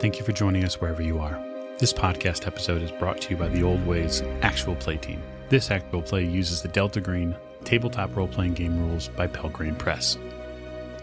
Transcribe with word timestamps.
Thank 0.00 0.18
you 0.18 0.24
for 0.24 0.32
joining 0.32 0.64
us 0.64 0.80
wherever 0.80 1.02
you 1.02 1.18
are. 1.18 1.38
This 1.78 1.92
podcast 1.92 2.46
episode 2.46 2.80
is 2.80 2.90
brought 2.90 3.20
to 3.20 3.30
you 3.30 3.36
by 3.36 3.48
the 3.48 3.62
Old 3.62 3.86
Ways 3.86 4.22
Actual 4.40 4.74
Play 4.76 4.96
Team. 4.96 5.22
This 5.50 5.70
actual 5.70 6.00
play 6.00 6.24
uses 6.24 6.62
the 6.62 6.68
Delta 6.68 7.02
Green 7.02 7.36
tabletop 7.64 8.16
role 8.16 8.26
playing 8.26 8.54
game 8.54 8.80
rules 8.80 9.08
by 9.08 9.26
Pelgrane 9.26 9.76
Press. 9.76 10.16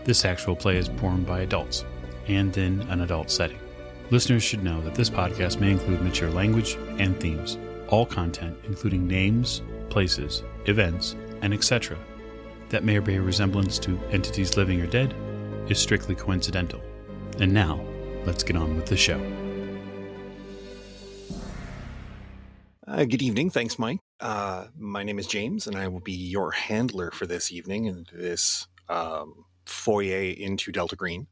This 0.04 0.26
actual 0.26 0.56
play 0.56 0.78
is 0.78 0.90
performed 0.90 1.28
by 1.28 1.42
adults 1.42 1.86
and 2.28 2.58
in 2.58 2.82
an 2.90 3.02
adult 3.02 3.30
setting. 3.30 3.60
Listeners 4.10 4.42
should 4.42 4.64
know 4.64 4.82
that 4.82 4.96
this 4.96 5.12
podcast 5.12 5.60
may 5.60 5.70
include 5.70 6.02
mature 6.02 6.32
language 6.32 6.76
and 6.98 7.20
themes. 7.22 7.60
All 7.90 8.08
content, 8.08 8.58
including 8.64 9.08
names, 9.08 9.62
places, 9.90 10.42
events, 10.66 11.16
and 11.44 11.54
etc., 11.54 12.00
that 12.70 12.84
may 12.84 12.98
bear 12.98 13.22
resemblance 13.22 13.78
to 13.78 14.00
entities 14.10 14.58
living 14.58 14.82
or 14.82 14.88
dead, 14.88 15.14
is 15.70 15.78
strictly 15.78 16.16
coincidental. 16.16 16.82
And 17.40 17.54
now, 17.54 17.80
let's 18.28 18.44
get 18.44 18.58
on 18.58 18.76
with 18.76 18.86
the 18.86 18.98
show. 18.98 19.20
Uh, 22.86 23.06
good 23.06 23.22
evening. 23.22 23.50
Thanks, 23.50 23.80
Mike. 23.80 24.00
Uh, 24.20 24.66
my 24.78 25.04
name 25.04 25.18
is 25.18 25.28
James, 25.28 25.66
and 25.66 25.78
I 25.78 25.88
will 25.88 26.02
be 26.02 26.12
your 26.12 26.52
handler 26.52 27.10
for 27.12 27.26
this 27.26 27.54
evening 27.54 27.88
and 27.88 28.06
this 28.14 28.68
um, 28.90 29.46
foyer 29.66 30.34
into 30.34 30.74
Delta 30.74 30.98
Green. 30.98 31.28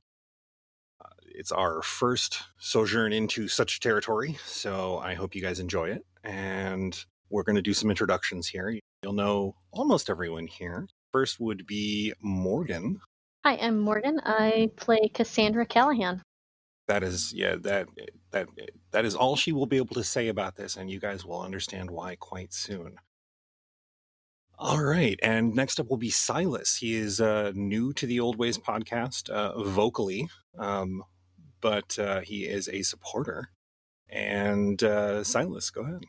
Uh, 1.04 1.10
it's 1.26 1.52
our 1.52 1.82
first 1.82 2.44
sojourn 2.60 3.12
into 3.12 3.50
such 3.50 3.82
territory, 3.82 4.38
so 4.46 4.98
I 5.00 5.16
hope 5.16 5.36
you 5.36 5.42
guys 5.42 5.60
enjoy 5.60 5.90
it. 5.90 6.06
And 6.24 6.98
we're 7.30 7.44
going 7.44 7.58
to 7.58 7.62
do 7.62 7.74
some 7.74 7.90
introductions 7.90 8.48
here. 8.48 8.80
You'll 9.04 9.14
know 9.14 9.56
almost 9.72 10.10
everyone 10.10 10.48
here. 10.48 10.88
First 11.12 11.42
would 11.42 11.68
be 11.68 12.14
Morgan. 12.22 13.02
Hi, 13.44 13.58
I'm 13.58 13.80
Morgan. 13.80 14.22
I 14.24 14.72
play 14.78 15.10
Cassandra 15.14 15.66
Callahan. 15.66 16.22
That 16.88 17.04
is, 17.04 17.34
yeah, 17.34 17.56
that 17.62 17.88
that 18.32 18.48
that 18.92 19.06
is 19.06 19.16
all 19.16 19.36
she 19.36 19.52
will 19.52 19.66
be 19.66 19.78
able 19.78 19.96
to 19.96 20.04
say 20.04 20.28
about 20.28 20.56
this, 20.56 20.76
and 20.76 20.90
you 20.90 21.00
guys 21.00 21.26
will 21.26 21.42
understand 21.42 21.90
why 21.90 22.16
quite 22.16 22.54
soon. 22.54 22.98
All 24.58 24.82
right, 24.82 25.20
and 25.22 25.54
next 25.54 25.80
up 25.80 25.90
will 25.90 25.98
be 25.98 26.12
Silas. 26.12 26.78
He 26.78 26.96
is 26.96 27.20
uh, 27.20 27.52
new 27.56 27.92
to 27.94 28.06
the 28.06 28.20
Old 28.20 28.38
Ways 28.38 28.58
podcast 28.58 29.30
uh, 29.30 29.62
vocally, 29.64 30.30
um, 30.58 31.04
but 31.60 31.98
uh, 32.00 32.22
he 32.22 32.46
is 32.46 32.70
a 32.70 32.84
supporter. 32.84 33.50
And 34.08 34.82
uh, 34.84 35.24
Silas, 35.24 35.72
go 35.72 35.82
ahead. 35.82 36.06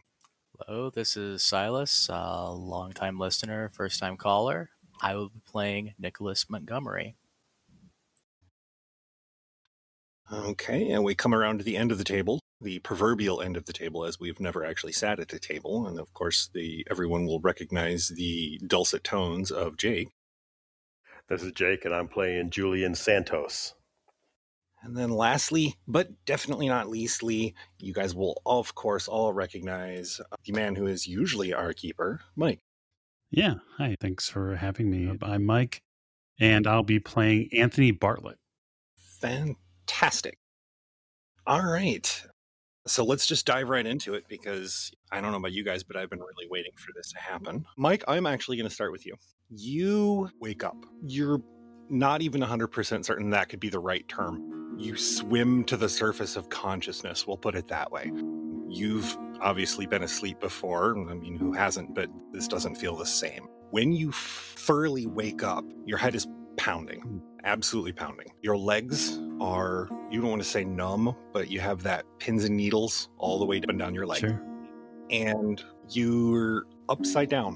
Hello, 0.61 0.91
this 0.91 1.17
is 1.17 1.42
Silas, 1.42 2.08
a 2.08 2.51
longtime 2.53 3.19
listener, 3.19 3.69
first 3.69 3.98
time 3.98 4.17
caller. 4.17 4.70
I 5.01 5.14
will 5.14 5.31
be 5.31 5.41
playing 5.45 5.95
Nicholas 5.98 6.48
Montgomery. 6.48 7.17
Okay, 10.33 10.91
and 10.91 11.05
we 11.05 11.15
come 11.15 11.35
around 11.35 11.59
to 11.59 11.65
the 11.65 11.77
end 11.77 11.93
of 11.93 11.99
the 11.99 12.05
table, 12.05 12.41
the 12.61 12.81
proverbial 12.81 13.41
end 13.41 13.57
of 13.57 13.67
the 13.67 13.73
table, 13.73 14.05
as 14.05 14.19
we've 14.19 14.41
never 14.41 14.65
actually 14.65 14.93
sat 14.93 15.21
at 15.21 15.33
a 15.33 15.39
table, 15.39 15.87
and 15.87 16.01
of 16.01 16.13
course, 16.15 16.51
the 16.53 16.85
everyone 16.91 17.27
will 17.27 17.41
recognize 17.41 18.09
the 18.09 18.61
dulcet 18.67 19.05
tones 19.05 19.53
of 19.53 19.77
Jake. 19.77 20.09
This 21.29 21.43
is 21.43 21.53
Jake, 21.53 21.85
and 21.85 21.95
I'm 21.95 22.09
playing 22.09 22.51
Julian 22.51 22.97
Santos. 22.97 23.75
And 24.83 24.97
then, 24.97 25.11
lastly, 25.11 25.77
but 25.87 26.25
definitely 26.25 26.69
not 26.69 26.89
leastly, 26.89 27.55
you 27.79 27.93
guys 27.93 28.15
will, 28.15 28.41
of 28.45 28.75
course, 28.75 29.09
all 29.09 29.33
recognize 29.33 30.21
uh, 30.21 30.37
the 30.45 30.53
man 30.53 30.75
who 30.75 30.87
is 30.87 31.07
usually 31.07 31.53
our 31.53 31.73
keeper, 31.73 32.21
Mike. 32.35 32.61
Yeah, 33.31 33.55
hi. 33.77 33.97
Thanks 34.01 34.29
for 34.29 34.57
having 34.57 34.91
me. 34.91 35.19
I'm 35.23 35.45
Mike, 35.45 35.83
and 36.39 36.67
I'll 36.67 36.85
be 36.85 37.01
playing 37.01 37.49
Anthony 37.53 37.91
Bartlett. 37.91 38.39
Fantastic. 39.21 39.57
All 41.47 41.65
right. 41.65 42.25
So 42.87 43.05
let's 43.05 43.27
just 43.27 43.47
dive 43.47 43.69
right 43.69 43.84
into 43.87 44.15
it 44.15 44.25
because 44.29 44.92
I 45.11 45.20
don't 45.20 45.33
know 45.33 45.39
about 45.39 45.53
you 45.53 45.65
guys, 45.65 45.83
but 45.83 45.97
I've 45.97 46.11
been 46.11 46.20
really 46.20 46.48
waiting 46.51 46.73
for 46.77 46.92
this 46.95 47.11
to 47.12 47.19
happen. 47.19 47.65
Mike, 47.77 48.05
I'm 48.07 48.27
actually 48.27 48.57
going 48.57 48.69
to 48.69 48.75
start 48.75 48.92
with 48.92 49.05
you. 49.05 49.14
You 49.48 50.30
wake 50.41 50.63
up. 50.63 50.77
You're 51.02 51.41
not 51.89 52.23
even 52.23 52.41
100% 52.41 53.05
certain 53.05 53.30
that 53.30 53.48
could 53.48 53.61
be 53.61 53.69
the 53.69 53.79
right 53.79 54.07
term. 54.08 54.74
You 54.79 54.97
swim 54.97 55.64
to 55.64 55.77
the 55.77 55.89
surface 55.89 56.36
of 56.36 56.48
consciousness, 56.48 57.27
we'll 57.27 57.36
put 57.36 57.55
it 57.55 57.68
that 57.68 57.91
way. 57.91 58.13
You've 58.68 59.17
obviously 59.41 59.86
been 59.86 60.03
asleep 60.03 60.41
before. 60.41 60.97
I 61.08 61.14
mean, 61.14 61.36
who 61.36 61.53
hasn't? 61.53 61.95
But 61.95 62.11
this 62.33 62.47
doesn't 62.48 62.77
feel 62.77 62.97
the 62.97 63.07
same. 63.07 63.47
When 63.70 63.92
you 63.92 64.13
thoroughly 64.13 65.07
wake 65.07 65.42
up, 65.42 65.64
your 65.85 65.98
head 65.98 66.14
is 66.14 66.27
pounding, 66.57 67.23
absolutely 67.45 67.92
pounding. 67.92 68.29
Your 68.42 68.57
legs 68.57 69.18
are, 69.41 69.89
you 70.11 70.20
don't 70.20 70.30
want 70.30 70.42
to 70.42 70.48
say 70.48 70.64
numb, 70.64 71.14
but 71.33 71.51
you 71.51 71.61
have 71.61 71.83
that 71.83 72.05
pins 72.19 72.45
and 72.45 72.57
needles 72.57 73.08
all 73.19 73.39
the 73.39 73.45
way 73.45 73.58
up 73.58 73.69
and 73.69 73.79
down 73.79 73.95
your 73.95 74.07
leg. 74.07 74.20
Sure. 74.20 74.42
And 75.11 75.63
you're 75.91 76.67
upside 76.89 77.29
down. 77.29 77.55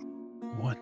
What? 0.58 0.78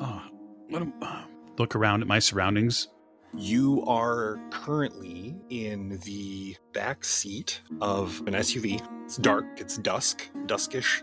Oh, 0.00 0.22
what 0.68 0.82
am, 0.82 0.92
uh, 1.02 1.24
look 1.58 1.76
around 1.76 2.02
at 2.02 2.08
my 2.08 2.18
surroundings. 2.18 2.88
You 3.36 3.84
are 3.86 4.38
currently 4.50 5.34
in 5.50 5.98
the 6.04 6.56
back 6.72 7.04
seat 7.04 7.60
of 7.80 8.22
an 8.26 8.34
SUV. 8.34 8.80
It's 9.04 9.16
dark, 9.16 9.44
it's 9.56 9.76
dusk, 9.78 10.30
duskish. 10.46 11.02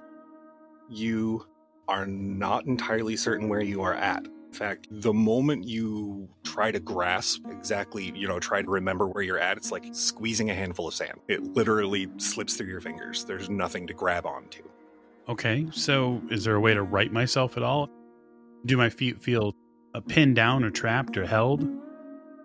You 0.89 1.45
are 1.87 2.05
not 2.05 2.65
entirely 2.67 3.17
certain 3.17 3.49
where 3.49 3.61
you 3.61 3.81
are 3.81 3.93
at. 3.93 4.25
In 4.51 4.57
fact, 4.57 4.87
the 4.91 5.13
moment 5.13 5.63
you 5.65 6.27
try 6.43 6.71
to 6.71 6.79
grasp 6.81 7.45
exactly, 7.49 8.11
you 8.13 8.27
know, 8.27 8.37
try 8.37 8.61
to 8.61 8.69
remember 8.69 9.07
where 9.07 9.23
you're 9.23 9.39
at, 9.39 9.55
it's 9.55 9.71
like 9.71 9.85
squeezing 9.93 10.49
a 10.49 10.53
handful 10.53 10.89
of 10.89 10.93
sand. 10.93 11.21
It 11.29 11.41
literally 11.55 12.09
slips 12.17 12.57
through 12.57 12.67
your 12.67 12.81
fingers. 12.81 13.23
There's 13.23 13.49
nothing 13.49 13.87
to 13.87 13.93
grab 13.93 14.25
onto. 14.25 14.63
Okay, 15.29 15.67
so 15.71 16.21
is 16.29 16.43
there 16.43 16.55
a 16.55 16.59
way 16.59 16.73
to 16.73 16.83
right 16.83 17.13
myself 17.13 17.55
at 17.55 17.63
all? 17.63 17.89
Do 18.65 18.75
my 18.75 18.89
feet 18.89 19.21
feel 19.21 19.53
uh, 19.95 20.01
pinned 20.01 20.35
down 20.35 20.65
or 20.65 20.69
trapped 20.69 21.15
or 21.15 21.25
held? 21.25 21.65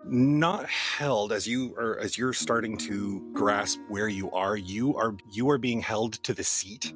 not 0.09 0.65
held 0.69 1.33
as 1.33 1.45
you 1.45 1.75
are 1.75 1.99
as 1.99 2.17
you're 2.17 2.31
starting 2.31 2.77
to 2.77 3.29
grasp 3.33 3.77
where 3.89 4.07
you 4.07 4.31
are 4.31 4.55
you 4.55 4.95
are 4.95 5.13
you 5.33 5.49
are 5.49 5.57
being 5.57 5.81
held 5.81 6.13
to 6.23 6.33
the 6.33 6.45
seat 6.45 6.93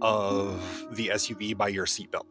of 0.00 0.88
the 0.90 1.06
suv 1.10 1.56
by 1.56 1.68
your 1.68 1.86
seatbelt 1.86 2.26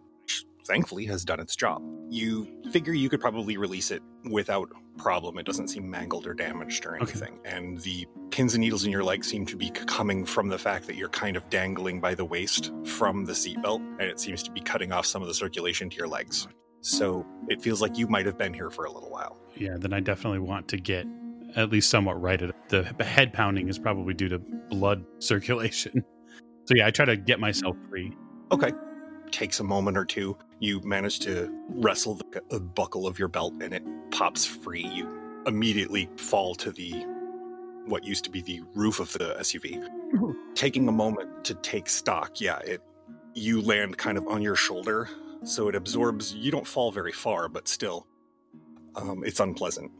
thankfully 0.68 1.06
has 1.06 1.24
done 1.24 1.40
its 1.40 1.56
job 1.56 1.82
you 2.10 2.48
figure 2.72 2.94
you 2.94 3.10
could 3.10 3.20
probably 3.20 3.58
release 3.58 3.92
it 3.92 4.02
without 4.30 4.70
problem 4.98 5.38
it 5.38 5.46
doesn't 5.46 5.68
seem 5.68 5.90
mangled 5.90 6.26
or 6.26 6.34
damaged 6.34 6.86
or 6.86 6.96
anything 6.96 7.40
and 7.46 7.80
the 7.82 8.06
pins 8.32 8.56
and 8.56 8.62
needles 8.62 8.84
in 8.84 8.92
your 8.92 9.04
legs 9.04 9.28
seem 9.28 9.46
to 9.46 9.56
be 9.56 9.70
coming 9.70 10.26
from 10.26 10.48
the 10.48 10.58
fact 10.58 10.88
that 10.88 10.96
you're 10.96 11.10
kind 11.10 11.38
of 11.38 11.48
dangling 11.50 12.02
by 12.02 12.16
the 12.16 12.26
waist 12.26 12.72
from 12.84 13.26
the 13.26 13.34
seatbelt 13.34 13.80
and 14.00 14.04
it 14.10 14.20
seems 14.20 14.42
to 14.42 14.52
be 14.52 14.60
cutting 14.60 14.92
off 14.92 15.06
some 15.06 15.22
of 15.22 15.28
the 15.28 15.34
circulation 15.34 15.90
to 15.90 15.96
your 15.96 16.08
legs 16.08 16.48
so 16.82 17.26
it 17.48 17.62
feels 17.62 17.82
like 17.82 17.98
you 17.98 18.08
might 18.08 18.26
have 18.26 18.38
been 18.38 18.54
here 18.54 18.70
for 18.70 18.86
a 18.86 18.92
little 18.92 19.10
while 19.10 19.38
Yeah, 19.56 19.78
then 19.78 19.94
I 19.94 20.00
definitely 20.00 20.40
want 20.40 20.68
to 20.70 20.78
get 20.78 21.06
at 21.56 21.72
least 21.72 21.90
somewhat 21.90 22.22
righted. 22.22 22.54
The 22.70 22.84
head 23.00 23.34
pounding 23.34 23.68
is 23.68 23.80
probably 23.80 24.14
due 24.14 24.30
to 24.30 24.40
blood 24.70 25.04
circulation. 25.20 26.04
So 26.66 26.76
yeah, 26.76 26.88
I 26.88 26.92
try 26.92 27.06
to 27.06 27.16
get 27.18 27.40
myself 27.40 27.76
free. 27.90 28.12
Okay. 28.52 28.72
Takes 29.32 29.60
a 29.60 29.64
moment 29.64 29.98
or 29.98 30.06
two. 30.06 30.38
You 30.60 30.82
manage 30.82 31.20
to 31.20 31.52
wrestle 31.70 32.20
the, 32.50 32.60
buckle 32.60 33.06
of 33.06 33.20
your 33.20 33.28
belt 33.28 33.54
and 33.62 33.74
it 33.74 33.84
pops 34.12 34.46
free. 34.46 34.86
You 34.86 35.42
immediately 35.46 36.10
fall 36.18 36.56
to 36.56 36.72
the 36.72 37.06
what 37.86 38.04
used 38.04 38.26
to 38.26 38.30
be 38.30 38.42
the 38.42 38.62
roof 38.76 39.00
of 39.00 39.14
the 39.14 39.38
SUV. 39.40 39.88
Taking 40.56 40.88
a 40.88 40.92
moment 40.92 41.46
to 41.46 41.54
take 41.56 41.88
stock, 41.88 42.42
yeah, 42.42 42.60
it 42.60 42.82
you 43.34 43.62
land 43.62 43.98
kind 43.98 44.18
of 44.18 44.28
on 44.28 44.42
your 44.42 44.56
shoulder, 44.56 45.10
so 45.44 45.68
it 45.68 45.76
absorbs. 45.76 46.34
You 46.34 46.52
don't 46.52 46.68
fall 46.68 46.92
very 46.92 47.12
far, 47.12 47.48
but 47.48 47.68
still, 47.68 48.08
um, 48.96 49.24
it's 49.24 49.40
unpleasant. 49.40 49.92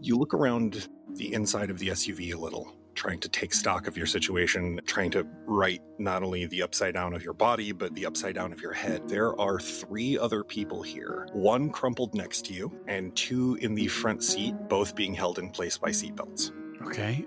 You 0.00 0.16
look 0.16 0.32
around 0.32 0.88
the 1.10 1.32
inside 1.34 1.70
of 1.70 1.78
the 1.78 1.88
SUV 1.88 2.34
a 2.34 2.38
little, 2.38 2.74
trying 2.94 3.20
to 3.20 3.28
take 3.28 3.52
stock 3.52 3.86
of 3.86 3.96
your 3.96 4.06
situation, 4.06 4.80
trying 4.86 5.10
to 5.12 5.26
right 5.46 5.80
not 5.98 6.22
only 6.22 6.46
the 6.46 6.62
upside 6.62 6.94
down 6.94 7.14
of 7.14 7.22
your 7.22 7.32
body, 7.32 7.72
but 7.72 7.94
the 7.94 8.06
upside 8.06 8.34
down 8.34 8.52
of 8.52 8.60
your 8.60 8.72
head. 8.72 9.08
There 9.08 9.38
are 9.40 9.58
three 9.58 10.18
other 10.18 10.44
people 10.44 10.82
here 10.82 11.28
one 11.32 11.70
crumpled 11.70 12.14
next 12.14 12.44
to 12.46 12.52
you, 12.52 12.72
and 12.86 13.14
two 13.16 13.56
in 13.60 13.74
the 13.74 13.86
front 13.88 14.22
seat, 14.22 14.54
both 14.68 14.94
being 14.94 15.14
held 15.14 15.38
in 15.38 15.50
place 15.50 15.78
by 15.78 15.90
seatbelts. 15.90 16.52
Okay. 16.86 17.26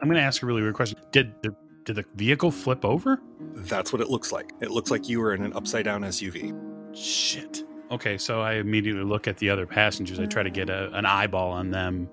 I'm 0.00 0.08
going 0.08 0.20
to 0.20 0.22
ask 0.22 0.42
a 0.42 0.46
really 0.46 0.62
weird 0.62 0.74
question. 0.74 0.98
Did 1.12 1.34
the 1.42 1.54
did 1.84 1.96
the 1.96 2.04
vehicle 2.14 2.50
flip 2.50 2.84
over? 2.84 3.20
That's 3.56 3.92
what 3.92 4.00
it 4.00 4.08
looks 4.08 4.32
like. 4.32 4.52
It 4.60 4.70
looks 4.70 4.90
like 4.90 5.08
you 5.08 5.20
were 5.20 5.34
in 5.34 5.42
an 5.42 5.52
upside 5.52 5.84
down 5.84 6.02
SUV. 6.02 6.54
Shit. 6.96 7.64
Okay, 7.90 8.16
so 8.16 8.40
I 8.40 8.54
immediately 8.54 9.04
look 9.04 9.28
at 9.28 9.36
the 9.36 9.50
other 9.50 9.66
passengers. 9.66 10.18
I 10.18 10.26
try 10.26 10.42
to 10.42 10.50
get 10.50 10.70
a, 10.70 10.90
an 10.92 11.04
eyeball 11.04 11.50
on 11.52 11.70
them. 11.70 12.08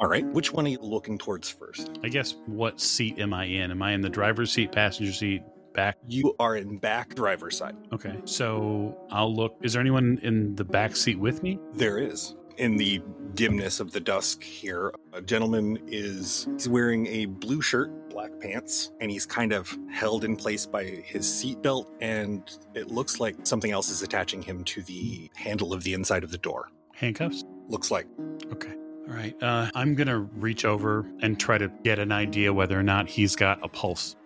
All 0.00 0.06
right, 0.08 0.24
which 0.26 0.52
one 0.52 0.64
are 0.66 0.68
you 0.70 0.78
looking 0.80 1.18
towards 1.18 1.48
first? 1.50 1.98
I 2.04 2.08
guess 2.08 2.36
what 2.46 2.80
seat 2.80 3.18
am 3.18 3.34
I 3.34 3.44
in? 3.46 3.70
Am 3.72 3.82
I 3.82 3.92
in 3.92 4.00
the 4.00 4.08
driver's 4.08 4.52
seat, 4.52 4.70
passenger 4.70 5.12
seat, 5.12 5.42
back? 5.74 5.96
You 6.06 6.34
are 6.38 6.56
in 6.56 6.78
back 6.78 7.14
driver's 7.16 7.56
side. 7.56 7.74
Okay, 7.92 8.14
so 8.24 8.96
I'll 9.10 9.34
look. 9.34 9.56
Is 9.62 9.72
there 9.72 9.80
anyone 9.80 10.18
in 10.22 10.54
the 10.54 10.64
back 10.64 10.94
seat 10.94 11.18
with 11.18 11.42
me? 11.42 11.58
There 11.74 11.98
is. 11.98 12.36
in 12.58 12.76
the 12.76 13.00
dimness 13.34 13.78
of 13.80 13.92
the 13.92 14.00
dusk 14.00 14.42
here, 14.42 14.92
a 15.12 15.22
gentleman 15.22 15.78
is 15.86 16.46
he's 16.52 16.68
wearing 16.68 17.06
a 17.06 17.26
blue 17.26 17.62
shirt, 17.62 18.10
black 18.10 18.30
pants, 18.40 18.90
and 19.00 19.10
he's 19.10 19.24
kind 19.26 19.52
of 19.52 19.76
held 19.92 20.24
in 20.24 20.34
place 20.36 20.66
by 20.66 20.84
his 20.84 21.24
seatbelt, 21.24 21.86
and 22.00 22.58
it 22.74 22.88
looks 22.88 23.20
like 23.20 23.36
something 23.44 23.70
else 23.70 23.90
is 23.90 24.02
attaching 24.02 24.42
him 24.42 24.64
to 24.64 24.82
the 24.82 25.30
handle 25.36 25.72
of 25.72 25.84
the 25.84 25.94
inside 25.94 26.24
of 26.24 26.30
the 26.32 26.38
door. 26.38 26.68
Handcuffs? 26.94 27.44
Looks 27.68 27.90
like. 27.92 28.06
Okay. 28.52 28.74
All 29.08 29.14
right. 29.14 29.34
Uh, 29.42 29.70
I'm 29.74 29.94
going 29.94 30.08
to 30.08 30.18
reach 30.18 30.64
over 30.64 31.06
and 31.20 31.38
try 31.40 31.56
to 31.58 31.68
get 31.82 31.98
an 31.98 32.12
idea 32.12 32.52
whether 32.52 32.78
or 32.78 32.82
not 32.82 33.08
he's 33.08 33.34
got 33.36 33.58
a 33.64 33.68
pulse. 33.68 34.16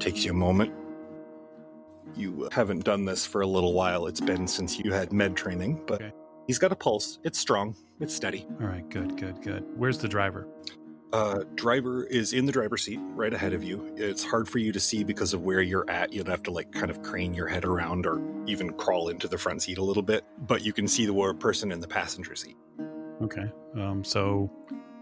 Takes 0.00 0.24
you 0.24 0.32
a 0.32 0.34
moment. 0.34 0.72
You 2.16 2.48
haven't 2.52 2.84
done 2.84 3.04
this 3.04 3.24
for 3.24 3.42
a 3.42 3.46
little 3.46 3.72
while. 3.74 4.06
It's 4.06 4.20
been 4.20 4.46
since 4.46 4.78
you 4.78 4.92
had 4.92 5.12
med 5.12 5.36
training, 5.36 5.82
but 5.86 6.02
Okay. 6.02 6.12
he's 6.46 6.58
got 6.58 6.72
a 6.72 6.76
pulse. 6.76 7.20
It's 7.22 7.38
strong. 7.38 7.76
It's 8.00 8.14
steady. 8.14 8.46
All 8.60 8.66
right. 8.66 8.86
Good, 8.90 9.16
good, 9.16 9.40
good. 9.40 9.64
Where's 9.76 9.98
the 9.98 10.08
driver? 10.08 10.48
Uh, 11.12 11.44
driver 11.54 12.04
is 12.04 12.32
in 12.32 12.46
the 12.46 12.52
driver's 12.52 12.82
seat 12.82 12.98
right 13.14 13.32
ahead 13.32 13.52
of 13.52 13.62
you. 13.62 13.94
It's 13.96 14.24
hard 14.24 14.48
for 14.48 14.58
you 14.58 14.72
to 14.72 14.80
see 14.80 15.04
because 15.04 15.34
of 15.34 15.42
where 15.42 15.60
you're 15.60 15.88
at. 15.88 16.12
You'd 16.12 16.26
have 16.26 16.42
to 16.44 16.50
like 16.50 16.72
kind 16.72 16.90
of 16.90 17.02
crane 17.02 17.34
your 17.34 17.46
head 17.46 17.64
around 17.66 18.06
or 18.06 18.20
even 18.46 18.72
crawl 18.72 19.10
into 19.10 19.28
the 19.28 19.38
front 19.38 19.62
seat 19.62 19.78
a 19.78 19.84
little 19.84 20.02
bit, 20.02 20.24
but 20.46 20.64
you 20.64 20.72
can 20.72 20.88
see 20.88 21.04
the 21.06 21.34
person 21.38 21.70
in 21.70 21.80
the 21.80 21.88
passenger 21.88 22.34
seat. 22.34 22.56
Okay. 23.22 23.50
Um, 23.74 24.04
so 24.04 24.50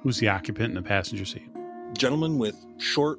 who's 0.02 0.18
the 0.18 0.28
occupant 0.28 0.68
in 0.70 0.74
the 0.74 0.82
passenger 0.82 1.24
seat? 1.24 1.48
Gentleman 1.96 2.38
with 2.38 2.56
short 2.78 3.18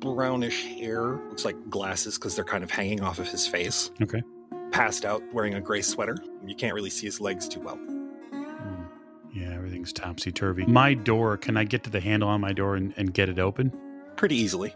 brownish 0.00 0.64
hair, 0.64 1.18
looks 1.28 1.44
like 1.44 1.56
glasses 1.70 2.16
because 2.16 2.36
they're 2.36 2.44
kind 2.44 2.62
of 2.62 2.70
hanging 2.70 3.00
off 3.00 3.18
of 3.18 3.28
his 3.28 3.46
face. 3.46 3.90
Okay. 4.02 4.22
Passed 4.72 5.04
out, 5.04 5.22
wearing 5.32 5.54
a 5.54 5.60
gray 5.60 5.82
sweater. 5.82 6.16
You 6.44 6.54
can't 6.54 6.74
really 6.74 6.90
see 6.90 7.06
his 7.06 7.20
legs 7.20 7.48
too 7.48 7.60
well. 7.60 7.76
Hmm. 7.76 8.82
Yeah, 9.32 9.54
everything's 9.54 9.92
topsy 9.92 10.32
turvy. 10.32 10.66
My 10.66 10.94
door, 10.94 11.36
can 11.36 11.56
I 11.56 11.64
get 11.64 11.84
to 11.84 11.90
the 11.90 12.00
handle 12.00 12.28
on 12.28 12.40
my 12.40 12.52
door 12.52 12.76
and, 12.76 12.92
and 12.96 13.14
get 13.14 13.28
it 13.28 13.38
open? 13.38 13.72
Pretty 14.16 14.36
easily. 14.36 14.74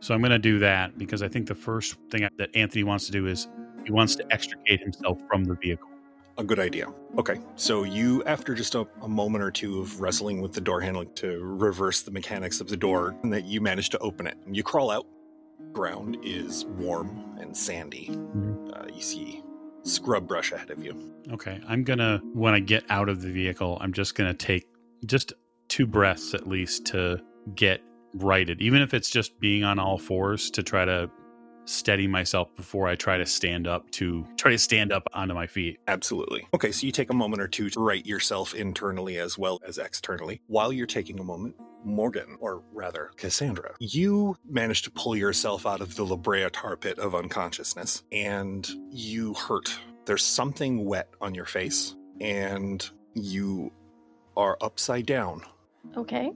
So 0.00 0.14
I'm 0.14 0.20
going 0.20 0.32
to 0.32 0.38
do 0.38 0.58
that 0.58 0.98
because 0.98 1.22
I 1.22 1.28
think 1.28 1.46
the 1.46 1.54
first 1.54 1.96
thing 2.10 2.28
that 2.36 2.54
Anthony 2.54 2.84
wants 2.84 3.06
to 3.06 3.12
do 3.12 3.26
is 3.26 3.48
he 3.84 3.92
wants 3.92 4.14
to 4.16 4.32
extricate 4.32 4.80
himself 4.80 5.18
from 5.28 5.44
the 5.44 5.54
vehicle. 5.54 5.88
A 6.36 6.42
good 6.42 6.58
idea. 6.58 6.92
Okay, 7.16 7.40
so 7.54 7.84
you, 7.84 8.24
after 8.24 8.54
just 8.54 8.74
a, 8.74 8.86
a 9.02 9.08
moment 9.08 9.44
or 9.44 9.50
two 9.52 9.80
of 9.80 10.00
wrestling 10.00 10.40
with 10.40 10.52
the 10.52 10.60
door 10.60 10.80
handle 10.80 11.04
to 11.04 11.38
reverse 11.40 12.02
the 12.02 12.10
mechanics 12.10 12.60
of 12.60 12.68
the 12.68 12.76
door, 12.76 13.14
and 13.22 13.32
that 13.32 13.44
you 13.44 13.60
manage 13.60 13.90
to 13.90 13.98
open 13.98 14.26
it. 14.26 14.36
You 14.50 14.64
crawl 14.64 14.90
out. 14.90 15.06
Ground 15.72 16.18
is 16.22 16.64
warm 16.64 17.36
and 17.38 17.56
sandy. 17.56 18.10
Uh, 18.72 18.86
you 18.92 19.00
see 19.00 19.42
scrub 19.84 20.26
brush 20.26 20.50
ahead 20.50 20.70
of 20.70 20.82
you. 20.82 21.12
Okay. 21.32 21.60
I'm 21.68 21.84
going 21.84 21.98
to, 22.00 22.20
when 22.32 22.54
I 22.54 22.60
get 22.60 22.84
out 22.90 23.08
of 23.08 23.22
the 23.22 23.30
vehicle, 23.30 23.78
I'm 23.80 23.92
just 23.92 24.14
going 24.14 24.30
to 24.30 24.36
take 24.36 24.66
just 25.06 25.32
two 25.68 25.86
breaths 25.86 26.34
at 26.34 26.48
least 26.48 26.86
to 26.86 27.20
get 27.54 27.80
righted, 28.14 28.60
even 28.60 28.82
if 28.82 28.94
it's 28.94 29.10
just 29.10 29.38
being 29.40 29.62
on 29.64 29.78
all 29.78 29.98
fours 29.98 30.50
to 30.52 30.62
try 30.62 30.84
to 30.84 31.10
steady 31.64 32.06
myself 32.06 32.54
before 32.56 32.88
I 32.88 32.94
try 32.94 33.16
to 33.16 33.26
stand 33.26 33.66
up 33.66 33.90
to 33.92 34.26
try 34.36 34.50
to 34.50 34.58
stand 34.58 34.92
up 34.92 35.06
onto 35.12 35.34
my 35.34 35.46
feet. 35.46 35.78
Absolutely. 35.88 36.46
Okay, 36.54 36.72
so 36.72 36.86
you 36.86 36.92
take 36.92 37.10
a 37.10 37.14
moment 37.14 37.42
or 37.42 37.48
two 37.48 37.70
to 37.70 37.80
right 37.80 38.04
yourself 38.04 38.54
internally 38.54 39.18
as 39.18 39.38
well 39.38 39.60
as 39.66 39.78
externally. 39.78 40.40
While 40.46 40.72
you're 40.72 40.86
taking 40.86 41.20
a 41.20 41.24
moment, 41.24 41.56
Morgan, 41.84 42.36
or 42.40 42.62
rather 42.72 43.10
Cassandra, 43.16 43.74
you 43.78 44.36
manage 44.48 44.82
to 44.82 44.90
pull 44.90 45.16
yourself 45.16 45.66
out 45.66 45.80
of 45.80 45.94
the 45.96 46.04
La 46.04 46.16
Brea 46.16 46.48
tar 46.50 46.76
pit 46.76 46.98
of 46.98 47.14
unconsciousness 47.14 48.02
and 48.12 48.68
you 48.90 49.34
hurt. 49.34 49.76
There's 50.06 50.24
something 50.24 50.84
wet 50.84 51.08
on 51.20 51.34
your 51.34 51.46
face 51.46 51.94
and 52.20 52.88
you 53.14 53.72
are 54.36 54.56
upside 54.60 55.06
down. 55.06 55.42
Okay. 55.96 56.32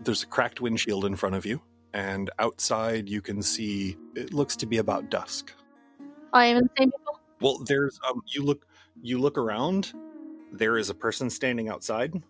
There's 0.00 0.22
a 0.22 0.26
cracked 0.26 0.60
windshield 0.60 1.04
in 1.04 1.16
front 1.16 1.34
of 1.34 1.44
you, 1.44 1.60
and 1.94 2.30
outside 2.38 3.08
you 3.08 3.20
can 3.20 3.42
see 3.42 3.96
it 4.14 4.32
looks 4.32 4.56
to 4.56 4.66
be 4.66 4.78
about 4.78 5.10
dusk. 5.10 5.52
I 6.32 6.46
am 6.46 6.58
in 6.58 6.64
the 6.64 6.70
same. 6.78 6.92
Well, 7.40 7.58
there's 7.66 7.98
um 8.08 8.22
you 8.26 8.42
look 8.42 8.66
you 9.02 9.18
look 9.18 9.38
around, 9.38 9.92
there 10.52 10.76
is 10.78 10.90
a 10.90 10.94
person 10.94 11.30
standing 11.30 11.68
outside 11.68 12.20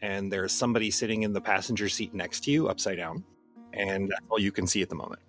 and 0.00 0.32
there's 0.32 0.52
somebody 0.52 0.90
sitting 0.90 1.22
in 1.22 1.32
the 1.32 1.40
passenger 1.40 1.88
seat 1.88 2.14
next 2.14 2.44
to 2.44 2.50
you 2.50 2.68
upside 2.68 2.96
down. 2.96 3.24
And 3.72 4.10
that's 4.10 4.24
all 4.28 4.38
you 4.38 4.52
can 4.52 4.66
see 4.66 4.82
at 4.82 4.88
the 4.88 4.94
moment. 4.94 5.20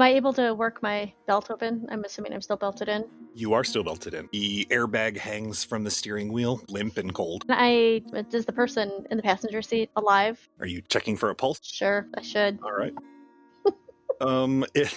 Am 0.00 0.04
I 0.04 0.10
able 0.10 0.32
to 0.34 0.54
work 0.54 0.80
my 0.80 1.12
belt 1.26 1.50
open? 1.50 1.84
I'm 1.90 2.04
assuming 2.04 2.32
I'm 2.32 2.40
still 2.40 2.56
belted 2.56 2.88
in. 2.88 3.04
You 3.34 3.52
are 3.54 3.64
still 3.64 3.82
belted 3.82 4.14
in. 4.14 4.28
The 4.30 4.64
airbag 4.70 5.16
hangs 5.16 5.64
from 5.64 5.82
the 5.82 5.90
steering 5.90 6.32
wheel, 6.32 6.60
limp 6.68 6.98
and 6.98 7.12
cold. 7.12 7.44
And 7.48 7.58
I 7.58 8.02
uh, 8.16 8.22
is 8.32 8.46
the 8.46 8.52
person 8.52 9.04
in 9.10 9.16
the 9.16 9.24
passenger 9.24 9.60
seat 9.60 9.90
alive? 9.96 10.48
Are 10.60 10.66
you 10.66 10.82
checking 10.82 11.16
for 11.16 11.30
a 11.30 11.34
pulse? 11.34 11.58
Sure, 11.64 12.06
I 12.16 12.22
should. 12.22 12.60
All 12.62 12.70
right. 12.70 12.94
Um, 14.20 14.64
it 14.74 14.94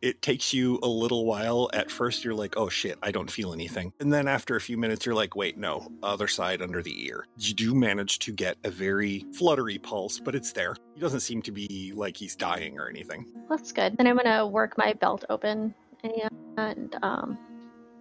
it 0.00 0.22
takes 0.22 0.52
you 0.52 0.78
a 0.82 0.88
little 0.88 1.24
while. 1.24 1.70
At 1.72 1.90
first, 1.90 2.24
you're 2.24 2.34
like, 2.34 2.56
"Oh 2.56 2.68
shit, 2.68 2.98
I 3.02 3.10
don't 3.10 3.30
feel 3.30 3.52
anything," 3.52 3.92
and 4.00 4.12
then 4.12 4.28
after 4.28 4.56
a 4.56 4.60
few 4.60 4.76
minutes, 4.76 5.06
you're 5.06 5.14
like, 5.14 5.36
"Wait, 5.36 5.58
no, 5.58 5.88
other 6.02 6.28
side 6.28 6.62
under 6.62 6.82
the 6.82 7.06
ear." 7.06 7.26
You 7.38 7.54
do 7.54 7.74
manage 7.74 8.18
to 8.20 8.32
get 8.32 8.56
a 8.64 8.70
very 8.70 9.24
fluttery 9.34 9.78
pulse, 9.78 10.18
but 10.18 10.34
it's 10.34 10.52
there. 10.52 10.74
He 10.94 11.00
doesn't 11.00 11.20
seem 11.20 11.42
to 11.42 11.52
be 11.52 11.92
like 11.94 12.16
he's 12.16 12.36
dying 12.36 12.78
or 12.78 12.88
anything. 12.88 13.26
That's 13.48 13.72
good. 13.72 13.96
Then 13.96 14.06
I'm 14.06 14.16
gonna 14.16 14.46
work 14.46 14.76
my 14.78 14.92
belt 14.94 15.24
open 15.28 15.74
and 16.02 16.96
um, 17.02 17.38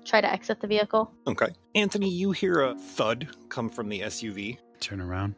try 0.06 0.22
to 0.22 0.32
exit 0.32 0.62
the 0.62 0.68
vehicle. 0.68 1.12
Okay, 1.28 1.50
Anthony, 1.76 2.10
you 2.10 2.32
hear 2.32 2.62
a 2.62 2.76
thud 2.76 3.28
come 3.50 3.70
from 3.70 3.90
the 3.90 4.02
SUV. 4.02 4.58
Turn 4.80 5.02
around. 5.02 5.36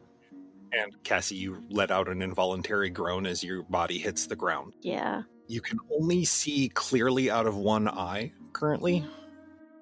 And 0.72 1.02
Cassie, 1.04 1.36
you 1.36 1.62
let 1.68 1.90
out 1.90 2.08
an 2.08 2.22
involuntary 2.22 2.88
groan 2.88 3.26
as 3.26 3.44
your 3.44 3.62
body 3.64 3.98
hits 3.98 4.26
the 4.26 4.36
ground. 4.36 4.72
Yeah. 4.80 5.22
You 5.48 5.60
can 5.60 5.78
only 5.92 6.24
see 6.24 6.70
clearly 6.70 7.30
out 7.30 7.46
of 7.46 7.56
one 7.56 7.88
eye 7.88 8.32
currently. 8.52 9.04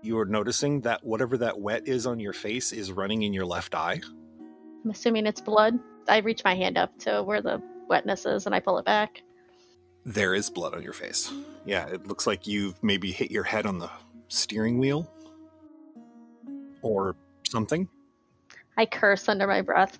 You 0.02 0.18
are 0.18 0.24
noticing 0.24 0.80
that 0.80 1.04
whatever 1.04 1.36
that 1.38 1.60
wet 1.60 1.86
is 1.86 2.06
on 2.06 2.18
your 2.18 2.32
face 2.32 2.72
is 2.72 2.90
running 2.90 3.22
in 3.22 3.32
your 3.32 3.46
left 3.46 3.74
eye. 3.74 4.00
I'm 4.84 4.90
assuming 4.90 5.26
it's 5.26 5.40
blood. 5.40 5.78
I 6.08 6.18
reach 6.18 6.42
my 6.42 6.54
hand 6.54 6.76
up 6.76 6.98
to 7.00 7.22
where 7.22 7.42
the 7.42 7.62
wetness 7.88 8.26
is 8.26 8.46
and 8.46 8.54
I 8.54 8.60
pull 8.60 8.78
it 8.78 8.84
back. 8.84 9.22
There 10.04 10.34
is 10.34 10.48
blood 10.48 10.74
on 10.74 10.82
your 10.82 10.94
face. 10.94 11.30
Yeah, 11.66 11.86
it 11.86 12.06
looks 12.06 12.26
like 12.26 12.46
you've 12.46 12.82
maybe 12.82 13.12
hit 13.12 13.30
your 13.30 13.44
head 13.44 13.66
on 13.66 13.78
the 13.78 13.90
steering 14.28 14.78
wheel 14.78 15.12
or 16.82 17.14
something. 17.48 17.88
I 18.76 18.86
curse 18.86 19.28
under 19.28 19.46
my 19.46 19.60
breath. 19.60 19.98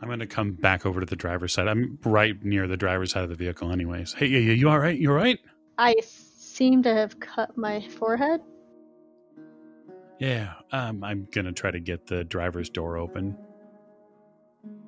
I'm 0.00 0.06
going 0.06 0.20
to 0.20 0.26
come 0.26 0.52
back 0.52 0.86
over 0.86 1.00
to 1.00 1.06
the 1.06 1.16
driver's 1.16 1.52
side. 1.52 1.66
I'm 1.66 1.98
right 2.04 2.40
near 2.44 2.68
the 2.68 2.76
driver's 2.76 3.10
side 3.12 3.24
of 3.24 3.30
the 3.30 3.34
vehicle, 3.34 3.72
anyways. 3.72 4.12
Hey, 4.12 4.26
yeah, 4.26 4.38
yeah, 4.38 4.52
you 4.52 4.68
all 4.68 4.78
right? 4.78 4.96
You 4.96 5.10
all 5.10 5.16
right? 5.16 5.38
I 5.76 5.96
seem 6.02 6.82
to 6.84 6.94
have 6.94 7.18
cut 7.20 7.56
my 7.56 7.80
forehead. 7.80 8.40
Yeah. 10.18 10.54
Um, 10.72 11.02
I'm 11.02 11.26
going 11.32 11.46
to 11.46 11.52
try 11.52 11.70
to 11.70 11.80
get 11.80 12.06
the 12.06 12.24
driver's 12.24 12.70
door 12.70 12.96
open. 12.96 13.36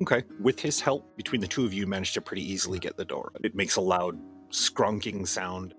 Okay. 0.03 0.23
With 0.41 0.61
his 0.61 0.81
help, 0.81 1.17
between 1.17 1.41
the 1.41 1.47
two 1.47 1.65
of 1.65 1.73
you, 1.73 1.87
managed 1.87 2.15
to 2.15 2.21
pretty 2.21 2.49
easily 2.49 2.79
get 2.79 2.97
the 2.97 3.05
door. 3.05 3.33
It 3.43 3.55
makes 3.55 3.77
a 3.77 3.81
loud 3.81 4.19
scrunking 4.51 5.27
sound 5.27 5.75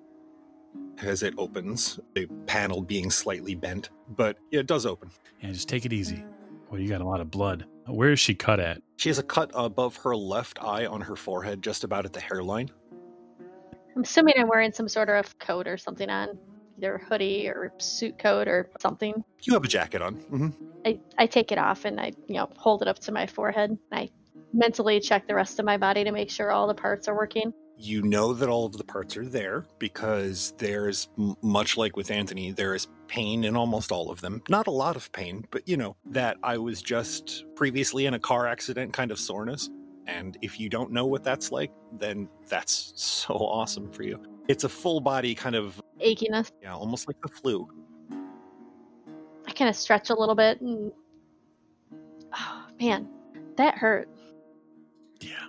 as 1.01 1.23
it 1.23 1.33
opens, 1.37 1.99
the 2.15 2.27
panel 2.45 2.81
being 2.81 3.09
slightly 3.09 3.55
bent, 3.55 3.89
but 4.09 4.37
it 4.51 4.67
does 4.67 4.85
open. 4.85 5.09
Yeah, 5.41 5.51
just 5.51 5.67
take 5.67 5.85
it 5.85 5.93
easy. 5.93 6.23
Well, 6.71 6.79
you 6.79 6.87
got 6.87 7.01
a 7.01 7.05
lot 7.05 7.19
of 7.19 7.29
blood. 7.29 7.65
Where 7.85 8.13
is 8.13 8.19
she 8.19 8.33
cut 8.33 8.61
at? 8.61 8.81
She 8.95 9.09
has 9.09 9.19
a 9.19 9.23
cut 9.23 9.51
above 9.53 9.97
her 9.97 10.15
left 10.15 10.63
eye 10.63 10.85
on 10.85 11.01
her 11.01 11.17
forehead, 11.17 11.61
just 11.61 11.83
about 11.83 12.05
at 12.05 12.13
the 12.13 12.21
hairline. 12.21 12.71
I'm 13.93 14.03
assuming 14.03 14.35
I'm 14.37 14.47
wearing 14.47 14.71
some 14.71 14.87
sort 14.87 15.09
of 15.09 15.37
coat 15.37 15.67
or 15.67 15.75
something 15.75 16.09
on, 16.09 16.29
either 16.77 16.95
a 16.95 17.03
hoodie 17.03 17.49
or 17.49 17.73
suit 17.77 18.17
coat 18.17 18.47
or 18.47 18.69
something. 18.79 19.21
You 19.41 19.53
have 19.53 19.65
a 19.65 19.67
jacket 19.67 20.01
on. 20.01 20.13
hmm 20.13 20.47
I, 20.85 20.97
I 21.17 21.25
take 21.27 21.51
it 21.51 21.57
off 21.57 21.83
and 21.83 21.99
I, 21.99 22.13
you 22.27 22.35
know, 22.35 22.49
hold 22.55 22.81
it 22.81 22.87
up 22.87 22.99
to 22.99 23.11
my 23.11 23.27
forehead. 23.27 23.77
I 23.91 24.09
mentally 24.53 25.01
check 25.01 25.27
the 25.27 25.35
rest 25.35 25.59
of 25.59 25.65
my 25.65 25.75
body 25.75 26.05
to 26.05 26.11
make 26.11 26.29
sure 26.29 26.51
all 26.51 26.67
the 26.67 26.73
parts 26.73 27.09
are 27.09 27.15
working. 27.15 27.53
You 27.83 28.03
know 28.03 28.33
that 28.33 28.47
all 28.47 28.67
of 28.67 28.73
the 28.77 28.83
parts 28.83 29.17
are 29.17 29.25
there 29.25 29.65
because 29.79 30.53
there's, 30.59 31.09
much 31.41 31.77
like 31.77 31.97
with 31.97 32.11
Anthony, 32.11 32.51
there 32.51 32.75
is 32.75 32.87
pain 33.07 33.43
in 33.43 33.55
almost 33.55 33.91
all 33.91 34.11
of 34.11 34.21
them. 34.21 34.43
Not 34.49 34.67
a 34.67 34.71
lot 34.71 34.95
of 34.95 35.11
pain, 35.13 35.45
but 35.49 35.67
you 35.67 35.77
know, 35.77 35.95
that 36.05 36.37
I 36.43 36.59
was 36.59 36.83
just 36.83 37.43
previously 37.55 38.05
in 38.05 38.13
a 38.13 38.19
car 38.19 38.45
accident 38.45 38.93
kind 38.93 39.09
of 39.09 39.19
soreness. 39.19 39.67
And 40.05 40.37
if 40.43 40.59
you 40.59 40.69
don't 40.69 40.91
know 40.91 41.07
what 41.07 41.23
that's 41.23 41.51
like, 41.51 41.71
then 41.97 42.29
that's 42.47 42.93
so 42.97 43.33
awesome 43.33 43.91
for 43.91 44.03
you. 44.03 44.21
It's 44.47 44.63
a 44.63 44.69
full 44.69 45.01
body 45.01 45.33
kind 45.33 45.55
of, 45.55 45.81
Achiness. 45.99 46.51
yeah, 46.61 46.75
almost 46.75 47.07
like 47.07 47.19
the 47.21 47.29
flu. 47.29 47.67
I 49.47 49.53
kind 49.53 49.69
of 49.69 49.75
stretch 49.75 50.11
a 50.11 50.13
little 50.13 50.35
bit 50.35 50.61
and, 50.61 50.91
oh 52.37 52.65
man, 52.79 53.07
that 53.57 53.73
hurt. 53.73 54.07
Yeah. 55.19 55.47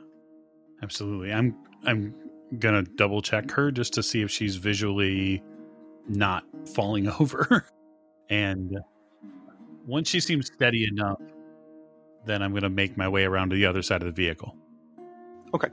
Absolutely. 0.83 1.33
I'm 1.33 1.55
I'm 1.85 2.15
going 2.59 2.85
to 2.85 2.91
double 2.93 3.23
check 3.23 3.51
her 3.51 3.71
just 3.71 3.93
to 3.95 4.03
see 4.03 4.23
if 4.23 4.31
she's 4.31 4.57
visually 4.57 5.43
not 6.09 6.45
falling 6.67 7.09
over 7.21 7.67
And 8.33 8.79
once 9.87 10.09
she 10.09 10.19
seems 10.19 10.47
steady 10.47 10.89
enough, 10.91 11.21
then 12.25 12.43
I'm 12.43 12.53
going 12.53 12.63
to 12.63 12.71
make 12.71 12.97
my 12.97 13.07
way 13.07 13.25
around 13.25 13.51
to 13.51 13.57
the 13.57 13.67
other 13.67 13.83
side 13.83 14.01
of 14.01 14.07
the 14.07 14.13
vehicle. 14.13 14.57
Okay. 15.53 15.69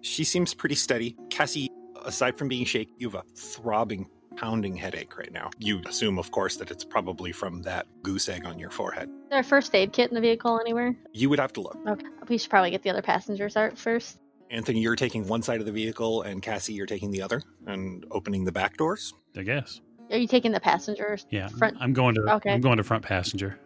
She 0.00 0.24
seems 0.24 0.54
pretty 0.54 0.74
steady. 0.74 1.16
Cassie, 1.28 1.68
aside 2.04 2.38
from 2.38 2.48
being 2.48 2.64
shaky, 2.64 2.94
you 2.96 3.10
have 3.10 3.20
a 3.20 3.24
throbbing, 3.36 4.08
pounding 4.36 4.74
headache 4.74 5.18
right 5.18 5.32
now. 5.32 5.50
You 5.58 5.82
assume, 5.86 6.18
of 6.18 6.30
course, 6.30 6.56
that 6.56 6.70
it's 6.70 6.84
probably 6.84 7.30
from 7.30 7.60
that 7.62 7.86
goose 8.02 8.30
egg 8.30 8.46
on 8.46 8.58
your 8.58 8.70
forehead. 8.70 9.10
Is 9.10 9.30
there 9.30 9.40
a 9.40 9.44
first 9.44 9.74
aid 9.74 9.92
kit 9.92 10.08
in 10.08 10.14
the 10.14 10.22
vehicle 10.22 10.58
anywhere? 10.60 10.96
You 11.12 11.28
would 11.28 11.40
have 11.40 11.52
to 11.54 11.60
look. 11.60 11.76
Okay. 11.86 12.06
We 12.28 12.38
should 12.38 12.48
probably 12.48 12.70
get 12.70 12.82
the 12.82 12.90
other 12.90 13.02
passengers 13.02 13.54
out 13.54 13.76
first. 13.76 14.18
Anthony, 14.50 14.80
you're 14.80 14.96
taking 14.96 15.26
one 15.26 15.42
side 15.42 15.60
of 15.60 15.66
the 15.66 15.72
vehicle, 15.72 16.22
and 16.22 16.42
Cassie, 16.42 16.72
you're 16.72 16.86
taking 16.86 17.10
the 17.10 17.20
other, 17.22 17.42
and 17.66 18.04
opening 18.10 18.44
the 18.44 18.52
back 18.52 18.76
doors. 18.76 19.12
I 19.36 19.42
guess. 19.42 19.80
Are 20.10 20.16
you 20.16 20.26
taking 20.26 20.52
the 20.52 20.60
passengers? 20.60 21.26
Yeah. 21.30 21.48
Front- 21.48 21.76
I'm 21.80 21.92
going 21.92 22.14
to 22.14 22.22
Okay. 22.34 22.52
I'm 22.52 22.60
going 22.60 22.78
to 22.78 22.82
front 22.82 23.04
passenger. 23.04 23.58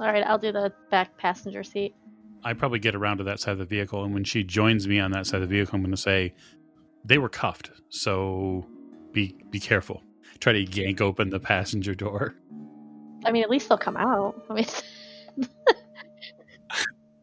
All 0.00 0.08
right, 0.08 0.24
I'll 0.26 0.38
do 0.38 0.52
the 0.52 0.72
back 0.90 1.16
passenger 1.16 1.62
seat. 1.62 1.94
I 2.44 2.52
probably 2.52 2.78
get 2.78 2.94
around 2.94 3.18
to 3.18 3.24
that 3.24 3.40
side 3.40 3.52
of 3.52 3.58
the 3.58 3.64
vehicle, 3.64 4.04
and 4.04 4.12
when 4.12 4.24
she 4.24 4.44
joins 4.44 4.86
me 4.86 4.98
on 5.00 5.10
that 5.12 5.26
side 5.26 5.42
of 5.42 5.48
the 5.48 5.54
vehicle, 5.54 5.74
I'm 5.74 5.82
going 5.82 5.90
to 5.94 5.96
say, 5.96 6.34
"They 7.04 7.18
were 7.18 7.28
cuffed, 7.28 7.70
so 7.88 8.66
be 9.12 9.36
be 9.50 9.58
careful." 9.58 10.02
Try 10.38 10.52
to 10.52 10.62
yank 10.62 11.00
open 11.00 11.30
the 11.30 11.40
passenger 11.40 11.94
door. 11.94 12.34
I 13.24 13.32
mean, 13.32 13.42
at 13.42 13.48
least 13.50 13.68
they'll 13.68 13.78
come 13.78 13.96
out. 13.96 14.44
I 14.50 14.54
mean, 14.54 14.66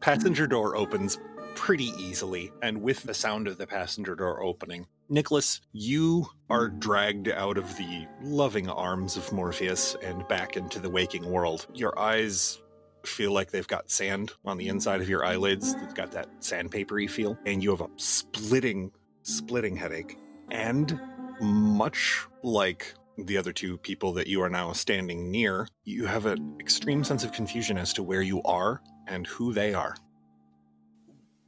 Passenger 0.04 0.46
door 0.46 0.76
opens 0.76 1.18
pretty 1.54 1.86
easily, 1.96 2.52
and 2.60 2.82
with 2.82 3.04
the 3.04 3.14
sound 3.14 3.48
of 3.48 3.56
the 3.56 3.66
passenger 3.66 4.14
door 4.14 4.42
opening, 4.42 4.86
Nicholas, 5.08 5.62
you 5.72 6.26
are 6.50 6.68
dragged 6.68 7.30
out 7.30 7.56
of 7.56 7.74
the 7.78 8.06
loving 8.20 8.68
arms 8.68 9.16
of 9.16 9.32
Morpheus 9.32 9.96
and 10.02 10.28
back 10.28 10.58
into 10.58 10.78
the 10.78 10.90
waking 10.90 11.24
world. 11.30 11.66
Your 11.72 11.98
eyes 11.98 12.60
feel 13.06 13.32
like 13.32 13.50
they've 13.50 13.66
got 13.66 13.90
sand 13.90 14.32
on 14.44 14.58
the 14.58 14.68
inside 14.68 15.00
of 15.00 15.08
your 15.08 15.24
eyelids. 15.24 15.74
They've 15.74 15.94
got 15.94 16.12
that 16.12 16.28
sandpapery 16.42 17.08
feel, 17.08 17.38
and 17.46 17.62
you 17.62 17.70
have 17.70 17.80
a 17.80 17.88
splitting, 17.96 18.90
splitting 19.22 19.74
headache. 19.74 20.18
And 20.50 21.00
much 21.40 22.26
like 22.42 22.92
the 23.16 23.38
other 23.38 23.54
two 23.54 23.78
people 23.78 24.12
that 24.12 24.26
you 24.26 24.42
are 24.42 24.50
now 24.50 24.72
standing 24.72 25.30
near, 25.30 25.66
you 25.84 26.04
have 26.04 26.26
an 26.26 26.58
extreme 26.60 27.04
sense 27.04 27.24
of 27.24 27.32
confusion 27.32 27.78
as 27.78 27.94
to 27.94 28.02
where 28.02 28.20
you 28.20 28.42
are 28.42 28.82
and 29.06 29.26
who 29.26 29.52
they 29.52 29.74
are. 29.74 29.96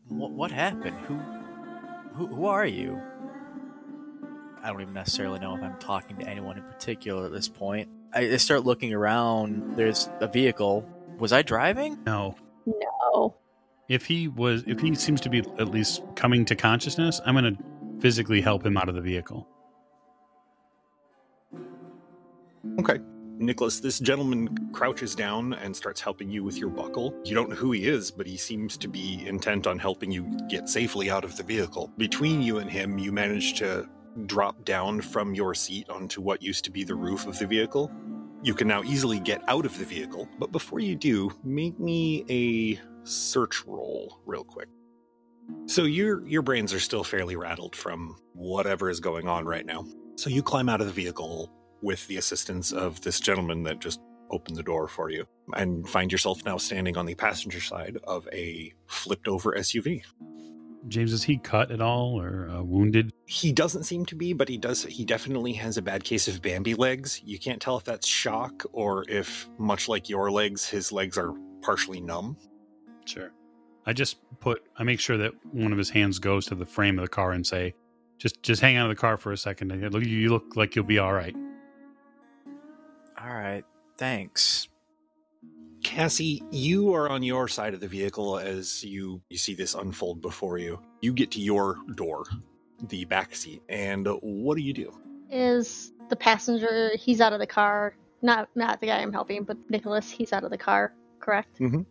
What, 0.09 0.31
what 0.33 0.51
happened? 0.51 0.97
Who, 1.07 1.15
who, 2.15 2.27
who 2.35 2.47
are 2.47 2.67
you? 2.67 3.01
I 4.63 4.71
don't 4.71 4.81
even 4.81 4.95
necessarily 4.95 5.39
know 5.39 5.57
if 5.57 5.63
I'm 5.63 5.79
talking 5.79 6.17
to 6.19 6.29
anyone 6.29 6.59
in 6.59 6.65
particular 6.65 7.27
at 7.27 7.33
this 7.33 7.49
point. 7.49 7.89
I, 8.13 8.33
I 8.33 8.37
start 8.37 8.65
looking 8.65 8.93
around. 8.93 9.77
There's 9.77 10.09
a 10.21 10.29
vehicle. 10.29 10.89
Was 11.19 11.33
I 11.33 11.43
driving? 11.43 11.99
No, 12.05 12.37
no. 12.67 13.37
if 13.89 14.07
he 14.07 14.29
was, 14.29 14.65
if 14.67 14.81
he 14.81 14.95
seems 14.95 15.21
to 15.23 15.31
be 15.31 15.39
at 15.59 15.69
least 15.69 16.03
coming 16.15 16.45
to 16.47 16.57
consciousness, 16.57 17.21
I'm 17.25 17.35
going 17.35 17.57
to 17.57 17.63
physically 18.01 18.41
help 18.41 18.65
him 18.65 18.77
out 18.77 18.89
of 18.89 18.95
the 18.95 19.01
vehicle. 19.01 19.47
Okay. 22.81 22.99
Nicholas, 23.39 23.81
this 23.81 23.99
gentleman 23.99 24.71
crouches 24.73 25.15
down 25.15 25.53
and 25.55 25.77
starts 25.77 26.01
helping 26.01 26.31
you 26.31 26.43
with 26.43 26.57
your 26.57 26.71
buckle. 26.71 27.15
You 27.25 27.35
don't 27.35 27.51
know 27.51 27.57
who 27.57 27.73
he 27.73 27.87
is, 27.87 28.11
but 28.11 28.27
he 28.27 28.37
seems 28.37 28.77
to 28.79 28.89
be 28.89 29.27
intent 29.27 29.67
on 29.67 29.79
helping 29.79 30.11
you 30.11 30.27
get 30.49 30.69
safely 30.69 31.11
out 31.11 31.25
of 31.25 31.37
the 31.37 31.43
vehicle. 31.43 31.93
Between 31.99 32.41
you 32.41 32.59
and 32.59 32.71
him, 32.71 32.99
you 32.99 33.13
manage 33.13 33.59
to 33.59 33.89
drop 34.25 34.65
down 34.65 35.03
from 35.03 35.35
your 35.35 35.55
seat 35.55 35.89
onto 35.91 36.23
what 36.23 36.43
used 36.43 36.65
to 36.65 36.71
be 36.71 36.83
the 36.83 36.95
roof 36.95 37.27
of 37.27 37.39
the 37.39 37.47
vehicle. 37.47 37.91
You 38.43 38.55
can 38.55 38.69
now 38.69 38.83
easily 38.83 39.21
get 39.21 39.43
out 39.49 39.67
of 39.67 39.79
the 39.79 39.85
vehicle, 39.85 40.29
but 40.39 40.51
before 40.51 40.81
you 40.81 40.95
do, 40.95 41.31
make 41.45 41.79
me 41.79 42.25
a 42.31 42.81
search 43.07 43.65
roll 43.67 44.21
real 44.25 44.45
quick. 44.45 44.69
So 45.67 45.85
your 45.85 46.27
your 46.27 46.43
brains 46.43 46.73
are 46.73 46.81
still 46.81 47.05
fairly 47.05 47.37
rattled 47.37 47.77
from 47.77 48.17
whatever 48.33 48.89
is 48.89 49.01
going 49.01 49.29
on 49.29 49.45
right 49.45 49.65
now. 49.67 49.85
So 50.17 50.31
you 50.31 50.43
climb 50.43 50.69
out 50.69 50.81
of 50.81 50.87
the 50.87 50.93
vehicle 50.93 51.53
with 51.83 52.07
the 52.09 52.17
assistance 52.17 52.73
of 52.73 53.01
this 53.03 53.21
gentleman 53.21 53.63
that 53.65 53.81
just 53.81 54.01
opened 54.31 54.57
the 54.57 54.63
door 54.63 54.89
for 54.89 55.11
you 55.11 55.25
and 55.55 55.89
find 55.89 56.11
yourself 56.11 56.45
now 56.45 56.57
standing 56.57 56.97
on 56.97 57.07
the 57.07 57.15
passenger 57.15 57.61
side 57.61 57.99
of 58.05 58.29
a 58.33 58.73
flipped 58.87 59.29
over 59.29 59.53
SUV. 59.53 60.03
James, 60.89 61.13
is 61.13 61.25
he 61.25 61.39
cut 61.39 61.73
at 61.73 61.81
all 61.81 62.21
or 62.21 62.49
uh, 62.49 62.63
wounded? 62.63 63.13
He 63.27 63.53
doesn't 63.53 63.85
seem 63.85 64.07
to 64.07 64.15
be, 64.15 64.33
but 64.33 64.49
he 64.49 64.57
does 64.57 64.85
he 64.85 65.05
definitely 65.05 65.53
has 65.55 65.77
a 65.77 65.83
bad 65.83 66.05
case 66.05 66.29
of 66.29 66.41
Bambi 66.41 66.75
legs. 66.75 67.21
You 67.25 67.39
can't 67.39 67.61
tell 67.61 67.77
if 67.77 67.85
that's 67.85 68.07
shock 68.07 68.65
or 68.73 69.05
if 69.09 69.49
much 69.59 69.89
like 69.89 70.09
your 70.09 70.31
legs, 70.31 70.69
his 70.69 70.93
legs 70.93 71.19
are 71.19 71.35
partially 71.61 72.01
numb. 72.01 72.37
Sure. 73.05 73.33
I 73.85 73.93
just 73.93 74.19
put. 74.41 74.63
I 74.77 74.85
make 74.85 75.01
sure 75.01 75.17
that 75.17 75.33
one 75.53 75.73
of 75.73 75.79
his 75.79 75.91
hands 75.91 76.19
goes 76.19 76.47
to 76.47 76.55
the 76.55 76.67
frame 76.67 76.99
of 76.99 77.05
the 77.05 77.09
car 77.09 77.33
and 77.33 77.47
say, 77.47 77.75
"Just, 78.19 78.43
just 78.43 78.61
hang 78.61 78.77
out 78.77 78.89
of 78.89 78.97
the 78.97 79.01
car 79.01 79.17
for 79.17 79.33
a 79.33 79.37
second. 79.37 79.71
You 80.05 80.29
look 80.29 80.57
like 80.57 80.77
you'll 80.77 80.85
be 80.85 80.99
all 80.99 81.13
right." 81.13 81.35
All 83.27 83.35
right. 83.35 83.65
Thanks. 83.99 84.69
Cassie, 85.83 86.43
you 86.51 86.95
are 86.95 87.09
on 87.09 87.23
your 87.23 87.49
side 87.49 87.75
of 87.75 87.81
the 87.81 87.89
vehicle 87.89 88.39
as 88.39 88.85
you 88.85 89.21
you 89.31 89.39
see 89.39 89.55
this 89.55 89.75
unfold 89.75 90.21
before 90.21 90.59
you. 90.59 90.81
You 91.01 91.13
get 91.13 91.31
to 91.33 91.41
your 91.41 91.77
door, 91.95 92.25
the 92.89 93.05
back 93.05 93.35
seat, 93.35 93.63
and 93.69 94.07
what 94.21 94.57
do 94.57 94.63
you 94.63 94.73
do? 94.73 94.97
Is 95.31 95.93
the 96.09 96.17
passenger? 96.17 96.91
He's 96.99 97.21
out 97.21 97.33
of 97.33 97.39
the 97.41 97.47
car. 97.47 97.97
Not 98.23 98.49
not 98.55 98.81
the 98.81 98.89
guy 98.89 98.99
I'm 98.99 99.13
helping, 99.13 99.45
but 99.45 99.57
Nicholas. 99.71 100.11
He's 100.11 100.33
out 100.33 100.45
of 100.45 100.51
the 100.51 100.59
car. 100.59 100.93
Correct. 101.21 101.59
Mhm. 101.59 101.85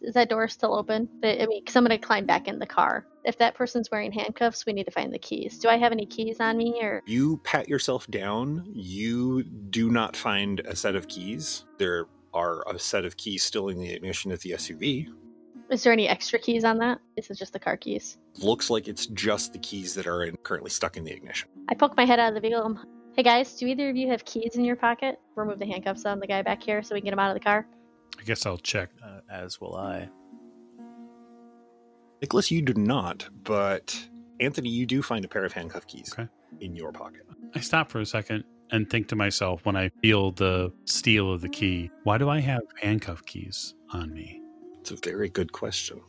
Is 0.00 0.14
that 0.14 0.28
door 0.30 0.46
still 0.48 0.74
open? 0.74 1.08
I 1.24 1.40
I 1.40 1.46
mean, 1.46 1.62
because 1.62 1.76
I'm 1.76 1.84
going 1.84 1.98
to 1.98 2.06
climb 2.06 2.26
back 2.26 2.46
in 2.46 2.58
the 2.58 2.66
car. 2.66 3.06
If 3.28 3.36
that 3.36 3.54
person's 3.54 3.90
wearing 3.90 4.10
handcuffs, 4.10 4.64
we 4.64 4.72
need 4.72 4.84
to 4.86 4.90
find 4.90 5.12
the 5.12 5.18
keys. 5.18 5.58
Do 5.58 5.68
I 5.68 5.76
have 5.76 5.92
any 5.92 6.06
keys 6.06 6.40
on 6.40 6.56
me, 6.56 6.80
or 6.80 7.02
You 7.04 7.36
pat 7.44 7.68
yourself 7.68 8.06
down. 8.06 8.64
You 8.72 9.42
do 9.42 9.90
not 9.90 10.16
find 10.16 10.60
a 10.60 10.74
set 10.74 10.96
of 10.96 11.08
keys. 11.08 11.66
There 11.76 12.06
are 12.32 12.64
a 12.66 12.78
set 12.78 13.04
of 13.04 13.18
keys 13.18 13.42
still 13.42 13.68
in 13.68 13.78
the 13.78 13.92
ignition 13.92 14.32
of 14.32 14.40
the 14.40 14.52
SUV. 14.52 15.08
is 15.70 15.82
there 15.82 15.92
any 15.92 16.08
extra 16.08 16.38
keys 16.38 16.64
on 16.64 16.78
that? 16.78 17.00
This 17.16 17.30
is 17.30 17.38
just 17.38 17.52
the 17.52 17.58
car 17.58 17.76
keys. 17.76 18.16
Looks 18.38 18.70
like 18.70 18.88
it's 18.88 19.04
just 19.08 19.52
the 19.52 19.58
keys 19.58 19.92
that 19.92 20.06
are 20.06 20.24
in, 20.24 20.34
currently 20.42 20.70
stuck 20.70 20.96
in 20.96 21.04
the 21.04 21.12
ignition. 21.12 21.50
I 21.68 21.74
poke 21.74 21.98
my 21.98 22.06
head 22.06 22.18
out 22.18 22.28
of 22.28 22.34
the 22.34 22.40
vehicle. 22.40 22.80
Hey 23.14 23.24
guys, 23.24 23.54
do 23.56 23.66
either 23.66 23.90
of 23.90 23.96
you 23.96 24.08
have 24.08 24.24
keys 24.24 24.56
in 24.56 24.64
your 24.64 24.76
pocket? 24.76 25.20
Remove 25.36 25.58
the 25.58 25.66
handcuffs 25.66 26.06
on 26.06 26.18
the 26.18 26.26
guy 26.26 26.40
back 26.40 26.62
here 26.62 26.82
so 26.82 26.94
we 26.94 27.02
can 27.02 27.04
get 27.04 27.12
him 27.12 27.18
out 27.18 27.28
of 27.28 27.34
the 27.34 27.44
car. 27.44 27.66
I 28.18 28.22
guess 28.22 28.46
I'll 28.46 28.56
check. 28.56 28.88
Uh, 29.04 29.20
as 29.30 29.60
will 29.60 29.76
I. 29.76 30.08
Nicholas, 32.20 32.50
you 32.50 32.62
do 32.62 32.74
not, 32.74 33.28
but 33.44 33.96
Anthony, 34.40 34.68
you 34.68 34.86
do 34.86 35.02
find 35.02 35.24
a 35.24 35.28
pair 35.28 35.44
of 35.44 35.52
handcuff 35.52 35.86
keys 35.86 36.12
Okay. 36.12 36.28
in 36.60 36.74
your 36.74 36.92
pocket. 36.92 37.22
I 37.54 37.60
stop 37.60 37.90
for 37.90 38.00
a 38.00 38.06
second 38.06 38.44
and 38.70 38.88
think 38.90 39.08
to 39.08 39.16
myself 39.16 39.64
when 39.64 39.76
I 39.76 39.88
feel 40.02 40.32
the 40.32 40.72
steel 40.84 41.32
of 41.32 41.40
the 41.40 41.48
key, 41.48 41.90
why 42.04 42.18
do 42.18 42.28
I 42.28 42.40
have 42.40 42.62
handcuff 42.80 43.24
keys 43.24 43.74
on 43.92 44.12
me? 44.12 44.40
It's 44.80 44.90
a 44.90 44.96
very 45.02 45.28
good 45.28 45.52
question. 45.52 46.00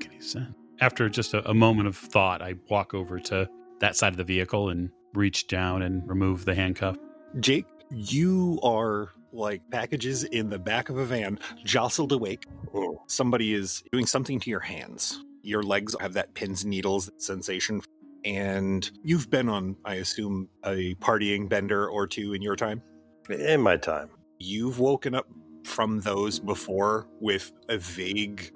Can 0.00 0.12
you 0.12 0.20
say? 0.20 0.40
After 0.80 1.08
just 1.08 1.34
a, 1.34 1.48
a 1.48 1.54
moment 1.54 1.88
of 1.88 1.96
thought, 1.96 2.42
I 2.42 2.54
walk 2.68 2.92
over 2.94 3.18
to 3.20 3.48
that 3.80 3.96
side 3.96 4.12
of 4.12 4.16
the 4.16 4.24
vehicle 4.24 4.70
and 4.70 4.90
reach 5.14 5.46
down 5.46 5.82
and 5.82 6.06
remove 6.08 6.44
the 6.44 6.54
handcuff. 6.54 6.96
Jake, 7.40 7.66
you 7.90 8.58
are 8.62 9.10
like 9.36 9.62
packages 9.70 10.24
in 10.24 10.48
the 10.50 10.58
back 10.58 10.88
of 10.88 10.98
a 10.98 11.04
van, 11.04 11.38
jostled 11.64 12.12
awake. 12.12 12.44
Oh, 12.74 13.02
Somebody 13.06 13.54
is 13.54 13.82
doing 13.92 14.06
something 14.06 14.40
to 14.40 14.50
your 14.50 14.60
hands. 14.60 15.22
Your 15.42 15.62
legs 15.62 15.94
have 16.00 16.14
that 16.14 16.34
pins 16.34 16.62
and 16.62 16.70
needles 16.70 17.10
sensation. 17.18 17.80
And 18.24 18.90
you've 19.04 19.30
been 19.30 19.48
on, 19.48 19.76
I 19.84 19.94
assume, 19.96 20.48
a 20.64 20.94
partying 20.96 21.48
bender 21.48 21.88
or 21.88 22.06
two 22.08 22.32
in 22.34 22.42
your 22.42 22.56
time. 22.56 22.82
in 23.30 23.60
my 23.60 23.76
time. 23.76 24.10
You've 24.38 24.80
woken 24.80 25.14
up 25.14 25.28
from 25.64 26.00
those 26.00 26.38
before 26.40 27.06
with 27.20 27.52
a 27.68 27.78
vague, 27.78 28.52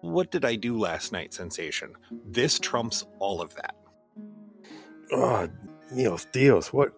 what 0.00 0.30
did 0.30 0.44
I 0.44 0.56
do 0.56 0.78
last 0.78 1.12
night 1.12 1.32
sensation. 1.34 1.92
This 2.26 2.58
trumps 2.58 3.04
all 3.18 3.40
of 3.42 3.54
that. 3.56 3.74
Oh, 5.12 5.48
Niels, 5.90 6.26
Dios, 6.32 6.72
what? 6.72 6.92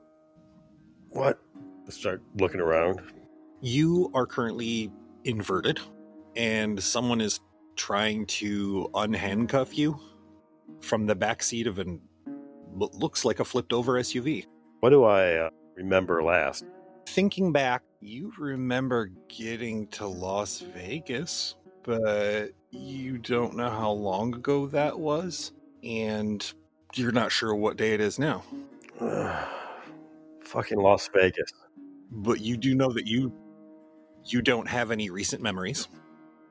What? 1.11 1.41
I 1.87 1.91
start 1.91 2.23
looking 2.39 2.61
around. 2.61 3.01
You 3.65 4.11
are 4.13 4.27
currently 4.27 4.93
inverted, 5.25 5.81
and 6.37 6.83
someone 6.83 7.23
is 7.23 7.41
trying 7.77 8.27
to 8.27 8.91
unhandcuff 8.93 9.75
you 9.75 9.99
from 10.83 11.07
the 11.07 11.15
back 11.15 11.43
seat 11.43 11.67
of 11.67 11.79
an 11.79 11.99
what 12.75 12.95
looks 12.95 13.25
like 13.25 13.41
a 13.41 13.45
flipped 13.45 13.73
over 13.73 13.95
SUV. 13.95 14.45
What 14.81 14.91
do 14.91 15.05
I 15.05 15.37
uh, 15.37 15.51
remember 15.77 16.23
last? 16.23 16.67
Thinking 17.07 17.53
back, 17.53 17.81
you 18.03 18.35
remember 18.39 19.11
getting 19.29 19.87
to 19.93 20.07
Las 20.07 20.61
Vegas, 20.61 21.55
but 21.85 22.49
you 22.71 23.17
don't 23.17 23.57
know 23.57 23.71
how 23.71 23.93
long 23.93 24.35
ago 24.35 24.67
that 24.67 24.99
was, 25.01 25.53
and 25.83 26.53
you're 26.93 27.13
not 27.13 27.33
sure 27.33 27.55
what 27.55 27.79
day 27.79 27.95
it 27.95 28.03
is 28.03 28.19
now. 28.19 28.43
Fucking 30.43 30.79
Las 30.79 31.09
Vegas. 31.15 31.51
But 32.11 32.43
you 32.43 32.59
do 32.59 32.75
know 32.75 32.93
that 32.93 33.07
you 33.07 33.33
You 34.27 34.43
don't 34.43 34.69
have 34.69 34.91
any 34.91 35.11
recent 35.11 35.43
memories. 35.43 35.89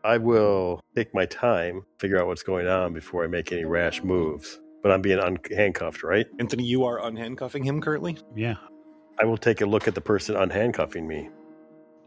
I 0.04 0.18
will 0.18 0.82
take 0.96 1.14
my 1.14 1.26
time, 1.26 1.86
figure 2.00 2.20
out 2.20 2.28
what's 2.28 2.44
going 2.44 2.68
on 2.68 2.94
before 2.94 3.24
I 3.24 3.28
make 3.28 3.52
any 3.52 3.66
rash 3.66 4.04
moves. 4.04 4.60
But 4.82 4.92
I'm 4.92 5.02
being 5.02 5.20
unhandcuffed, 5.20 6.04
right? 6.04 6.28
Anthony, 6.40 6.66
you 6.66 6.84
are 6.84 7.00
unhandcuffing 7.00 7.64
him 7.64 7.80
currently. 7.80 8.18
Yeah. 8.36 8.56
I 9.20 9.26
will 9.26 9.38
take 9.38 9.62
a 9.62 9.66
look 9.66 9.88
at 9.88 9.96
the 9.96 10.02
person 10.02 10.36
unhandcuffing 10.36 11.08
me. 11.08 11.30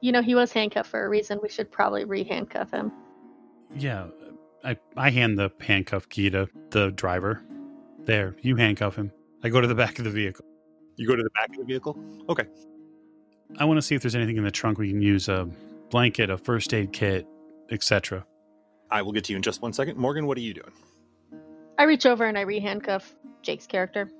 You 0.02 0.12
know, 0.12 0.20
he 0.20 0.34
was 0.34 0.52
handcuffed 0.52 0.90
for 0.90 1.04
a 1.04 1.08
reason. 1.08 1.38
We 1.42 1.48
should 1.48 1.72
probably 1.72 2.04
re-handcuff 2.04 2.70
him. 2.70 2.92
Yeah. 3.74 4.08
I, 4.62 4.76
I 4.96 5.10
hand 5.10 5.38
the 5.38 5.50
handcuff 5.60 6.08
key 6.10 6.28
to 6.30 6.48
the 6.70 6.90
driver. 6.90 7.42
There, 8.04 8.36
you 8.42 8.56
handcuff 8.56 8.94
him. 8.94 9.10
I 9.42 9.48
go 9.48 9.60
to 9.60 9.66
the 9.66 9.74
back 9.74 9.98
of 9.98 10.04
the 10.04 10.10
vehicle. 10.10 10.44
You 10.96 11.08
go 11.08 11.16
to 11.16 11.22
the 11.22 11.30
back 11.30 11.48
of 11.50 11.56
the 11.56 11.64
vehicle. 11.64 11.98
Okay. 12.28 12.44
I 13.58 13.64
want 13.64 13.78
to 13.78 13.82
see 13.82 13.94
if 13.94 14.02
there's 14.02 14.14
anything 14.14 14.36
in 14.36 14.44
the 14.44 14.50
trunk 14.50 14.78
we 14.78 14.90
can 14.90 15.00
use 15.00 15.28
a 15.28 15.48
blanket, 15.90 16.30
a 16.30 16.36
first 16.36 16.74
aid 16.74 16.92
kit, 16.92 17.26
etc. 17.70 18.24
I 18.90 19.02
will 19.02 19.12
get 19.12 19.24
to 19.24 19.32
you 19.32 19.36
in 19.36 19.42
just 19.42 19.62
one 19.62 19.72
second. 19.72 19.96
Morgan, 19.96 20.26
what 20.26 20.36
are 20.38 20.42
you 20.42 20.54
doing? 20.54 20.72
I 21.78 21.84
reach 21.84 22.06
over 22.06 22.24
and 22.24 22.38
I 22.38 22.42
re-handcuff 22.42 23.14
Jake's 23.42 23.66
character, 23.66 24.10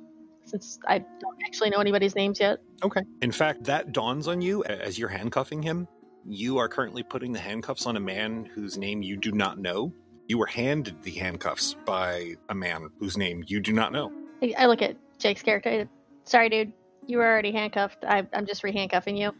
since 0.44 0.78
I 0.86 0.98
don't 0.98 1.38
actually 1.44 1.70
know 1.70 1.78
anybody's 1.78 2.14
names 2.14 2.40
yet. 2.40 2.58
Okay. 2.82 3.00
In 3.22 3.32
fact, 3.32 3.64
that 3.64 3.92
dawns 3.92 4.28
on 4.28 4.40
you 4.40 4.64
as 4.64 4.98
you're 4.98 5.08
handcuffing 5.08 5.62
him. 5.62 5.88
You 6.28 6.58
are 6.58 6.68
currently 6.68 7.02
putting 7.02 7.32
the 7.32 7.38
handcuffs 7.38 7.86
on 7.86 7.96
a 7.96 8.00
man 8.00 8.44
whose 8.44 8.76
name 8.76 9.02
you 9.02 9.16
do 9.16 9.32
not 9.32 9.58
know. 9.58 9.92
You 10.28 10.38
were 10.38 10.46
handed 10.46 11.02
the 11.02 11.12
handcuffs 11.12 11.76
by 11.84 12.34
a 12.48 12.54
man 12.54 12.90
whose 12.98 13.16
name 13.16 13.44
you 13.46 13.60
do 13.60 13.72
not 13.72 13.92
know. 13.92 14.12
I, 14.42 14.54
I 14.58 14.66
look 14.66 14.82
at 14.82 14.96
Jake's 15.18 15.42
character. 15.42 15.88
Sorry, 16.24 16.48
dude. 16.48 16.72
You 17.06 17.18
were 17.18 17.24
already 17.24 17.52
handcuffed. 17.52 18.04
I, 18.04 18.26
I'm 18.32 18.46
just 18.46 18.64
re-handcuffing 18.64 19.16
you. 19.16 19.32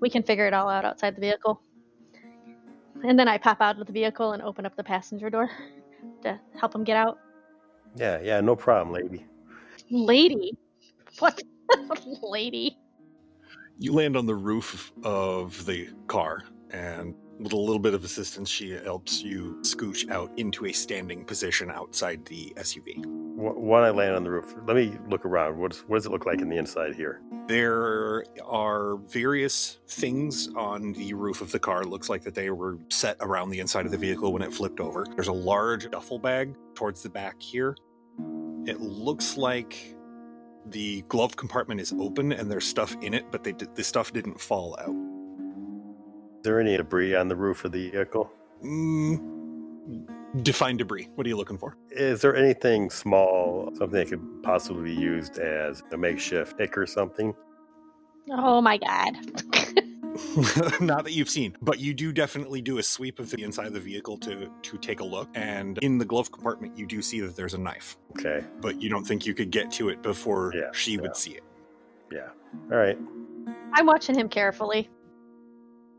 We 0.00 0.10
can 0.10 0.22
figure 0.22 0.46
it 0.46 0.54
all 0.54 0.68
out 0.68 0.84
outside 0.84 1.16
the 1.16 1.20
vehicle. 1.20 1.60
And 3.04 3.18
then 3.18 3.28
I 3.28 3.38
pop 3.38 3.60
out 3.60 3.78
of 3.78 3.86
the 3.86 3.92
vehicle 3.92 4.32
and 4.32 4.42
open 4.42 4.66
up 4.66 4.76
the 4.76 4.84
passenger 4.84 5.30
door 5.30 5.50
to 6.22 6.40
help 6.58 6.74
him 6.74 6.84
get 6.84 6.96
out. 6.96 7.18
Yeah, 7.96 8.20
yeah, 8.22 8.40
no 8.40 8.56
problem, 8.56 8.92
lady. 8.92 9.26
Lady? 9.90 10.56
What? 11.18 11.40
Lady? 12.22 12.76
You 13.78 13.92
land 13.92 14.16
on 14.16 14.26
the 14.26 14.34
roof 14.34 14.92
of 15.02 15.64
the 15.66 15.90
car, 16.06 16.42
and 16.70 17.14
with 17.38 17.52
a 17.52 17.56
little 17.56 17.78
bit 17.78 17.94
of 17.94 18.04
assistance, 18.04 18.48
she 18.48 18.70
helps 18.70 19.22
you 19.22 19.58
scooch 19.62 20.08
out 20.10 20.30
into 20.36 20.66
a 20.66 20.72
standing 20.72 21.24
position 21.24 21.70
outside 21.70 22.24
the 22.24 22.52
SUV. 22.56 23.23
Wh- 23.36 23.58
When 23.58 23.82
I 23.82 23.90
land 23.90 24.16
on 24.16 24.24
the 24.24 24.30
roof, 24.30 24.54
let 24.66 24.76
me 24.76 24.96
look 25.08 25.24
around. 25.26 25.58
What's, 25.58 25.80
what 25.88 25.96
does 25.96 26.06
it 26.06 26.12
look 26.12 26.26
like 26.26 26.40
in 26.40 26.48
the 26.48 26.56
inside 26.58 26.94
here? 26.94 27.22
There 27.48 28.24
are 28.44 28.96
various 29.08 29.78
things 29.88 30.48
on 30.56 30.92
the 30.94 31.14
roof 31.14 31.40
of 31.42 31.52
the 31.52 31.58
car. 31.58 31.82
It 31.82 31.88
looks 31.88 32.08
like 32.08 32.22
that 32.24 32.34
they 32.34 32.50
were 32.50 32.78
set 32.90 33.16
around 33.20 33.50
the 33.50 33.60
inside 33.60 33.86
of 33.86 33.92
the 33.92 33.98
vehicle 33.98 34.32
when 34.32 34.42
it 34.42 34.52
flipped 34.52 34.80
over. 34.80 35.06
There's 35.14 35.28
a 35.28 35.32
large 35.32 35.90
duffel 35.90 36.18
bag 36.18 36.54
towards 36.74 37.02
the 37.02 37.10
back 37.10 37.40
here. 37.42 37.76
It 38.66 38.80
looks 38.80 39.36
like 39.36 39.96
the 40.66 41.02
glove 41.08 41.36
compartment 41.36 41.80
is 41.80 41.92
open 42.00 42.32
and 42.32 42.50
there's 42.50 42.66
stuff 42.66 42.96
in 43.02 43.14
it, 43.14 43.26
but 43.30 43.44
they 43.44 43.52
the 43.52 43.84
stuff 43.84 44.12
didn't 44.12 44.40
fall 44.40 44.76
out. 44.80 44.96
Is 46.38 46.42
there 46.44 46.60
any 46.60 46.76
debris 46.76 47.14
on 47.14 47.28
the 47.28 47.36
roof 47.36 47.64
of 47.64 47.72
the 47.72 47.90
vehicle? 47.90 48.30
Mm, 48.64 49.34
define 50.42 50.76
debris. 50.76 51.08
What 51.14 51.26
are 51.26 51.28
you 51.28 51.36
looking 51.36 51.58
for? 51.58 51.76
Is 51.90 52.20
there 52.20 52.34
anything 52.36 52.90
small, 52.90 53.70
something 53.76 53.98
that 53.98 54.08
could 54.08 54.42
possibly 54.42 54.94
be 54.94 55.00
used 55.00 55.38
as 55.38 55.82
a 55.92 55.96
makeshift 55.96 56.58
pick 56.58 56.76
or 56.76 56.86
something? 56.86 57.34
Oh 58.30 58.60
my 58.60 58.78
god. 58.78 59.14
Not 60.80 61.02
that 61.04 61.10
you've 61.12 61.28
seen, 61.28 61.56
but 61.60 61.80
you 61.80 61.92
do 61.92 62.12
definitely 62.12 62.62
do 62.62 62.78
a 62.78 62.82
sweep 62.84 63.18
of 63.18 63.30
the 63.30 63.42
inside 63.42 63.66
of 63.66 63.72
the 63.72 63.80
vehicle 63.80 64.16
to 64.18 64.48
to 64.62 64.78
take 64.78 65.00
a 65.00 65.04
look. 65.04 65.28
And 65.34 65.76
in 65.78 65.98
the 65.98 66.04
glove 66.04 66.30
compartment, 66.30 66.78
you 66.78 66.86
do 66.86 67.02
see 67.02 67.18
that 67.20 67.34
there's 67.34 67.54
a 67.54 67.58
knife, 67.58 67.96
Okay, 68.16 68.44
but 68.60 68.80
you 68.80 68.88
don't 68.88 69.04
think 69.04 69.26
you 69.26 69.34
could 69.34 69.50
get 69.50 69.72
to 69.72 69.88
it 69.88 70.02
before 70.02 70.52
Yeah, 70.54 70.70
she 70.72 70.92
yeah. 70.92 71.00
would 71.00 71.16
see 71.16 71.32
it. 71.32 71.42
yeah. 72.12 72.28
All 72.70 72.78
right. 72.78 72.96
I'm 73.72 73.86
watching 73.86 74.14
him 74.14 74.28
carefully. 74.28 74.88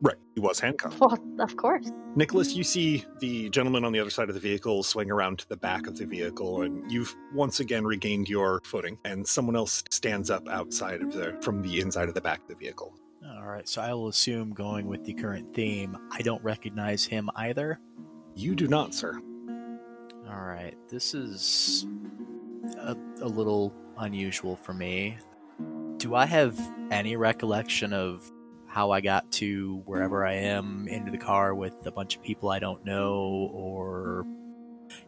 Right, 0.02 0.18
he 0.34 0.42
was 0.42 0.60
handcuffed. 0.60 1.00
Well, 1.00 1.18
of 1.40 1.56
course. 1.56 1.90
Nicholas, 2.16 2.54
you 2.54 2.64
see 2.64 3.06
the 3.20 3.50
gentleman 3.50 3.86
on 3.86 3.92
the 3.92 4.00
other 4.00 4.10
side 4.10 4.30
of 4.30 4.36
the 4.36 4.42
vehicle 4.42 4.84
swing 4.84 5.10
around 5.10 5.40
to 5.40 5.50
the 5.50 5.58
back 5.58 5.88
of 5.88 5.98
the 5.98 6.06
vehicle, 6.06 6.64
and 6.64 6.92
you've 6.92 7.16
once 7.34 7.60
again 7.60 7.86
regained 7.86 8.28
your 8.28 8.62
footing. 8.66 8.98
And 9.06 9.26
someone 9.26 9.56
else 9.56 9.84
stands 9.90 10.30
up 10.30 10.48
outside 10.50 11.02
of 11.02 11.14
the 11.14 11.38
from 11.42 11.62
the 11.62 11.80
inside 11.80 12.10
of 12.10 12.14
the 12.14 12.22
back 12.22 12.42
of 12.42 12.48
the 12.48 12.56
vehicle. 12.56 12.94
All 13.28 13.48
right, 13.48 13.68
so 13.68 13.82
I 13.82 13.94
will 13.94 14.10
assume 14.10 14.54
going 14.54 14.86
with 14.88 15.04
the 15.04 15.14
current 15.14 15.54
theme, 15.54 15.98
I 16.12 16.22
don't 16.22 16.44
recognize 16.44 17.06
him 17.06 17.30
either. 17.36 17.80
You 18.36 18.54
do 18.54 18.68
not, 18.68 18.94
sir. 18.94 19.20
All 20.30 20.42
right, 20.42 20.76
this 20.90 21.14
is 21.14 21.88
a, 22.78 22.96
a 23.22 23.28
little 23.28 23.74
unusual 23.98 24.56
for 24.56 24.74
me. 24.74 25.18
Do 25.98 26.14
I 26.16 26.26
have 26.26 26.60
any 26.92 27.16
recollection 27.16 27.94
of 27.94 28.32
how 28.76 28.92
I 28.92 29.00
got 29.00 29.32
to 29.32 29.82
wherever 29.86 30.26
I 30.26 30.34
am 30.34 30.86
into 30.90 31.10
the 31.10 31.18
car 31.18 31.56
with 31.56 31.74
a 31.86 31.92
bunch 31.92 32.18
of 32.18 32.22
people 32.22 32.50
I 32.50 32.60
don't 32.60 32.84
know, 32.84 33.50
or 33.54 34.28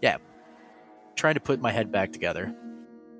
yeah, 0.01 0.19
trying 1.17 1.33
to 1.33 1.41
put 1.41 1.59
my 1.59 1.73
head 1.73 1.91
back 1.91 2.13
together? 2.13 2.55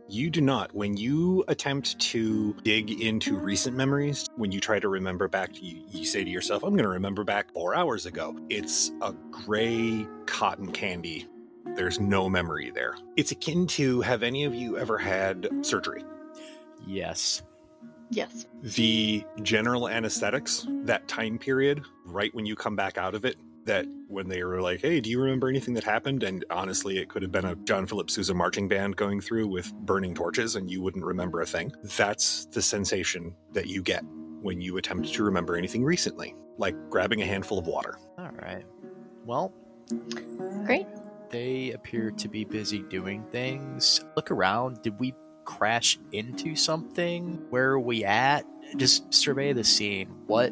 You 0.07 0.29
do 0.29 0.39
not. 0.39 0.73
When 0.73 0.95
you 0.95 1.43
attempt 1.49 1.99
to 1.99 2.55
dig 2.63 3.01
into 3.01 3.35
recent 3.35 3.75
memories, 3.75 4.29
when 4.37 4.53
you 4.53 4.61
try 4.61 4.79
to 4.79 4.87
remember 4.87 5.27
back, 5.27 5.61
you, 5.61 5.83
you 5.91 6.05
say 6.05 6.23
to 6.23 6.29
yourself, 6.29 6.63
I'm 6.63 6.69
going 6.69 6.83
to 6.83 6.89
remember 6.91 7.25
back 7.25 7.51
four 7.51 7.75
hours 7.75 8.05
ago. 8.05 8.39
It's 8.47 8.93
a 9.01 9.11
gray 9.29 10.07
cotton 10.27 10.71
candy. 10.71 11.27
There's 11.75 11.99
no 11.99 12.29
memory 12.29 12.71
there. 12.71 12.95
It's 13.17 13.33
akin 13.33 13.67
to 13.67 13.99
have 13.99 14.23
any 14.23 14.45
of 14.45 14.55
you 14.55 14.77
ever 14.77 14.97
had 14.97 15.49
surgery? 15.61 16.05
Yes. 16.85 17.43
Yes. 18.09 18.45
The 18.63 19.23
general 19.43 19.89
anesthetics, 19.89 20.65
that 20.83 21.07
time 21.07 21.37
period, 21.37 21.81
right 22.05 22.33
when 22.33 22.45
you 22.45 22.55
come 22.55 22.75
back 22.75 22.97
out 22.97 23.15
of 23.15 23.25
it, 23.25 23.35
that 23.65 23.85
when 24.07 24.29
they 24.29 24.43
were 24.43 24.61
like, 24.61 24.79
hey, 24.79 25.01
do 25.01 25.09
you 25.09 25.19
remember 25.21 25.49
anything 25.49 25.73
that 25.73 25.83
happened? 25.83 26.23
And 26.23 26.45
honestly, 26.49 26.99
it 26.99 27.09
could 27.09 27.21
have 27.21 27.33
been 27.33 27.43
a 27.45 27.55
John 27.55 27.85
Philip 27.85 28.09
Sousa 28.09 28.33
marching 28.33 28.69
band 28.69 28.95
going 28.95 29.19
through 29.19 29.47
with 29.49 29.73
burning 29.73 30.13
torches 30.15 30.55
and 30.55 30.71
you 30.71 30.81
wouldn't 30.81 31.03
remember 31.03 31.41
a 31.41 31.45
thing. 31.45 31.73
That's 31.97 32.45
the 32.45 32.61
sensation 32.61 33.35
that 33.51 33.67
you 33.67 33.83
get 33.83 34.03
when 34.41 34.61
you 34.61 34.77
attempt 34.77 35.13
to 35.13 35.23
remember 35.23 35.57
anything 35.57 35.83
recently, 35.83 36.33
like 36.57 36.75
grabbing 36.89 37.21
a 37.21 37.25
handful 37.25 37.59
of 37.59 37.67
water. 37.67 37.97
All 38.17 38.31
right. 38.41 38.65
Well, 39.25 39.53
Great. 40.65 40.87
they 41.29 41.71
appear 41.71 42.11
to 42.11 42.29
be 42.29 42.45
busy 42.45 42.79
doing 42.83 43.25
things. 43.31 43.99
Look 44.15 44.31
around. 44.31 44.81
Did 44.81 44.97
we 44.97 45.13
crash 45.47 45.97
into 46.11 46.55
something? 46.55 47.41
Where 47.49 47.71
are 47.71 47.79
we 47.79 48.03
at? 48.03 48.45
Just 48.75 49.11
survey 49.13 49.53
the 49.53 49.63
scene. 49.63 50.09
What 50.27 50.51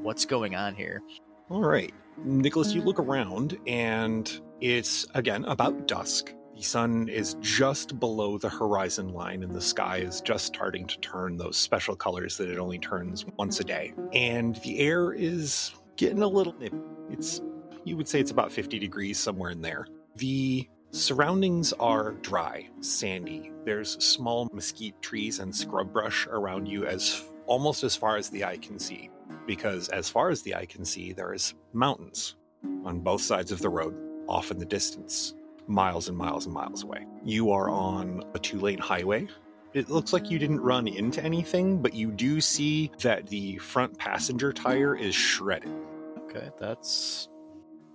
what's 0.00 0.24
going 0.24 0.54
on 0.54 0.74
here? 0.74 1.02
All 1.50 1.60
right. 1.60 1.92
Nicholas, 2.24 2.72
you 2.72 2.80
look 2.80 2.98
around 2.98 3.58
and 3.66 4.40
it's 4.60 5.06
again 5.14 5.44
about 5.44 5.86
dusk. 5.86 6.32
The 6.56 6.62
sun 6.62 7.08
is 7.08 7.34
just 7.40 8.00
below 8.00 8.38
the 8.38 8.48
horizon 8.48 9.12
line 9.12 9.42
and 9.42 9.54
the 9.54 9.60
sky 9.60 9.98
is 9.98 10.22
just 10.22 10.46
starting 10.46 10.86
to 10.86 10.98
turn 11.00 11.36
those 11.36 11.56
special 11.58 11.94
colors 11.94 12.38
that 12.38 12.48
it 12.48 12.58
only 12.58 12.78
turns 12.78 13.26
once 13.36 13.60
a 13.60 13.64
day. 13.64 13.92
And 14.14 14.56
the 14.56 14.78
air 14.78 15.12
is 15.12 15.74
getting 15.96 16.22
a 16.22 16.28
little 16.28 16.54
nippy. 16.54 16.78
It's 17.10 17.42
you 17.84 17.96
would 17.96 18.08
say 18.08 18.20
it's 18.20 18.30
about 18.30 18.50
50 18.50 18.78
degrees 18.78 19.18
somewhere 19.18 19.50
in 19.50 19.60
there. 19.60 19.86
The 20.16 20.68
surroundings 20.96 21.72
are 21.74 22.12
dry, 22.22 22.68
sandy. 22.80 23.52
There's 23.64 24.02
small 24.02 24.48
mesquite 24.52 25.00
trees 25.02 25.38
and 25.38 25.54
scrub 25.54 25.92
brush 25.92 26.26
around 26.26 26.66
you 26.66 26.86
as 26.86 27.24
almost 27.46 27.84
as 27.84 27.94
far 27.94 28.16
as 28.16 28.28
the 28.30 28.44
eye 28.44 28.56
can 28.56 28.78
see 28.78 29.10
because 29.46 29.88
as 29.90 30.08
far 30.08 30.30
as 30.30 30.42
the 30.42 30.54
eye 30.54 30.66
can 30.66 30.84
see, 30.84 31.12
there 31.12 31.32
is 31.32 31.54
mountains 31.72 32.36
on 32.84 33.00
both 33.00 33.20
sides 33.20 33.52
of 33.52 33.60
the 33.60 33.68
road, 33.68 33.94
off 34.28 34.50
in 34.50 34.58
the 34.58 34.64
distance, 34.64 35.34
miles 35.66 36.08
and 36.08 36.16
miles 36.16 36.46
and 36.46 36.54
miles 36.54 36.82
away. 36.82 37.06
You 37.24 37.50
are 37.50 37.68
on 37.68 38.22
a 38.34 38.38
two 38.38 38.58
lane 38.58 38.78
highway. 38.78 39.28
It 39.74 39.90
looks 39.90 40.12
like 40.12 40.30
you 40.30 40.38
didn't 40.38 40.60
run 40.60 40.88
into 40.88 41.22
anything, 41.22 41.82
but 41.82 41.94
you 41.94 42.10
do 42.10 42.40
see 42.40 42.90
that 43.02 43.26
the 43.26 43.58
front 43.58 43.96
passenger 43.98 44.52
tire 44.52 44.96
is 44.96 45.14
shredded. 45.14 45.72
Okay, 46.20 46.50
that's 46.58 47.28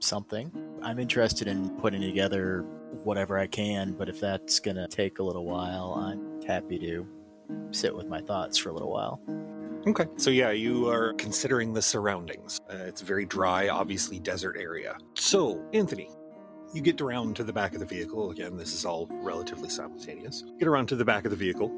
something. 0.04 0.52
I'm 0.82 1.00
interested 1.00 1.48
in 1.48 1.70
putting 1.78 2.02
together 2.02 2.62
whatever 3.04 3.38
I 3.38 3.48
can, 3.48 3.94
but 3.94 4.10
if 4.10 4.20
that's 4.20 4.60
gonna 4.60 4.88
take 4.88 5.20
a 5.20 5.24
little 5.24 5.46
while, 5.46 5.94
I'm 5.94 6.42
happy 6.42 6.78
to 6.80 7.08
sit 7.72 7.96
with 7.96 8.08
my 8.08 8.22
thoughts 8.22 8.58
for 8.58 8.70
a 8.70 8.74
little 8.74 8.92
while. 8.92 9.22
Okay. 9.88 10.06
So, 10.18 10.30
yeah, 10.30 10.52
you 10.52 10.88
are 10.90 11.14
considering 11.14 11.74
the 11.74 11.82
surroundings. 11.82 12.62
Uh, 12.72 12.78
it's 12.78 13.02
a 13.02 13.06
very 13.06 13.26
dry, 13.26 13.70
obviously 13.70 14.20
desert 14.20 14.56
area. 14.60 14.98
So, 15.16 15.64
Anthony, 15.74 16.10
you 16.74 16.82
get 16.82 17.02
around 17.02 17.36
to 17.38 17.44
the 17.44 17.54
back 17.54 17.74
of 17.74 17.80
the 17.80 17.86
vehicle. 17.86 18.30
Again, 18.30 18.58
this 18.58 18.74
is 18.74 18.86
all 18.86 19.08
relatively 19.10 19.70
simultaneous. 19.70 20.44
Get 20.60 20.68
around 20.68 20.88
to 20.88 20.96
the 20.96 21.06
back 21.06 21.26
of 21.26 21.32
the 21.32 21.38
vehicle 21.38 21.72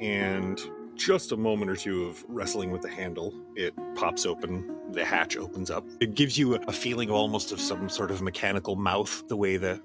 and 0.00 0.60
just 0.98 1.32
a 1.32 1.36
moment 1.36 1.70
or 1.70 1.76
two 1.76 2.04
of 2.06 2.24
wrestling 2.28 2.70
with 2.70 2.82
the 2.82 2.88
handle, 2.90 3.32
it 3.56 3.72
pops 3.94 4.26
open. 4.26 4.74
The 4.92 5.04
hatch 5.04 5.36
opens 5.36 5.70
up. 5.70 5.84
It 6.00 6.14
gives 6.14 6.36
you 6.36 6.54
a 6.56 6.72
feeling 6.72 7.10
almost 7.10 7.52
of 7.52 7.60
some 7.60 7.88
sort 7.88 8.10
of 8.10 8.20
mechanical 8.20 8.76
mouth, 8.76 9.22
the 9.28 9.36
way 9.36 9.56
the 9.56 9.80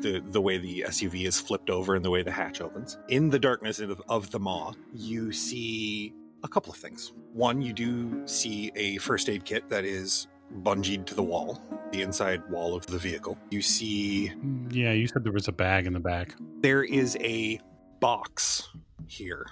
the 0.00 0.22
the 0.30 0.40
way 0.40 0.58
the 0.58 0.84
SUV 0.88 1.26
is 1.26 1.40
flipped 1.40 1.70
over 1.70 1.94
and 1.94 2.04
the 2.04 2.10
way 2.10 2.22
the 2.22 2.30
hatch 2.30 2.60
opens. 2.60 2.98
In 3.08 3.30
the 3.30 3.38
darkness 3.38 3.78
of, 3.80 4.02
of 4.08 4.30
the 4.30 4.38
maw, 4.38 4.72
you 4.92 5.32
see 5.32 6.12
a 6.42 6.48
couple 6.48 6.70
of 6.72 6.78
things. 6.78 7.12
One, 7.32 7.62
you 7.62 7.72
do 7.72 8.22
see 8.26 8.70
a 8.76 8.98
first 8.98 9.28
aid 9.30 9.44
kit 9.44 9.68
that 9.70 9.84
is 9.84 10.26
bungeed 10.62 11.06
to 11.06 11.14
the 11.14 11.22
wall, 11.22 11.60
the 11.92 12.02
inside 12.02 12.48
wall 12.50 12.74
of 12.74 12.86
the 12.86 12.98
vehicle. 12.98 13.38
You 13.50 13.62
see 13.62 14.32
Yeah, 14.70 14.92
you 14.92 15.06
said 15.08 15.24
there 15.24 15.32
was 15.32 15.48
a 15.48 15.52
bag 15.52 15.86
in 15.86 15.92
the 15.92 16.00
back. 16.00 16.34
there 16.60 16.84
is 16.84 17.16
a 17.20 17.58
box 18.00 18.68
here 19.06 19.46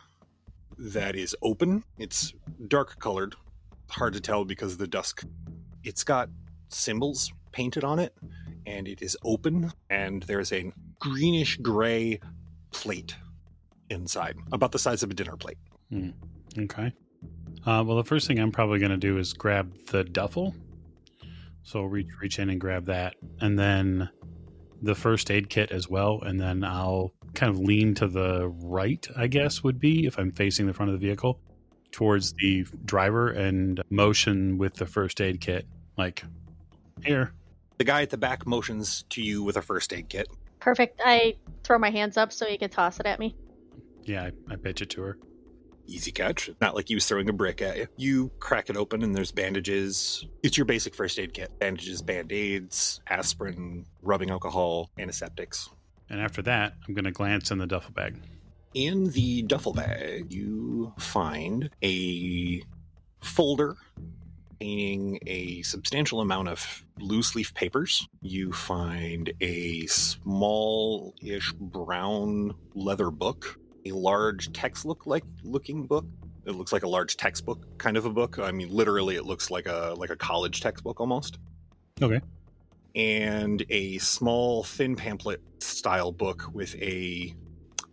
that 0.79 1.17
is 1.17 1.37
open. 1.43 1.85
It's 1.99 2.33
dark 2.69 2.99
colored, 2.99 3.35
hard 3.91 4.15
to 4.15 4.21
tell 4.21 4.45
because 4.45 4.73
of 4.73 4.79
the 4.79 4.87
dusk. 4.87 5.25
It's 5.83 6.05
got 6.05 6.29
symbols 6.69 7.33
painted 7.53 7.85
on 7.85 7.99
it, 7.99 8.15
and 8.67 8.89
it 8.89 9.03
is 9.03 9.17
open, 9.25 9.73
and 9.91 10.23
there's 10.25 10.53
a 10.53 10.73
greenish 10.99 11.59
gray 11.59 12.21
plate 12.73 13.17
inside, 13.91 14.37
about 14.53 14.73
the 14.73 14.79
size 14.79 15.03
of 15.03 15.11
a 15.11 15.15
dinner 15.15 15.37
plate. 15.37 15.59
Okay. 16.59 16.93
Uh, 17.67 17.83
well, 17.87 17.97
the 17.97 18.05
first 18.05 18.27
thing 18.27 18.39
I'm 18.39 18.53
probably 18.53 18.79
going 18.79 18.91
to 18.91 18.97
do 18.97 19.19
is 19.19 19.33
grab 19.33 19.73
the 19.87 20.05
duffel. 20.05 20.55
So 21.63 21.83
reach 21.85 22.09
reach 22.21 22.39
in 22.39 22.51
and 22.51 22.61
grab 22.61 22.87
that, 22.87 23.15
and 23.41 23.59
then 23.59 24.11
the 24.83 24.95
first 24.95 25.31
aid 25.31 25.49
kit 25.49 25.71
as 25.71 25.89
well, 25.89 26.21
and 26.23 26.39
then 26.39 26.63
I'll 26.63 27.15
kind 27.35 27.51
of 27.51 27.59
lean 27.59 27.95
to 27.97 28.09
the 28.09 28.49
right, 28.49 29.07
I 29.17 29.27
guess 29.27 29.63
would 29.63 29.79
be 29.79 30.07
if 30.07 30.19
I'm 30.19 30.33
facing 30.33 30.67
the 30.67 30.73
front 30.73 30.93
of 30.93 31.01
the 31.01 31.07
vehicle, 31.07 31.41
towards 31.91 32.33
the 32.35 32.67
driver 32.85 33.31
and 33.31 33.83
motion 33.89 34.59
with 34.59 34.75
the 34.75 34.87
first 34.87 35.21
aid 35.21 35.41
kit, 35.41 35.67
like 35.97 36.25
here. 37.05 37.33
The 37.79 37.85
guy 37.85 38.03
at 38.03 38.11
the 38.11 38.17
back 38.17 38.47
motions 38.47 39.05
to 39.11 39.23
you 39.23 39.43
with 39.43 39.57
a 39.57 39.63
first 39.63 39.93
aid 39.93 40.09
kit. 40.09 40.29
Perfect. 40.61 41.01
I 41.05 41.37
throw 41.63 41.79
my 41.79 41.91
hands 41.91 42.17
up 42.17 42.33
so 42.33 42.47
he 42.47 42.59
can 42.59 42.71
toss 42.71 42.99
it 42.99 43.07
at 43.07 43.19
me. 43.19 43.37
Yeah, 44.05 44.25
I, 44.25 44.55
I 44.55 44.57
pitch 44.57 44.83
it 44.83 44.91
to 44.91 45.03
her. 45.03 45.19
Easy 45.87 46.11
catch. 46.11 46.51
Not 46.61 46.75
like 46.75 46.89
he 46.89 46.95
was 46.95 47.07
throwing 47.07 47.29
a 47.29 47.33
brick 47.33 47.61
at 47.61 47.77
you. 47.77 47.87
You 47.97 48.31
crack 48.41 48.71
it 48.71 48.77
open 48.77 49.03
and 49.03 49.15
there's 49.15 49.33
bandages. 49.33 50.27
It's 50.43 50.57
your 50.57 50.65
basic 50.65 50.95
first 50.95 51.19
aid 51.19 51.35
kit 51.35 51.51
bandages, 51.59 52.01
band 52.01 52.33
aids, 52.33 53.01
aspirin, 53.07 53.85
rubbing 54.03 54.31
alcohol, 54.31 54.91
antiseptics. 54.99 55.69
And 56.11 56.21
after 56.21 56.43
that, 56.43 56.75
I'm 56.87 56.95
going 56.95 57.05
to 57.05 57.11
glance 57.11 57.51
in 57.51 57.59
the 57.59 57.67
duffel 57.67 57.93
bag. 57.93 58.17
In 58.75 59.11
the 59.11 59.43
duffel 59.43 59.73
bag, 59.73 60.33
you 60.33 60.93
find 60.99 61.71
a 61.83 62.63
folder 63.21 63.77
containing 64.65 65.19
a 65.27 65.63
substantial 65.63 66.21
amount 66.21 66.49
of 66.49 66.85
loose 66.99 67.35
leaf 67.35 67.55
papers. 67.55 68.09
You 68.23 68.53
find 68.53 69.33
a 69.41 69.87
small 69.87 71.15
ish 71.23 71.53
brown 71.53 72.55
leather 72.75 73.11
book, 73.11 73.59
a 73.85 73.93
large 73.93 74.53
text 74.53 74.85
look 74.85 75.07
like 75.07 75.25
looking 75.43 75.87
book. 75.87 76.07
It 76.47 76.53
looks 76.53 76.73
like 76.73 76.83
a 76.83 76.89
large 76.89 77.17
textbook 77.17 77.79
kind 77.79 77.97
of 77.97 78.05
a 78.05 78.11
book. 78.11 78.39
I 78.39 78.53
mean 78.53 78.71
literally 78.71 79.17
it 79.17 79.25
looks 79.25 79.51
like 79.51 79.67
a 79.67 79.95
like 79.97 80.11
a 80.11 80.17
college 80.17 80.61
textbook 80.61 81.01
almost. 81.01 81.39
Okay. 82.03 82.21
And 82.95 83.65
a 83.71 83.99
small 83.99 84.63
thin 84.63 84.95
pamphlet 84.95 85.41
style 85.61 86.13
book 86.13 86.45
with 86.53 86.75
a 86.77 87.35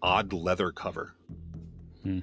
odd 0.02 0.34
leather 0.34 0.72
cover. 0.72 1.16
Hmm. 2.04 2.20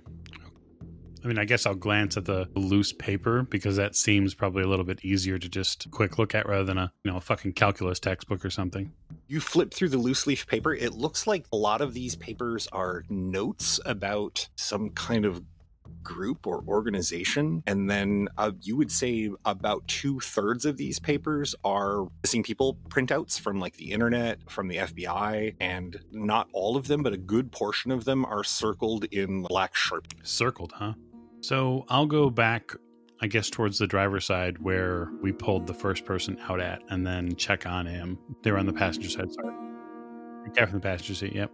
I 1.25 1.27
mean, 1.27 1.39
I 1.39 1.45
guess 1.45 1.67
I'll 1.67 1.75
glance 1.75 2.17
at 2.17 2.25
the 2.25 2.49
loose 2.55 2.93
paper 2.93 3.43
because 3.43 3.77
that 3.77 3.97
seems 3.97 4.35
probably 4.35 4.63
a 4.63 4.69
little 4.69 4.85
bit 4.85 5.05
easier 5.05 5.39
to 5.39 5.49
just 5.49 5.91
quick 5.91 6.19
look 6.19 6.35
at 6.35 6.49
rather 6.49 6.65
than 6.65 6.79
a 6.79 6.93
you 7.05 7.11
know 7.11 7.17
a 7.17 7.21
fucking 7.21 7.55
calculus 7.55 7.99
textbook 7.99 8.45
or 8.45 8.51
something. 8.51 8.93
You 9.27 9.41
flip 9.41 9.75
through 9.75 9.91
the 9.91 9.99
loose 9.99 10.27
leaf 10.27 10.47
paper. 10.47 10.75
It 10.75 10.95
looks 10.95 11.27
like 11.27 11.47
a 11.53 11.57
lot 11.57 11.81
of 11.81 11.93
these 11.93 12.15
papers 12.17 12.69
are 12.73 13.05
notes 13.09 13.81
about 13.85 14.49
some 14.57 14.91
kind 14.91 15.25
of 15.25 15.43
group 16.09 16.47
or 16.47 16.65
organization. 16.67 17.63
And 17.67 17.91
then 17.91 18.29
uh, 18.39 18.53
you 18.63 18.77
would 18.77 18.91
say 18.91 19.31
about 19.45 19.87
two 19.87 20.21
thirds 20.21 20.65
of 20.65 20.79
these 20.79 20.99
papers 20.99 21.55
are 21.65 22.07
missing 22.23 22.43
people 22.43 22.79
printouts 22.89 23.39
from 23.39 23.61
like 23.61 23.77
the 23.77 23.93
internet, 23.93 24.39
from 24.51 24.69
the 24.69 24.79
FBI. 24.79 25.55
And 25.61 26.01
not 26.11 26.49
all 26.53 26.77
of 26.77 26.89
them, 26.89 27.03
but 27.03 27.13
a 27.13 27.19
good 27.19 27.53
portion 27.53 27.91
of 27.91 28.05
them 28.05 28.25
are 28.25 28.43
circled 28.43 29.05
in 29.13 29.43
black 29.43 29.75
sharp. 29.75 30.09
Circled, 30.23 30.73
huh? 30.75 30.95
So 31.41 31.85
I'll 31.89 32.07
go 32.07 32.31
back, 32.31 32.73
I 33.21 33.27
guess, 33.27 33.51
towards 33.51 33.79
the 33.79 33.87
driver's 33.87 34.25
side 34.25 34.59
where 34.59 35.11
we 35.23 35.31
pulled 35.31 35.67
the 35.67 35.75
first 35.75 36.07
person 36.07 36.39
out 36.49 36.61
at, 36.61 36.81
and 36.89 37.07
then 37.07 37.37
check 37.37 37.67
on 37.67 37.87
him. 37.87 38.19
They 38.43 38.51
were 38.51 38.59
on 38.59 38.67
the 38.67 38.73
passenger 38.73 39.11
side. 39.11 39.33
Sorry, 39.33 39.55
the 40.45 40.51
guy 40.51 40.65
from 40.65 40.81
the 40.81 40.81
passenger 40.81 41.15
seat. 41.15 41.35
Yep, 41.35 41.53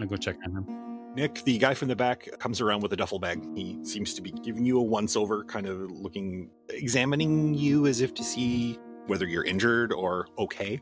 I'll 0.00 0.06
go 0.06 0.16
check 0.16 0.36
on 0.44 0.52
him. 0.52 0.85
Nick, 1.16 1.42
the 1.44 1.56
guy 1.56 1.72
from 1.72 1.88
the 1.88 1.96
back, 1.96 2.28
comes 2.38 2.60
around 2.60 2.82
with 2.82 2.92
a 2.92 2.96
duffel 2.96 3.18
bag. 3.18 3.42
He 3.56 3.82
seems 3.82 4.12
to 4.12 4.20
be 4.20 4.32
giving 4.32 4.66
you 4.66 4.78
a 4.78 4.82
once 4.82 5.16
over, 5.16 5.44
kind 5.44 5.66
of 5.66 5.90
looking, 5.90 6.50
examining 6.68 7.54
you 7.54 7.86
as 7.86 8.02
if 8.02 8.12
to 8.14 8.22
see 8.22 8.78
whether 9.06 9.26
you're 9.26 9.44
injured 9.44 9.94
or 9.94 10.28
okay. 10.38 10.78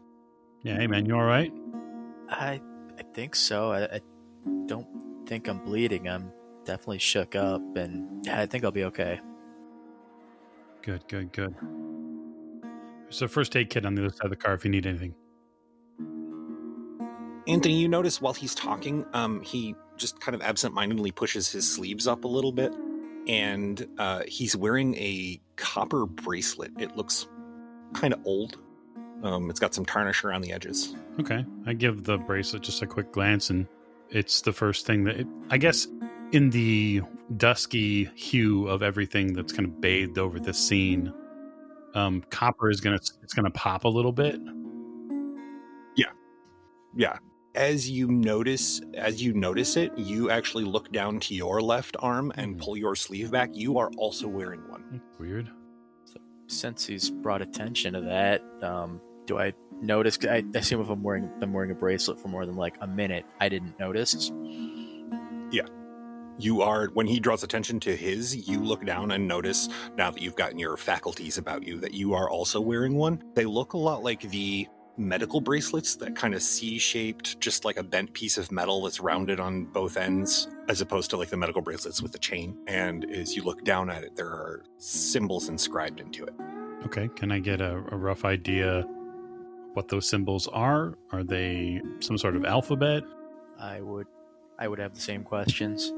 Yeah, 0.64 0.76
hey 0.76 0.88
man, 0.88 1.06
you 1.06 1.14
all 1.14 1.22
right? 1.22 1.52
I 2.28 2.60
I 2.98 3.02
think 3.14 3.36
so. 3.36 3.70
I, 3.70 3.84
I 3.84 4.00
don't 4.66 4.88
think 5.28 5.46
I'm 5.46 5.58
bleeding. 5.58 6.08
I'm 6.08 6.32
definitely 6.64 6.98
shook 6.98 7.36
up, 7.36 7.62
and 7.76 8.28
I 8.28 8.46
think 8.46 8.64
I'll 8.64 8.72
be 8.72 8.84
okay. 8.86 9.20
Good, 10.82 11.06
good, 11.06 11.32
good. 11.32 11.54
There's 13.04 13.22
a 13.22 13.28
first 13.28 13.54
aid 13.54 13.70
kit 13.70 13.86
on 13.86 13.94
the 13.94 14.06
other 14.06 14.12
side 14.12 14.24
of 14.24 14.30
the 14.30 14.36
car 14.36 14.54
if 14.54 14.64
you 14.64 14.70
need 14.72 14.84
anything. 14.84 15.14
Anthony, 17.46 17.78
you 17.78 17.88
notice 17.88 18.20
while 18.20 18.32
he's 18.32 18.54
talking, 18.54 19.04
um, 19.12 19.40
he 19.42 19.76
just 19.96 20.20
kind 20.20 20.34
of 20.34 20.42
absentmindedly 20.42 21.12
pushes 21.12 21.50
his 21.50 21.70
sleeves 21.70 22.06
up 22.06 22.24
a 22.24 22.28
little 22.28 22.52
bit, 22.52 22.72
and 23.28 23.86
uh, 23.98 24.22
he's 24.26 24.56
wearing 24.56 24.94
a 24.96 25.40
copper 25.56 26.06
bracelet. 26.06 26.72
It 26.78 26.96
looks 26.96 27.26
kind 27.94 28.12
of 28.12 28.20
old. 28.24 28.58
Um, 29.22 29.48
it's 29.48 29.60
got 29.60 29.74
some 29.74 29.86
tarnish 29.86 30.24
around 30.24 30.42
the 30.42 30.52
edges. 30.52 30.94
Okay, 31.20 31.44
I 31.66 31.72
give 31.72 32.04
the 32.04 32.18
bracelet 32.18 32.62
just 32.62 32.82
a 32.82 32.86
quick 32.86 33.12
glance, 33.12 33.50
and 33.50 33.66
it's 34.10 34.42
the 34.42 34.52
first 34.52 34.86
thing 34.86 35.04
that 35.04 35.20
it, 35.20 35.26
I 35.50 35.58
guess 35.58 35.86
in 36.32 36.50
the 36.50 37.00
dusky 37.36 38.04
hue 38.16 38.66
of 38.68 38.82
everything 38.82 39.32
that's 39.32 39.52
kind 39.52 39.66
of 39.66 39.80
bathed 39.80 40.18
over 40.18 40.38
this 40.40 40.58
scene. 40.58 41.12
Um, 41.94 42.24
copper 42.30 42.70
is 42.70 42.80
gonna 42.80 42.98
it's 43.22 43.34
gonna 43.34 43.50
pop 43.50 43.84
a 43.84 43.88
little 43.88 44.12
bit. 44.12 44.40
Yeah. 45.96 46.10
Yeah. 46.96 47.18
As 47.54 47.88
you 47.88 48.08
notice, 48.08 48.80
as 48.94 49.22
you 49.22 49.32
notice 49.32 49.76
it, 49.76 49.96
you 49.96 50.28
actually 50.28 50.64
look 50.64 50.90
down 50.90 51.20
to 51.20 51.34
your 51.34 51.62
left 51.62 51.96
arm 52.00 52.32
and 52.34 52.54
Hmm. 52.54 52.58
pull 52.60 52.76
your 52.76 52.96
sleeve 52.96 53.30
back. 53.30 53.50
You 53.52 53.78
are 53.78 53.90
also 53.96 54.26
wearing 54.26 54.60
one. 54.68 55.00
Weird. 55.20 55.50
Since 56.48 56.86
he's 56.86 57.10
brought 57.10 57.42
attention 57.42 57.94
to 57.94 58.00
that, 58.02 58.42
um, 58.62 59.00
do 59.26 59.38
I 59.38 59.54
notice? 59.80 60.18
I 60.28 60.44
assume 60.54 60.80
if 60.80 60.90
I'm 60.90 61.02
wearing 61.02 61.30
I'm 61.40 61.52
wearing 61.52 61.70
a 61.70 61.74
bracelet 61.74 62.18
for 62.18 62.28
more 62.28 62.44
than 62.44 62.56
like 62.56 62.76
a 62.80 62.86
minute, 62.86 63.24
I 63.40 63.48
didn't 63.48 63.78
notice. 63.78 64.30
Yeah 65.50 65.66
you 66.38 66.62
are, 66.62 66.86
when 66.94 67.06
he 67.06 67.20
draws 67.20 67.42
attention 67.42 67.78
to 67.80 67.94
his, 67.94 68.48
you 68.48 68.58
look 68.60 68.84
down 68.84 69.12
and 69.12 69.28
notice, 69.28 69.68
now 69.96 70.10
that 70.10 70.20
you've 70.20 70.34
gotten 70.36 70.58
your 70.58 70.76
faculties 70.76 71.38
about 71.38 71.64
you, 71.66 71.78
that 71.80 71.94
you 71.94 72.12
are 72.14 72.28
also 72.28 72.60
wearing 72.60 72.96
one. 72.96 73.22
They 73.34 73.44
look 73.44 73.74
a 73.74 73.78
lot 73.78 74.02
like 74.02 74.20
the 74.22 74.66
medical 74.96 75.40
bracelets, 75.40 75.96
that 75.96 76.14
kind 76.14 76.34
of 76.34 76.42
C 76.42 76.78
shaped, 76.78 77.40
just 77.40 77.64
like 77.64 77.76
a 77.76 77.82
bent 77.82 78.12
piece 78.12 78.38
of 78.38 78.52
metal 78.52 78.82
that's 78.82 79.00
rounded 79.00 79.40
on 79.40 79.64
both 79.64 79.96
ends, 79.96 80.48
as 80.68 80.80
opposed 80.80 81.10
to 81.10 81.16
like 81.16 81.28
the 81.28 81.36
medical 81.36 81.62
bracelets 81.62 82.00
with 82.02 82.12
the 82.12 82.18
chain. 82.18 82.56
And 82.66 83.04
as 83.10 83.34
you 83.34 83.42
look 83.42 83.64
down 83.64 83.90
at 83.90 84.04
it, 84.04 84.16
there 84.16 84.28
are 84.28 84.64
symbols 84.78 85.48
inscribed 85.48 86.00
into 86.00 86.24
it. 86.24 86.34
Okay, 86.86 87.08
can 87.16 87.32
I 87.32 87.38
get 87.38 87.60
a, 87.60 87.82
a 87.90 87.96
rough 87.96 88.24
idea 88.24 88.86
what 89.74 89.88
those 89.88 90.08
symbols 90.08 90.48
are? 90.48 90.94
Are 91.10 91.24
they 91.24 91.80
some 92.00 92.16
sort 92.16 92.36
of 92.36 92.44
alphabet? 92.44 93.02
I 93.58 93.80
would 93.80 94.06
I 94.58 94.68
would 94.68 94.78
have 94.78 94.94
the 94.94 95.00
same 95.00 95.24
questions. 95.24 95.92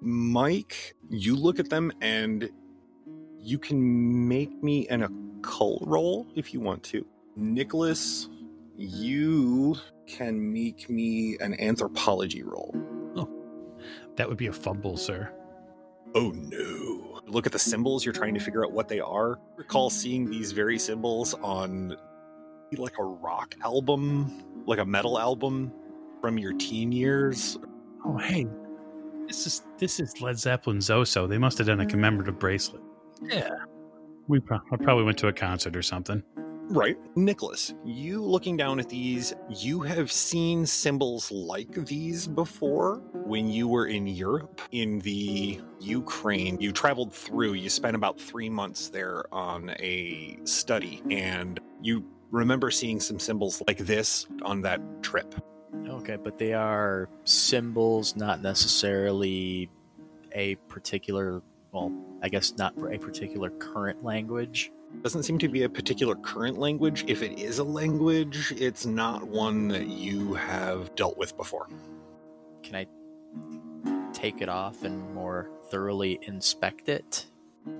Mike, 0.00 0.94
you 1.08 1.34
look 1.34 1.58
at 1.58 1.70
them 1.70 1.92
and 2.00 2.50
you 3.38 3.58
can 3.58 4.28
make 4.28 4.62
me 4.62 4.86
an 4.88 5.02
occult 5.38 5.82
roll 5.86 6.26
if 6.34 6.52
you 6.52 6.60
want 6.60 6.82
to. 6.84 7.04
Nicholas, 7.36 8.28
you 8.76 9.76
can 10.06 10.52
make 10.52 10.88
me 10.88 11.36
an 11.40 11.58
anthropology 11.60 12.42
roll. 12.42 12.74
Oh, 13.16 13.28
that 14.16 14.28
would 14.28 14.38
be 14.38 14.46
a 14.46 14.52
fumble, 14.52 14.96
sir. 14.96 15.32
Oh 16.14 16.30
no. 16.30 17.20
Look 17.26 17.46
at 17.46 17.52
the 17.52 17.58
symbols, 17.58 18.04
you're 18.04 18.14
trying 18.14 18.34
to 18.34 18.40
figure 18.40 18.64
out 18.64 18.72
what 18.72 18.88
they 18.88 19.00
are. 19.00 19.38
Recall 19.56 19.90
seeing 19.90 20.30
these 20.30 20.52
very 20.52 20.78
symbols 20.78 21.34
on 21.34 21.96
like 22.76 22.98
a 22.98 23.04
rock 23.04 23.54
album, 23.62 24.44
like 24.66 24.78
a 24.78 24.84
metal 24.84 25.18
album 25.18 25.72
from 26.20 26.38
your 26.38 26.52
teen 26.54 26.92
years. 26.92 27.58
Oh, 28.04 28.16
hey, 28.16 28.46
this 29.26 29.46
is 29.46 29.62
this 29.78 30.00
is 30.00 30.20
Led 30.20 30.38
Zeppelin's 30.38 30.88
Zoso. 30.88 31.28
They 31.28 31.38
must 31.38 31.58
have 31.58 31.66
done 31.66 31.80
a 31.80 31.86
commemorative 31.86 32.38
bracelet. 32.38 32.82
Yeah, 33.22 33.50
we 34.28 34.40
pro- 34.40 34.60
I 34.70 34.76
probably 34.76 35.04
went 35.04 35.18
to 35.18 35.28
a 35.28 35.32
concert 35.32 35.74
or 35.74 35.82
something. 35.82 36.22
Right. 36.70 36.98
Nicholas, 37.16 37.72
you 37.82 38.22
looking 38.22 38.54
down 38.58 38.78
at 38.78 38.90
these, 38.90 39.32
you 39.48 39.80
have 39.80 40.12
seen 40.12 40.66
symbols 40.66 41.32
like 41.32 41.72
these 41.72 42.26
before 42.26 42.96
when 43.24 43.48
you 43.48 43.66
were 43.66 43.86
in 43.86 44.06
Europe, 44.06 44.60
in 44.70 44.98
the 44.98 45.62
Ukraine. 45.80 46.60
You 46.60 46.72
traveled 46.72 47.10
through, 47.10 47.54
you 47.54 47.70
spent 47.70 47.96
about 47.96 48.20
three 48.20 48.50
months 48.50 48.90
there 48.90 49.24
on 49.32 49.70
a 49.78 50.38
study, 50.44 51.02
and 51.10 51.58
you 51.80 52.04
remember 52.30 52.70
seeing 52.70 53.00
some 53.00 53.18
symbols 53.18 53.62
like 53.66 53.78
this 53.78 54.26
on 54.42 54.60
that 54.60 54.82
trip. 55.02 55.34
Okay, 55.88 56.16
but 56.16 56.36
they 56.36 56.52
are 56.52 57.08
symbols, 57.24 58.14
not 58.14 58.42
necessarily 58.42 59.70
a 60.32 60.56
particular, 60.68 61.40
well, 61.72 61.90
I 62.22 62.28
guess 62.28 62.56
not 62.56 62.74
for 62.78 62.92
a 62.92 62.98
particular 62.98 63.50
current 63.50 64.04
language. 64.04 64.72
Doesn't 65.02 65.22
seem 65.22 65.38
to 65.38 65.48
be 65.48 65.62
a 65.62 65.68
particular 65.68 66.14
current 66.16 66.58
language. 66.58 67.04
If 67.06 67.22
it 67.22 67.38
is 67.38 67.58
a 67.58 67.64
language, 67.64 68.52
it's 68.56 68.86
not 68.86 69.22
one 69.22 69.68
that 69.68 69.86
you 69.86 70.34
have 70.34 70.94
dealt 70.94 71.18
with 71.18 71.36
before. 71.36 71.68
Can 72.62 72.74
I 72.74 72.86
take 74.12 74.40
it 74.40 74.48
off 74.48 74.82
and 74.84 75.14
more 75.14 75.50
thoroughly 75.70 76.18
inspect 76.22 76.88
it? 76.88 77.26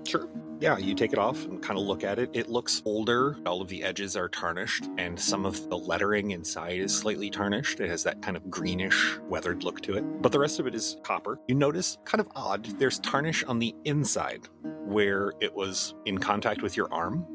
Sure. 0.07 0.29
Yeah, 0.59 0.77
you 0.77 0.93
take 0.93 1.13
it 1.13 1.19
off 1.19 1.45
and 1.45 1.61
kind 1.61 1.79
of 1.79 1.85
look 1.85 2.03
at 2.03 2.19
it. 2.19 2.29
It 2.33 2.49
looks 2.49 2.81
older. 2.83 3.37
All 3.45 3.61
of 3.61 3.69
the 3.69 3.81
edges 3.81 4.17
are 4.17 4.27
tarnished, 4.27 4.89
and 4.97 5.17
some 5.17 5.45
of 5.45 5.69
the 5.69 5.77
lettering 5.77 6.31
inside 6.31 6.79
is 6.79 6.93
slightly 6.93 7.29
tarnished. 7.29 7.79
It 7.79 7.89
has 7.89 8.03
that 8.03 8.21
kind 8.21 8.35
of 8.35 8.49
greenish, 8.49 9.17
weathered 9.29 9.63
look 9.63 9.79
to 9.83 9.93
it. 9.95 10.21
But 10.21 10.33
the 10.33 10.39
rest 10.39 10.59
of 10.59 10.67
it 10.67 10.75
is 10.75 10.97
copper. 11.03 11.39
You 11.47 11.55
notice, 11.55 11.97
kind 12.03 12.19
of 12.19 12.27
odd, 12.35 12.65
there's 12.77 12.99
tarnish 12.99 13.43
on 13.45 13.59
the 13.59 13.73
inside 13.85 14.49
where 14.85 15.31
it 15.39 15.53
was 15.53 15.95
in 16.05 16.17
contact 16.17 16.61
with 16.61 16.75
your 16.75 16.93
arm. 16.93 17.25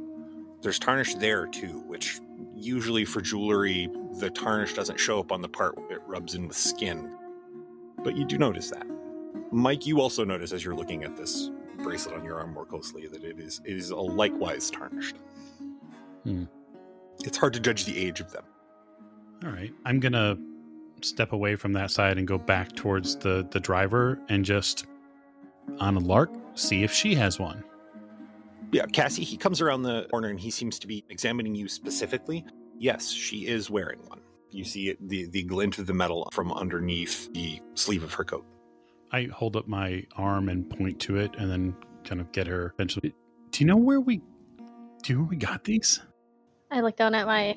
There's 0.60 0.78
tarnish 0.78 1.14
there 1.14 1.46
too, 1.46 1.82
which 1.86 2.20
usually 2.54 3.06
for 3.06 3.22
jewelry, 3.22 3.88
the 4.18 4.30
tarnish 4.30 4.74
doesn't 4.74 5.00
show 5.00 5.18
up 5.18 5.32
on 5.32 5.40
the 5.40 5.48
part 5.48 5.78
where 5.78 5.96
it 5.96 6.02
rubs 6.06 6.34
in 6.34 6.46
with 6.46 6.56
skin. 6.56 7.10
But 8.02 8.16
you 8.16 8.26
do 8.26 8.36
notice 8.36 8.70
that. 8.70 8.86
Mike, 9.50 9.86
you 9.86 10.00
also 10.00 10.24
notice 10.24 10.52
as 10.52 10.64
you're 10.64 10.74
looking 10.74 11.04
at 11.04 11.16
this 11.16 11.50
bracelet 11.84 12.16
on 12.16 12.24
your 12.24 12.38
arm 12.40 12.52
more 12.52 12.64
closely 12.64 13.06
that 13.06 13.22
it 13.22 13.38
is 13.38 13.60
it 13.64 13.76
is 13.76 13.92
likewise 13.92 14.70
tarnished. 14.70 15.16
Hmm. 16.24 16.44
It's 17.20 17.36
hard 17.36 17.52
to 17.52 17.60
judge 17.60 17.84
the 17.84 17.96
age 17.96 18.20
of 18.20 18.32
them. 18.32 18.44
All 19.44 19.50
right, 19.50 19.72
I'm 19.84 20.00
gonna 20.00 20.36
step 21.02 21.32
away 21.32 21.54
from 21.54 21.74
that 21.74 21.90
side 21.90 22.18
and 22.18 22.26
go 22.26 22.38
back 22.38 22.74
towards 22.74 23.16
the 23.16 23.46
the 23.50 23.60
driver 23.60 24.18
and 24.28 24.44
just 24.44 24.86
on 25.78 25.96
a 25.96 26.00
lark 26.00 26.30
see 26.54 26.82
if 26.82 26.92
she 26.92 27.14
has 27.14 27.38
one. 27.38 27.62
Yeah, 28.72 28.86
Cassie, 28.86 29.22
he 29.22 29.36
comes 29.36 29.60
around 29.60 29.82
the 29.82 30.06
corner 30.10 30.28
and 30.28 30.40
he 30.40 30.50
seems 30.50 30.78
to 30.80 30.86
be 30.86 31.04
examining 31.08 31.54
you 31.54 31.68
specifically. 31.68 32.44
Yes, 32.78 33.10
she 33.10 33.46
is 33.46 33.70
wearing 33.70 34.00
one. 34.08 34.20
You 34.50 34.64
see 34.64 34.88
it, 34.88 35.08
the 35.08 35.26
the 35.26 35.42
glint 35.42 35.78
of 35.78 35.86
the 35.86 35.94
metal 35.94 36.28
from 36.32 36.52
underneath 36.52 37.32
the 37.32 37.60
sleeve 37.74 38.02
of 38.02 38.14
her 38.14 38.24
coat. 38.24 38.44
I 39.14 39.28
hold 39.32 39.54
up 39.54 39.68
my 39.68 40.04
arm 40.16 40.48
and 40.48 40.68
point 40.68 40.98
to 41.02 41.18
it, 41.18 41.36
and 41.38 41.48
then 41.48 41.76
kind 42.02 42.20
of 42.20 42.32
get 42.32 42.48
her 42.48 42.74
attention. 42.74 43.12
Do 43.52 43.60
you 43.60 43.64
know 43.64 43.76
where 43.76 44.00
we? 44.00 44.16
Do 44.16 44.24
you 45.06 45.14
know 45.14 45.20
where 45.20 45.30
we 45.30 45.36
got 45.36 45.62
these? 45.62 46.00
I 46.72 46.80
look 46.80 46.96
down 46.96 47.14
at 47.14 47.24
my 47.24 47.56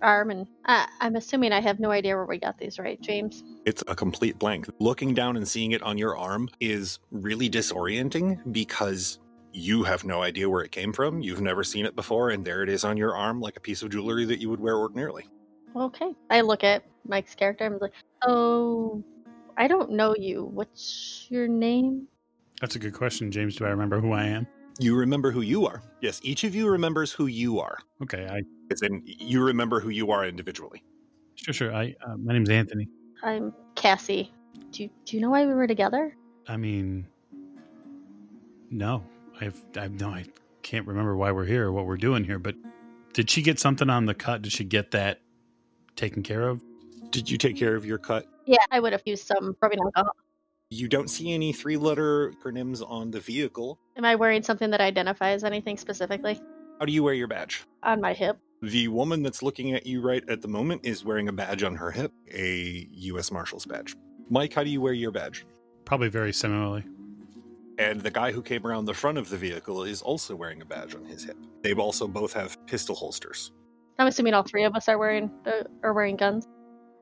arm 0.00 0.30
and 0.30 0.46
I, 0.64 0.88
I'm 1.00 1.16
assuming 1.16 1.52
I 1.52 1.60
have 1.60 1.78
no 1.78 1.90
idea 1.90 2.16
where 2.16 2.24
we 2.24 2.38
got 2.38 2.56
these, 2.56 2.78
right, 2.78 2.98
James? 3.02 3.44
It's 3.66 3.84
a 3.86 3.94
complete 3.94 4.38
blank. 4.38 4.66
Looking 4.80 5.12
down 5.12 5.36
and 5.36 5.46
seeing 5.46 5.72
it 5.72 5.82
on 5.82 5.98
your 5.98 6.16
arm 6.16 6.48
is 6.58 7.00
really 7.10 7.50
disorienting 7.50 8.40
because 8.50 9.18
you 9.52 9.82
have 9.82 10.04
no 10.04 10.22
idea 10.22 10.48
where 10.48 10.62
it 10.62 10.72
came 10.72 10.94
from. 10.94 11.20
You've 11.20 11.42
never 11.42 11.64
seen 11.64 11.84
it 11.84 11.94
before, 11.94 12.30
and 12.30 12.46
there 12.46 12.62
it 12.62 12.70
is 12.70 12.82
on 12.82 12.96
your 12.96 13.14
arm 13.14 13.42
like 13.42 13.58
a 13.58 13.60
piece 13.60 13.82
of 13.82 13.90
jewelry 13.90 14.24
that 14.24 14.40
you 14.40 14.48
would 14.48 14.60
wear 14.60 14.78
ordinarily. 14.78 15.28
Okay. 15.76 16.14
I 16.30 16.40
look 16.40 16.64
at 16.64 16.82
Mike's 17.06 17.34
character 17.34 17.66
and 17.66 17.74
I'm 17.74 17.80
like, 17.80 17.92
oh, 18.22 19.04
I 19.56 19.68
don't 19.68 19.90
know 19.92 20.14
you. 20.18 20.44
What's 20.44 21.26
your 21.30 21.46
name? 21.48 22.08
That's 22.60 22.76
a 22.76 22.78
good 22.78 22.94
question, 22.94 23.30
James. 23.30 23.56
Do 23.56 23.64
I 23.66 23.68
remember 23.70 24.00
who 24.00 24.12
I 24.12 24.24
am? 24.24 24.46
You 24.80 24.96
remember 24.96 25.30
who 25.30 25.42
you 25.42 25.66
are. 25.66 25.82
Yes, 26.00 26.20
each 26.24 26.42
of 26.44 26.54
you 26.54 26.68
remembers 26.68 27.12
who 27.12 27.26
you 27.26 27.60
are. 27.60 27.78
Okay, 28.02 28.26
I 28.28 28.42
It's 28.70 28.82
in 28.82 29.02
you 29.04 29.42
remember 29.44 29.78
who 29.80 29.90
you 29.90 30.10
are 30.10 30.26
individually. 30.26 30.82
sure 31.36 31.54
sure. 31.54 31.74
I 31.74 31.94
uh, 32.06 32.16
my 32.16 32.32
name's 32.32 32.50
Anthony. 32.50 32.88
I'm 33.22 33.54
Cassie. 33.76 34.32
Do 34.70 34.82
you, 34.84 34.90
do 35.04 35.16
you 35.16 35.22
know 35.22 35.30
why 35.30 35.46
we 35.46 35.54
were 35.54 35.68
together? 35.68 36.16
I 36.48 36.56
mean, 36.56 37.06
no, 38.70 39.04
I've 39.40 39.62
I've 39.76 39.92
no, 40.00 40.08
I 40.08 40.24
can't 40.62 40.86
remember 40.86 41.16
why 41.16 41.30
we're 41.30 41.44
here 41.44 41.66
or 41.66 41.72
what 41.72 41.86
we're 41.86 41.96
doing 41.96 42.24
here. 42.24 42.38
But 42.40 42.56
did 43.12 43.30
she 43.30 43.42
get 43.42 43.60
something 43.60 43.88
on 43.88 44.06
the 44.06 44.14
cut? 44.14 44.42
Did 44.42 44.52
she 44.52 44.64
get 44.64 44.90
that 44.90 45.20
taken 45.94 46.22
care 46.24 46.48
of? 46.48 46.62
Did 47.10 47.30
you 47.30 47.38
take 47.38 47.56
care 47.56 47.76
of 47.76 47.84
your 47.86 47.98
cut? 47.98 48.26
Yeah, 48.46 48.58
I 48.70 48.80
would 48.80 48.92
have 48.92 49.02
used 49.04 49.26
some 49.26 49.56
rubbing 49.60 49.78
alcohol. 49.84 50.12
You 50.70 50.88
don't 50.88 51.08
see 51.08 51.32
any 51.32 51.52
three 51.52 51.76
letter 51.76 52.32
acronyms 52.32 52.82
on 52.88 53.10
the 53.10 53.20
vehicle. 53.20 53.78
Am 53.96 54.04
I 54.04 54.14
wearing 54.16 54.42
something 54.42 54.70
that 54.70 54.80
identifies 54.80 55.44
anything 55.44 55.76
specifically 55.76 56.40
How 56.80 56.86
do 56.86 56.92
you 56.92 57.02
wear 57.02 57.14
your 57.14 57.28
badge? 57.28 57.64
on 57.82 58.00
my 58.00 58.12
hip? 58.12 58.38
The 58.62 58.88
woman 58.88 59.22
that's 59.22 59.42
looking 59.42 59.72
at 59.74 59.86
you 59.86 60.00
right 60.00 60.28
at 60.28 60.40
the 60.40 60.48
moment 60.48 60.84
is 60.84 61.04
wearing 61.04 61.28
a 61.28 61.32
badge 61.32 61.62
on 61.62 61.76
her 61.76 61.90
hip, 61.90 62.12
a 62.32 62.88
U.S. 62.90 63.30
Marshal's 63.30 63.66
badge. 63.66 63.94
Mike, 64.30 64.54
how 64.54 64.64
do 64.64 64.70
you 64.70 64.80
wear 64.80 64.94
your 64.94 65.10
badge? 65.10 65.46
Probably 65.84 66.08
very 66.08 66.32
similarly. 66.32 66.84
And 67.78 68.00
the 68.00 68.10
guy 68.10 68.32
who 68.32 68.40
came 68.40 68.66
around 68.66 68.86
the 68.86 68.94
front 68.94 69.18
of 69.18 69.28
the 69.28 69.36
vehicle 69.36 69.82
is 69.82 70.00
also 70.00 70.34
wearing 70.34 70.62
a 70.62 70.64
badge 70.64 70.94
on 70.94 71.04
his 71.04 71.24
hip. 71.24 71.36
They 71.62 71.74
also 71.74 72.08
both 72.08 72.32
have 72.32 72.56
pistol 72.66 72.94
holsters. 72.94 73.52
I'm 73.98 74.06
assuming 74.06 74.32
all 74.34 74.44
three 74.44 74.64
of 74.64 74.74
us 74.74 74.88
are 74.88 74.98
wearing 74.98 75.30
uh, 75.46 75.64
are 75.82 75.92
wearing 75.92 76.16
guns. 76.16 76.48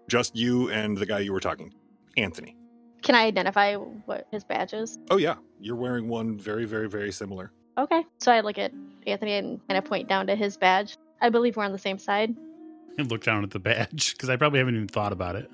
Just 0.09 0.37
you 0.37 0.71
and 0.71 0.97
the 0.97 1.07
guy 1.07 1.21
you 1.21 1.33
were 1.33 1.41
talking 1.41 1.71
to, 1.71 1.77
Anthony. 2.17 2.57
Can 3.03 3.15
I 3.15 3.25
identify 3.27 3.75
what 3.75 4.27
his 4.31 4.45
badge 4.45 4.75
is? 4.75 4.99
Oh, 5.11 5.17
yeah. 5.17 5.37
You're 5.61 5.77
wearing 5.77 6.09
one 6.09 6.39
very, 6.39 6.65
very, 6.65 6.89
very 6.89 7.13
similar. 7.13 7.53
Okay. 7.79 8.05
So 8.19 8.31
I 8.33 8.41
look 8.41 8.59
at 8.59 8.73
Anthony 9.07 9.35
and 9.35 9.61
kind 9.69 9.79
of 9.79 9.85
point 9.85 10.09
down 10.09 10.27
to 10.29 10.37
his 10.37 10.57
badge. 10.57 10.97
I 11.21 11.29
believe 11.29 11.57
we're 11.57 11.65
on 11.65 11.73
the 11.73 11.79
same 11.79 11.99
side. 11.99 12.35
And 12.99 13.11
look 13.11 13.25
down 13.25 13.43
at 13.43 13.51
the 13.51 13.59
badge 13.59 14.13
because 14.13 14.29
I 14.29 14.37
probably 14.37 14.59
haven't 14.59 14.77
even 14.77 14.89
thought 14.89 15.13
about 15.13 15.37
it. 15.37 15.51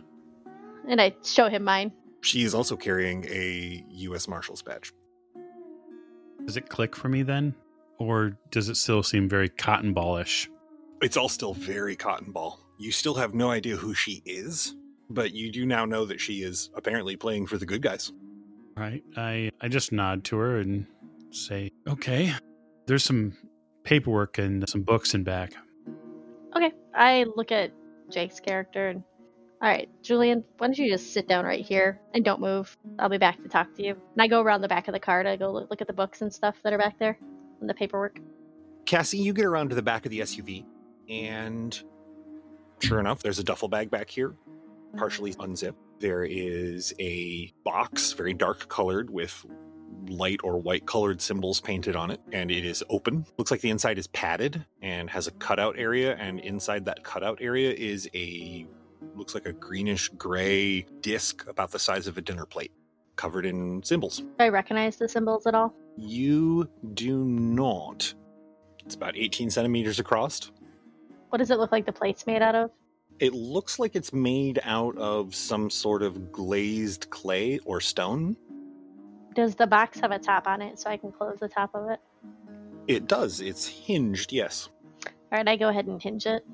And 0.87 1.01
I 1.01 1.15
show 1.25 1.49
him 1.49 1.65
mine. 1.65 1.93
She 2.21 2.43
is 2.43 2.55
also 2.55 2.77
carrying 2.77 3.25
a 3.27 3.85
U.S. 3.89 4.27
Marshal's 4.27 4.63
badge. 4.63 4.93
Does 6.45 6.57
it 6.57 6.69
click 6.69 6.97
for 6.97 7.09
me 7.09 7.23
then, 7.23 7.55
or 7.99 8.37
does 8.51 8.69
it 8.69 8.77
still 8.77 9.03
seem 9.03 9.29
very 9.29 9.49
cotton 9.49 9.93
ballish? 9.93 10.51
It's 11.03 11.17
all 11.17 11.29
still 11.29 11.55
very 11.55 11.95
cotton 11.95 12.33
ball. 12.33 12.59
You 12.79 12.93
still 12.93 13.14
have 13.14 13.35
no 13.35 13.51
idea 13.51 13.77
who 13.77 13.93
she 13.93 14.23
is, 14.25 14.75
but 15.11 15.33
you 15.33 15.51
do 15.51 15.67
now 15.67 15.85
know 15.85 16.05
that 16.05 16.21
she 16.21 16.43
is 16.43 16.71
apparently 16.75 17.17
playing 17.17 17.47
for 17.47 17.59
the 17.59 17.67
good 17.67 17.83
guys. 17.83 18.12
Right. 18.77 19.03
I 19.17 19.51
I 19.61 19.69
just 19.69 19.91
nod 19.91 20.25
to 20.25 20.37
her 20.37 20.59
and 20.59 20.87
say, 21.31 21.73
"Okay." 21.87 22.33
There's 22.87 23.05
some 23.05 23.37
paperwork 23.83 24.38
and 24.38 24.67
some 24.69 24.83
books 24.83 25.12
in 25.12 25.25
back. 25.25 25.53
Okay. 26.57 26.73
I 26.95 27.27
look 27.37 27.53
at 27.53 27.73
Jake's 28.11 28.41
character 28.41 28.88
and 28.88 29.03
all 29.61 29.69
right, 29.69 29.88
Julian, 30.03 30.45
why 30.59 30.69
don't 30.69 30.79
you 30.79 30.88
just 30.88 31.12
sit 31.12 31.27
down 31.27 31.45
right 31.45 31.64
here 31.64 32.01
and 32.14 32.25
don't 32.25 32.41
move? 32.41 32.79
I'll 33.01 33.09
be 33.09 33.19
back 33.19 33.43
to 33.43 33.49
talk 33.49 33.75
to 33.75 33.83
you. 33.83 33.91
And 34.12 34.23
I 34.23 34.29
go 34.29 34.41
around 34.41 34.61
the 34.61 34.69
back 34.69 34.87
of 34.87 34.95
the 34.95 35.01
car 35.01 35.25
to 35.25 35.37
go 35.37 35.51
look, 35.51 35.69
look 35.69 35.81
at 35.81 35.88
the 35.88 35.93
books 35.93 36.23
and 36.23 36.33
stuff 36.33 36.55
that 36.62 36.73
are 36.73 36.79
back 36.79 36.97
there 37.01 37.19
and 37.61 37.69
the 37.69 37.75
paperwork. 37.75 38.21
Cassie, 38.87 39.19
you 39.19 39.33
get 39.33 39.45
around 39.45 39.71
to 39.71 39.75
the 39.75 39.83
back 39.83 40.07
of 40.07 40.11
the 40.11 40.21
SUV, 40.21 40.64
and 41.09 41.83
sure 42.81 43.01
enough, 43.01 43.23
there's 43.23 43.38
a 43.38 43.45
duffel 43.45 43.69
bag 43.69 43.91
back 43.91 44.11
here, 44.11 44.35
partially 44.97 45.35
unzipped. 45.41 45.79
There 46.01 46.25
is 46.25 46.95
a 47.01 47.53
box, 47.64 48.12
very 48.12 48.35
dark 48.35 48.69
colored, 48.69 49.11
with 49.11 49.45
light 50.09 50.41
or 50.45 50.59
white 50.59 50.87
colored 50.87 51.21
symbols 51.21 51.61
painted 51.61 51.97
on 51.97 52.11
it, 52.11 52.21
and 52.33 52.51
it 52.51 52.64
is 52.64 52.85
open. 52.88 53.27
Looks 53.37 53.51
like 53.51 53.61
the 53.61 53.71
inside 53.71 53.99
is 53.99 54.07
padded 54.09 54.64
and 54.81 55.11
has 55.11 55.27
a 55.27 55.33
cutout 55.33 55.77
area, 55.79 56.17
and 56.17 56.41
inside 56.41 56.85
that 56.87 57.03
cutout 57.03 57.38
area 57.41 57.73
is 57.73 58.09
a 58.14 58.67
looks 59.14 59.35
like 59.35 59.47
a 59.47 59.53
greenish 59.53 60.09
gray 60.11 60.83
disc 61.01 61.47
about 61.49 61.71
the 61.71 61.79
size 61.79 62.07
of 62.07 62.19
a 62.19 62.21
dinner 62.21 62.47
plate, 62.47 62.73
covered 63.17 63.47
in 63.47 63.83
symbols. 63.83 64.19
Do 64.19 64.27
I 64.38 64.49
recognize 64.49 64.97
the 64.97 65.09
symbols 65.09 65.47
at 65.47 65.55
all? 65.55 65.75
You 65.97 66.69
do 66.95 67.25
not. 67.25 68.14
It's 68.85 68.95
about 68.95 69.17
18 69.17 69.51
centimeters 69.51 69.99
across. 69.99 70.51
What 71.31 71.38
does 71.38 71.51
it 71.51 71.59
look 71.59 71.73
like 71.73 71.87
the 71.87 71.93
plate's 71.93 72.27
made 72.27 72.43
out 72.43 72.55
of? 72.55 72.71
It 73.19 73.35
looks 73.35 73.79
like 73.79 73.97
it's 73.97 74.12
made 74.12 74.61
out 74.62 74.97
of 74.97 75.35
some 75.35 75.71
sort 75.71 76.03
of 76.03 76.31
glazed 76.33 77.11
clay 77.11 77.59
or 77.64 77.81
stone. 77.81 78.37
Does 79.35 79.55
the 79.55 79.67
box 79.67 80.01
have 80.01 80.11
a 80.11 80.19
top 80.19 80.47
on 80.47 80.62
it 80.62 80.79
so 80.79 80.88
I 80.88 80.97
can 80.97 81.12
close 81.12 81.38
the 81.41 81.49
top 81.49 81.75
of 81.75 81.91
it? 81.91 82.01
It 82.87 83.07
does. 83.07 83.41
It's 83.41 83.67
hinged, 83.67 84.33
yes. 84.33 84.71
All 85.07 85.12
right, 85.33 85.47
I 85.47 85.57
go 85.57 85.69
ahead 85.69 85.87
and 85.87 86.03
hinge 86.03 86.27
it. 86.27 86.47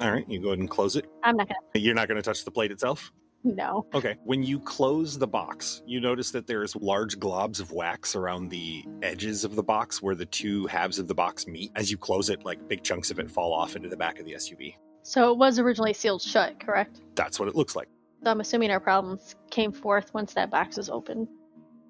All 0.00 0.10
right, 0.10 0.28
you 0.28 0.40
go 0.40 0.48
ahead 0.48 0.58
and 0.58 0.68
close 0.68 0.96
it. 0.96 1.06
I'm 1.22 1.36
not 1.36 1.48
gonna. 1.48 1.60
You're 1.74 1.94
not 1.94 2.08
going 2.08 2.16
to 2.16 2.22
touch 2.22 2.44
the 2.44 2.50
plate 2.50 2.72
itself? 2.72 3.12
No. 3.44 3.86
Okay. 3.92 4.16
When 4.24 4.42
you 4.42 4.58
close 4.58 5.18
the 5.18 5.26
box, 5.26 5.82
you 5.86 6.00
notice 6.00 6.30
that 6.30 6.46
there's 6.46 6.74
large 6.76 7.18
globs 7.18 7.60
of 7.60 7.72
wax 7.72 8.16
around 8.16 8.48
the 8.48 8.84
edges 9.02 9.44
of 9.44 9.54
the 9.54 9.62
box 9.62 10.00
where 10.00 10.14
the 10.14 10.24
two 10.24 10.66
halves 10.66 10.98
of 10.98 11.08
the 11.08 11.14
box 11.14 11.46
meet. 11.46 11.70
As 11.76 11.90
you 11.90 11.98
close 11.98 12.30
it, 12.30 12.44
like 12.44 12.66
big 12.68 12.82
chunks 12.82 13.10
of 13.10 13.18
it 13.18 13.30
fall 13.30 13.52
off 13.52 13.76
into 13.76 13.90
the 13.90 13.96
back 13.98 14.18
of 14.18 14.24
the 14.24 14.32
SUV. 14.32 14.76
So 15.02 15.30
it 15.30 15.36
was 15.36 15.58
originally 15.58 15.92
sealed 15.92 16.22
shut, 16.22 16.58
correct? 16.58 17.02
That's 17.14 17.38
what 17.38 17.48
it 17.48 17.54
looks 17.54 17.76
like. 17.76 17.88
So 18.24 18.30
I'm 18.30 18.40
assuming 18.40 18.70
our 18.70 18.80
problems 18.80 19.36
came 19.50 19.70
forth 19.70 20.14
once 20.14 20.32
that 20.32 20.50
box 20.50 20.78
was 20.78 20.88
opened. 20.88 21.28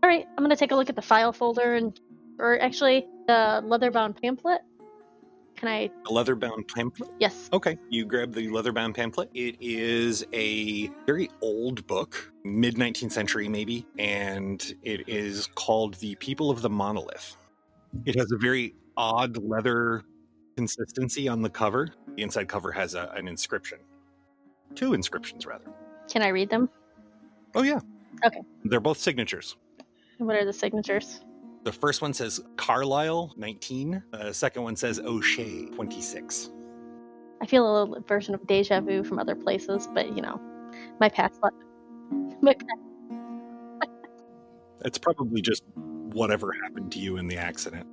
All 0.03 0.09
right, 0.09 0.27
I'm 0.37 0.43
gonna 0.43 0.57
take 0.57 0.73
a 0.73 0.77
look 0.77 0.91
at 0.91 0.97
the 0.97 1.03
file 1.03 1.33
folder 1.33 1.77
and, 1.77 1.99
or 2.41 2.61
actually 2.61 3.07
the 3.29 3.63
leather-bound 3.65 4.21
pamphlet. 4.21 4.61
Can 5.65 5.73
I? 5.73 5.91
A 6.11 6.13
leather 6.13 6.37
bound 6.37 6.69
pamphlet. 6.69 7.11
Yes. 7.19 7.49
Okay. 7.51 7.79
You 7.89 8.05
grab 8.05 8.35
the 8.35 8.51
leather 8.51 8.71
bound 8.71 8.95
pamphlet. 8.95 9.31
It 9.33 9.57
is 9.63 10.27
a 10.35 10.89
very 11.07 11.31
old 11.41 11.87
book, 11.87 12.31
mid 12.45 12.75
19th 12.75 13.13
century 13.13 13.49
maybe, 13.49 13.87
and 13.99 14.75
it 14.83 15.09
is 15.09 15.49
called 15.55 15.95
The 15.95 16.17
People 16.17 16.51
of 16.51 16.61
the 16.61 16.69
Monolith. 16.69 17.39
It 18.05 18.15
has 18.19 18.31
a 18.31 18.37
very 18.37 18.75
odd 18.99 19.39
leather 19.39 20.03
consistency 20.55 21.29
on 21.29 21.41
the 21.41 21.49
cover. 21.49 21.89
The 22.15 22.23
inside 22.23 22.47
cover 22.47 22.71
has 22.71 22.95
a, 22.95 23.11
an 23.17 23.27
inscription. 23.27 23.79
Two 24.75 24.93
inscriptions, 24.93 25.47
rather. 25.47 25.65
Can 26.11 26.21
I 26.21 26.29
read 26.29 26.51
them? 26.51 26.69
Oh, 27.55 27.63
yeah. 27.63 27.81
Okay. 28.23 28.43
They're 28.65 28.81
both 28.81 28.99
signatures. 28.99 29.57
What 30.19 30.37
are 30.37 30.45
the 30.45 30.53
signatures? 30.53 31.21
The 31.65 31.73
first 31.73 32.03
one 32.03 32.13
says 32.13 32.41
Carlisle, 32.57 33.33
19. 33.39 34.03
Uh, 34.13 34.25
the 34.25 34.35
second 34.35 34.63
one 34.63 34.77
says 34.77 35.01
O'Shea, 35.01 35.67
26. 35.71 36.51
I 37.41 37.47
feel 37.47 37.65
a 37.65 37.73
little 37.73 38.05
version 38.07 38.35
of 38.35 38.47
deja 38.47 38.81
vu 38.81 39.03
from 39.03 39.19
other 39.19 39.35
places, 39.35 39.89
but 39.95 40.15
you 40.15 40.21
know, 40.21 40.41
my 41.01 41.09
past 41.09 41.43
life. 41.43 41.53
My 42.43 42.53
past. 42.53 43.91
It's 44.85 44.99
probably 44.99 45.41
just 45.41 45.63
whatever 46.13 46.53
happened 46.63 46.93
to 46.93 46.99
you 46.99 47.17
in 47.17 47.27
the 47.27 47.39
accident. 47.39 47.87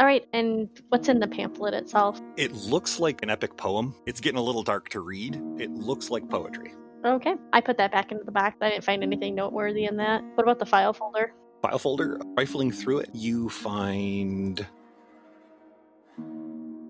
All 0.00 0.06
right, 0.06 0.26
and 0.32 0.68
what's 0.88 1.08
in 1.08 1.20
the 1.20 1.26
pamphlet 1.26 1.74
itself? 1.74 2.20
It 2.38 2.52
looks 2.52 2.98
like 2.98 3.22
an 3.22 3.28
epic 3.28 3.56
poem. 3.58 3.94
It's 4.06 4.20
getting 4.20 4.38
a 4.38 4.42
little 4.42 4.62
dark 4.62 4.88
to 4.90 5.00
read. 5.00 5.40
It 5.58 5.70
looks 5.72 6.10
like 6.10 6.28
poetry. 6.30 6.74
Okay, 7.04 7.34
I 7.52 7.60
put 7.60 7.76
that 7.76 7.92
back 7.92 8.12
into 8.12 8.24
the 8.24 8.32
box. 8.32 8.56
I 8.62 8.70
didn't 8.70 8.84
find 8.84 9.02
anything 9.02 9.34
noteworthy 9.34 9.84
in 9.84 9.96
that. 9.98 10.22
What 10.34 10.44
about 10.44 10.58
the 10.58 10.66
file 10.66 10.94
folder? 10.94 11.32
File 11.62 11.78
folder, 11.78 12.20
rifling 12.36 12.70
through 12.70 12.98
it, 12.98 13.10
you 13.12 13.48
find 13.48 14.66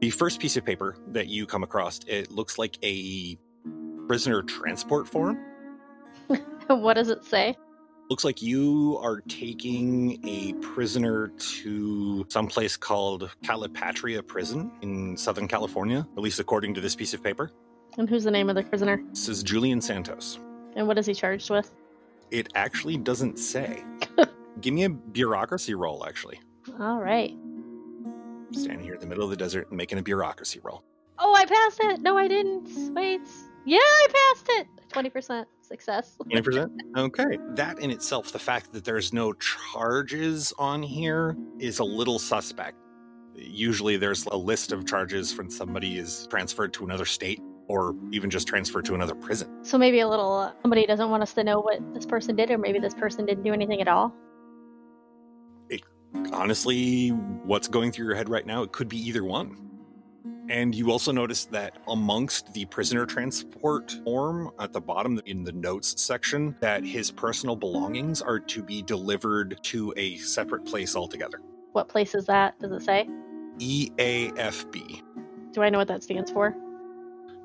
the 0.00 0.10
first 0.10 0.40
piece 0.40 0.56
of 0.56 0.64
paper 0.64 0.96
that 1.08 1.28
you 1.28 1.46
come 1.46 1.62
across. 1.62 2.00
It 2.06 2.30
looks 2.30 2.58
like 2.58 2.78
a 2.82 3.38
prisoner 4.06 4.42
transport 4.42 5.08
form. 5.08 5.38
what 6.68 6.94
does 6.94 7.08
it 7.08 7.24
say? 7.24 7.56
Looks 8.08 8.22
like 8.22 8.40
you 8.40 9.00
are 9.02 9.20
taking 9.22 10.24
a 10.24 10.52
prisoner 10.54 11.28
to 11.38 12.24
some 12.28 12.46
place 12.46 12.76
called 12.76 13.30
Calipatria 13.42 14.24
Prison 14.24 14.70
in 14.80 15.16
Southern 15.16 15.48
California, 15.48 16.06
at 16.16 16.22
least 16.22 16.38
according 16.38 16.74
to 16.74 16.80
this 16.80 16.94
piece 16.94 17.14
of 17.14 17.22
paper. 17.22 17.50
And 17.98 18.08
who's 18.08 18.24
the 18.24 18.30
name 18.30 18.48
of 18.48 18.54
the 18.54 18.62
prisoner? 18.62 19.02
This 19.10 19.28
is 19.28 19.42
Julian 19.42 19.80
Santos. 19.80 20.38
And 20.76 20.86
what 20.86 20.98
is 20.98 21.06
he 21.06 21.14
charged 21.14 21.50
with? 21.50 21.74
It 22.30 22.48
actually 22.54 22.96
doesn't 22.96 23.38
say. 23.38 23.82
Give 24.60 24.74
me 24.74 24.84
a 24.84 24.90
bureaucracy 24.90 25.74
roll, 25.74 26.04
actually. 26.06 26.40
All 26.80 27.00
right. 27.00 27.36
Standing 28.52 28.84
here 28.84 28.94
in 28.94 29.00
the 29.00 29.06
middle 29.06 29.24
of 29.24 29.30
the 29.30 29.36
desert 29.36 29.68
and 29.68 29.76
making 29.76 29.98
a 29.98 30.02
bureaucracy 30.02 30.60
roll. 30.62 30.82
Oh, 31.18 31.34
I 31.34 31.44
passed 31.44 31.80
it. 31.82 32.00
No, 32.00 32.16
I 32.16 32.28
didn't. 32.28 32.94
Wait. 32.94 33.20
Yeah, 33.64 33.78
I 33.78 34.06
passed 34.34 34.46
it. 34.50 34.66
20% 34.90 35.44
success. 35.62 36.16
20%? 36.30 36.70
Okay. 36.96 37.38
That 37.50 37.78
in 37.80 37.90
itself, 37.90 38.32
the 38.32 38.38
fact 38.38 38.72
that 38.72 38.84
there's 38.84 39.12
no 39.12 39.32
charges 39.34 40.52
on 40.58 40.82
here 40.82 41.36
is 41.58 41.78
a 41.78 41.84
little 41.84 42.18
suspect. 42.18 42.76
Usually 43.34 43.96
there's 43.96 44.24
a 44.26 44.36
list 44.36 44.72
of 44.72 44.86
charges 44.86 45.36
when 45.36 45.50
somebody 45.50 45.98
is 45.98 46.26
transferred 46.30 46.72
to 46.74 46.84
another 46.84 47.04
state 47.04 47.40
or 47.68 47.94
even 48.12 48.30
just 48.30 48.46
transferred 48.46 48.84
to 48.86 48.94
another 48.94 49.14
prison. 49.14 49.48
So 49.62 49.76
maybe 49.76 50.00
a 50.00 50.08
little, 50.08 50.32
uh, 50.32 50.52
somebody 50.62 50.86
doesn't 50.86 51.10
want 51.10 51.22
us 51.22 51.34
to 51.34 51.44
know 51.44 51.60
what 51.60 51.80
this 51.92 52.06
person 52.06 52.36
did, 52.36 52.50
or 52.50 52.58
maybe 52.58 52.78
this 52.78 52.94
person 52.94 53.26
didn't 53.26 53.42
do 53.42 53.52
anything 53.52 53.80
at 53.80 53.88
all. 53.88 54.14
Honestly, 56.32 57.08
what's 57.10 57.68
going 57.68 57.92
through 57.92 58.06
your 58.06 58.14
head 58.14 58.28
right 58.28 58.46
now, 58.46 58.62
it 58.62 58.72
could 58.72 58.88
be 58.88 58.98
either 58.98 59.24
one. 59.24 59.56
And 60.48 60.74
you 60.74 60.92
also 60.92 61.10
notice 61.10 61.44
that 61.46 61.78
amongst 61.88 62.52
the 62.52 62.66
prisoner 62.66 63.04
transport 63.04 63.96
form 64.04 64.50
at 64.60 64.72
the 64.72 64.80
bottom 64.80 65.20
in 65.26 65.42
the 65.42 65.52
notes 65.52 66.00
section, 66.00 66.54
that 66.60 66.84
his 66.84 67.10
personal 67.10 67.56
belongings 67.56 68.22
are 68.22 68.38
to 68.40 68.62
be 68.62 68.82
delivered 68.82 69.58
to 69.64 69.92
a 69.96 70.16
separate 70.18 70.64
place 70.64 70.94
altogether. 70.94 71.40
What 71.72 71.88
place 71.88 72.14
is 72.14 72.26
that? 72.26 72.58
Does 72.60 72.70
it 72.70 72.82
say? 72.84 73.08
E 73.58 73.90
EAFB. 73.98 75.02
Do 75.52 75.62
I 75.62 75.68
know 75.70 75.78
what 75.78 75.88
that 75.88 76.02
stands 76.04 76.30
for? 76.30 76.54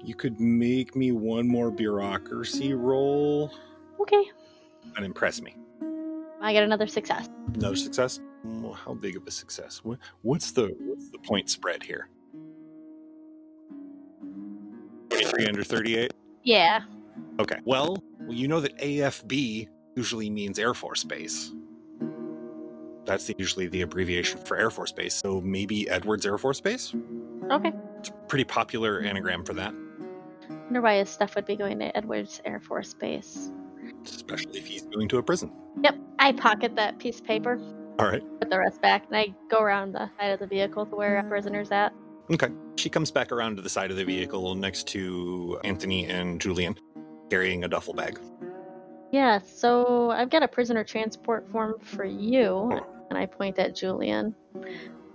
You 0.04 0.14
could 0.16 0.40
make 0.40 0.96
me 0.96 1.12
one 1.12 1.48
more 1.48 1.72
bureaucracy 1.72 2.74
roll 2.74 3.52
Okay. 4.00 4.24
and 4.96 5.06
impress 5.06 5.42
me. 5.42 5.56
I 6.42 6.54
get 6.54 6.64
another 6.64 6.88
success. 6.88 7.30
Another 7.54 7.76
success? 7.76 8.20
Well, 8.44 8.74
how 8.74 8.94
big 8.94 9.16
of 9.16 9.28
a 9.28 9.32
success? 9.32 9.82
What, 9.84 10.00
what's 10.24 10.52
the 10.52 10.74
what's 10.80 11.10
the 11.10 11.20
point 11.20 11.50
spread 11.50 11.84
here? 11.84 12.10
23 15.10 15.46
under 15.46 15.64
38? 15.64 16.14
Yeah. 16.44 16.82
Okay. 17.40 17.58
Well, 17.66 18.04
well, 18.22 18.34
you 18.34 18.48
know 18.48 18.60
that 18.62 18.78
AFB 18.80 19.68
usually 19.96 20.30
means 20.30 20.58
Air 20.58 20.74
Force 20.74 21.04
Base. 21.04 21.52
That's 23.06 23.26
the, 23.28 23.36
usually 23.38 23.68
the 23.68 23.82
abbreviation 23.82 24.40
for 24.40 24.58
Air 24.58 24.70
Force 24.70 24.92
Base. 24.92 25.14
So 25.14 25.42
maybe 25.42 25.90
Edwards 25.90 26.26
Air 26.26 26.38
Force 26.38 26.62
Base? 26.62 26.94
Okay. 27.52 27.72
It's 28.00 28.10
a 28.10 28.14
pretty 28.28 28.46
popular 28.46 29.02
anagram 29.02 29.44
for 29.44 29.54
that, 29.56 29.74
I 30.50 30.54
wonder 30.66 30.82
why 30.82 30.98
his 30.98 31.10
stuff 31.10 31.36
would 31.36 31.46
be 31.46 31.56
going 31.56 31.80
to 31.80 31.96
Edwards 31.96 32.42
Air 32.46 32.60
Force 32.60 32.94
Base. 32.94 33.52
especially 34.06 34.58
if 34.60 34.66
he's 34.68 34.84
going 34.84 35.08
to 35.10 35.18
a 35.18 35.24
prison. 35.24 35.52
Yep. 35.84 35.96
I 36.20 36.32
pocket 36.34 36.76
that 36.76 37.00
piece 37.00 37.20
of 37.20 37.26
paper, 37.26 37.60
All 38.00 38.08
right. 38.08 38.24
put 38.40 38.50
the 38.50 38.58
rest 38.58 38.82
back, 38.82 39.06
and 39.08 39.16
I 39.16 39.34
go 39.50 39.60
around 39.60 39.94
the 39.94 40.10
side 40.20 40.32
of 40.32 40.40
the 40.40 40.48
vehicle 40.48 40.86
to 40.86 40.96
where 40.96 41.20
a 41.20 41.24
prisoner's 41.24 41.72
at. 41.72 41.94
Okay. 42.32 42.50
She 42.78 42.90
comes 42.90 43.12
back 43.12 43.32
around 43.32 43.58
to 43.58 43.62
the 43.62 43.70
side 43.70 43.92
of 43.92 43.98
the 43.98 44.06
vehicle 44.06 44.56
next 44.56 44.88
to 44.90 45.60
Anthony 45.64 46.06
and 46.08 46.42
Julian, 46.42 46.76
carrying 47.30 47.64
a 47.64 47.68
duffel 47.68 47.94
bag. 47.94 48.20
Yeah, 49.12 49.40
so 49.40 50.10
I've 50.10 50.30
got 50.30 50.42
a 50.42 50.48
prisoner 50.48 50.84
transport 50.84 51.48
form 51.52 51.76
for 51.82 52.06
you, 52.06 52.82
and 53.10 53.18
I 53.18 53.26
point 53.26 53.60
at 53.60 53.76
Julian. 53.76 54.34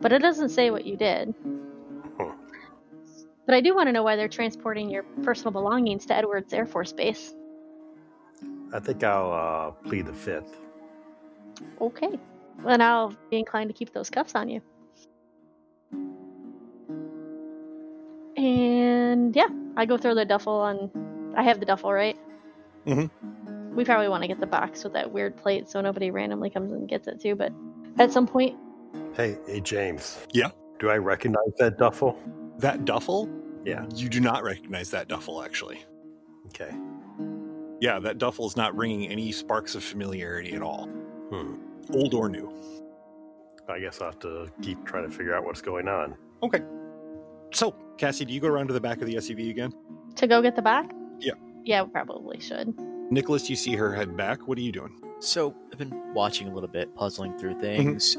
But 0.00 0.12
it 0.12 0.20
doesn't 0.20 0.50
say 0.50 0.70
what 0.70 0.84
you 0.84 0.96
did. 0.96 1.34
Huh. 2.18 2.32
But 3.46 3.54
I 3.54 3.62
do 3.62 3.74
want 3.74 3.88
to 3.88 3.92
know 3.92 4.02
why 4.02 4.16
they're 4.16 4.28
transporting 4.28 4.90
your 4.90 5.04
personal 5.22 5.50
belongings 5.50 6.04
to 6.06 6.14
Edwards 6.14 6.52
Air 6.52 6.66
Force 6.66 6.92
Base. 6.92 7.34
I 8.72 8.80
think 8.80 9.02
I'll 9.02 9.32
uh, 9.32 9.70
plead 9.88 10.06
the 10.06 10.12
fifth. 10.12 10.60
Okay. 11.80 12.18
Then 12.64 12.80
I'll 12.80 13.14
be 13.30 13.38
inclined 13.38 13.70
to 13.70 13.74
keep 13.74 13.92
those 13.92 14.10
cuffs 14.10 14.34
on 14.34 14.48
you. 14.48 14.60
And 18.36 19.34
yeah, 19.34 19.48
I 19.76 19.86
go 19.86 19.96
throw 19.96 20.14
the 20.14 20.24
duffel 20.24 20.52
on. 20.54 21.34
I 21.36 21.42
have 21.42 21.60
the 21.60 21.66
duffel, 21.66 21.92
right? 21.92 22.18
Mhm. 22.86 23.10
We 23.74 23.84
probably 23.84 24.08
want 24.08 24.22
to 24.22 24.28
get 24.28 24.40
the 24.40 24.46
box 24.46 24.84
with 24.84 24.92
that 24.94 25.12
weird 25.12 25.36
plate 25.36 25.68
so 25.68 25.80
nobody 25.80 26.10
randomly 26.10 26.50
comes 26.50 26.72
and 26.72 26.88
gets 26.88 27.06
it 27.08 27.20
too. 27.20 27.34
But 27.34 27.52
at 27.98 28.12
some 28.12 28.26
point, 28.26 28.56
Hey, 29.14 29.38
hey, 29.46 29.60
James. 29.60 30.26
Yeah? 30.32 30.50
Do 30.78 30.90
I 30.90 30.96
recognize 30.98 31.52
that 31.58 31.78
duffel? 31.78 32.18
That 32.58 32.84
duffel? 32.84 33.28
Yeah. 33.64 33.84
You 33.94 34.08
do 34.08 34.20
not 34.20 34.42
recognize 34.42 34.90
that 34.90 35.08
duffel, 35.08 35.42
actually. 35.42 35.82
Okay. 36.48 36.70
Yeah, 37.80 37.98
that 37.98 38.18
duffel 38.18 38.46
is 38.46 38.56
not 38.56 38.74
ringing 38.76 39.08
any 39.08 39.32
sparks 39.32 39.74
of 39.74 39.82
familiarity 39.82 40.54
at 40.54 40.62
all, 40.62 40.86
Hmm. 41.30 41.54
Old 41.92 42.14
or 42.14 42.28
new. 42.28 42.52
I 43.68 43.80
guess 43.80 44.00
I'll 44.00 44.10
have 44.10 44.18
to 44.20 44.48
keep 44.62 44.84
trying 44.84 45.08
to 45.08 45.16
figure 45.16 45.34
out 45.34 45.44
what's 45.44 45.60
going 45.60 45.88
on. 45.88 46.14
Okay. 46.42 46.62
So, 47.52 47.74
Cassie, 47.98 48.24
do 48.24 48.32
you 48.32 48.40
go 48.40 48.48
around 48.48 48.68
to 48.68 48.74
the 48.74 48.80
back 48.80 49.00
of 49.00 49.06
the 49.06 49.16
SUV 49.16 49.50
again? 49.50 49.72
to 50.16 50.26
go 50.26 50.42
get 50.42 50.56
the 50.56 50.62
box? 50.62 50.94
Yeah. 51.20 51.34
Yeah, 51.64 51.82
we 51.82 51.90
probably 51.90 52.40
should. 52.40 52.74
Nicholas, 53.10 53.48
you 53.48 53.56
see 53.56 53.76
her 53.76 53.94
head 53.94 54.16
back. 54.16 54.48
What 54.48 54.58
are 54.58 54.62
you 54.62 54.72
doing? 54.72 55.00
So 55.20 55.54
I've 55.72 55.78
been 55.78 56.14
watching 56.14 56.48
a 56.48 56.54
little 56.54 56.68
bit, 56.68 56.94
puzzling 56.94 57.38
through 57.38 57.54
mm-hmm. 57.54 57.60
things. 57.60 58.16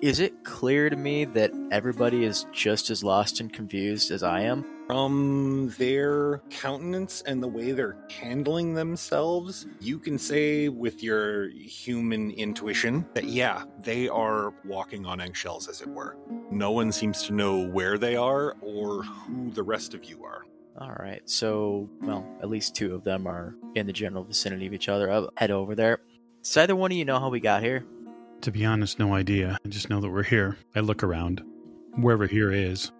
Is 0.00 0.20
it 0.20 0.44
clear 0.44 0.88
to 0.90 0.96
me 0.96 1.24
that 1.24 1.50
everybody 1.72 2.24
is 2.24 2.46
just 2.52 2.90
as 2.90 3.02
lost 3.02 3.40
and 3.40 3.52
confused 3.52 4.10
as 4.10 4.22
I 4.22 4.42
am? 4.42 4.64
From 4.88 5.68
their 5.76 6.38
countenance 6.48 7.20
and 7.26 7.42
the 7.42 7.48
way 7.48 7.72
they're 7.72 7.98
handling 8.10 8.72
themselves, 8.72 9.66
you 9.80 9.98
can 9.98 10.16
say 10.16 10.70
with 10.70 11.02
your 11.02 11.50
human 11.50 12.30
intuition 12.30 13.06
that, 13.12 13.24
yeah, 13.24 13.64
they 13.82 14.08
are 14.08 14.54
walking 14.64 15.04
on 15.04 15.20
eggshells, 15.20 15.68
as 15.68 15.82
it 15.82 15.88
were. 15.88 16.16
No 16.50 16.70
one 16.70 16.90
seems 16.90 17.24
to 17.24 17.34
know 17.34 17.68
where 17.68 17.98
they 17.98 18.16
are 18.16 18.56
or 18.62 19.02
who 19.02 19.50
the 19.50 19.62
rest 19.62 19.92
of 19.92 20.04
you 20.04 20.24
are. 20.24 20.46
All 20.78 20.96
right. 20.98 21.20
So, 21.28 21.90
well, 22.00 22.26
at 22.40 22.48
least 22.48 22.74
two 22.74 22.94
of 22.94 23.04
them 23.04 23.26
are 23.26 23.54
in 23.74 23.86
the 23.86 23.92
general 23.92 24.24
vicinity 24.24 24.66
of 24.66 24.72
each 24.72 24.88
other. 24.88 25.12
I'll 25.12 25.28
head 25.36 25.50
over 25.50 25.74
there. 25.74 25.98
Does 26.42 26.56
either 26.56 26.74
one 26.74 26.92
of 26.92 26.96
you 26.96 27.04
know 27.04 27.20
how 27.20 27.28
we 27.28 27.40
got 27.40 27.62
here? 27.62 27.84
To 28.40 28.50
be 28.50 28.64
honest, 28.64 28.98
no 28.98 29.12
idea. 29.12 29.58
I 29.62 29.68
just 29.68 29.90
know 29.90 30.00
that 30.00 30.08
we're 30.08 30.22
here. 30.22 30.56
I 30.74 30.80
look 30.80 31.02
around. 31.02 31.42
Wherever 31.96 32.26
here 32.26 32.50
is. 32.50 32.90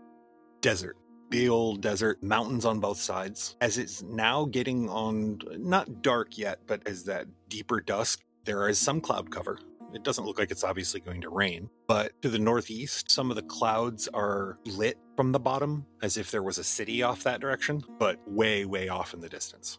Desert. 0.61 0.98
Big 1.31 1.49
old 1.49 1.83
desert, 1.83 2.23
mountains 2.23 2.65
on 2.65 2.81
both 2.81 2.99
sides. 2.99 3.57
As 3.61 3.77
it's 3.77 4.03
now 4.03 4.47
getting 4.47 4.89
on, 4.89 5.41
not 5.59 6.03
dark 6.03 6.39
yet, 6.39 6.61
but 6.67 6.87
as 6.87 7.05
that 7.05 7.27
deeper 7.49 7.81
dusk, 7.81 8.25
there 8.45 8.69
is 8.69 8.79
some 8.79 9.01
cloud 9.01 9.31
cover. 9.31 9.59
It 9.93 10.05
doesn't 10.05 10.25
look 10.25 10.39
like 10.39 10.51
it's 10.51 10.65
obviously 10.65 11.01
going 11.01 11.21
to 11.23 11.31
rain, 11.31 11.69
but 11.87 12.13
to 12.23 12.29
the 12.29 12.39
northeast, 12.39 13.11
some 13.11 13.31
of 13.31 13.37
the 13.37 13.43
clouds 13.43 14.09
are 14.13 14.59
lit 14.67 14.99
from 15.17 15.33
the 15.33 15.39
bottom 15.39 15.87
as 16.03 16.17
if 16.17 16.31
there 16.31 16.43
was 16.43 16.59
a 16.59 16.65
city 16.65 17.03
off 17.03 17.23
that 17.25 17.41
direction, 17.41 17.83
but 17.99 18.19
way, 18.27 18.65
way 18.65 18.89
off 18.89 19.15
in 19.15 19.21
the 19.21 19.29
distance. 19.29 19.79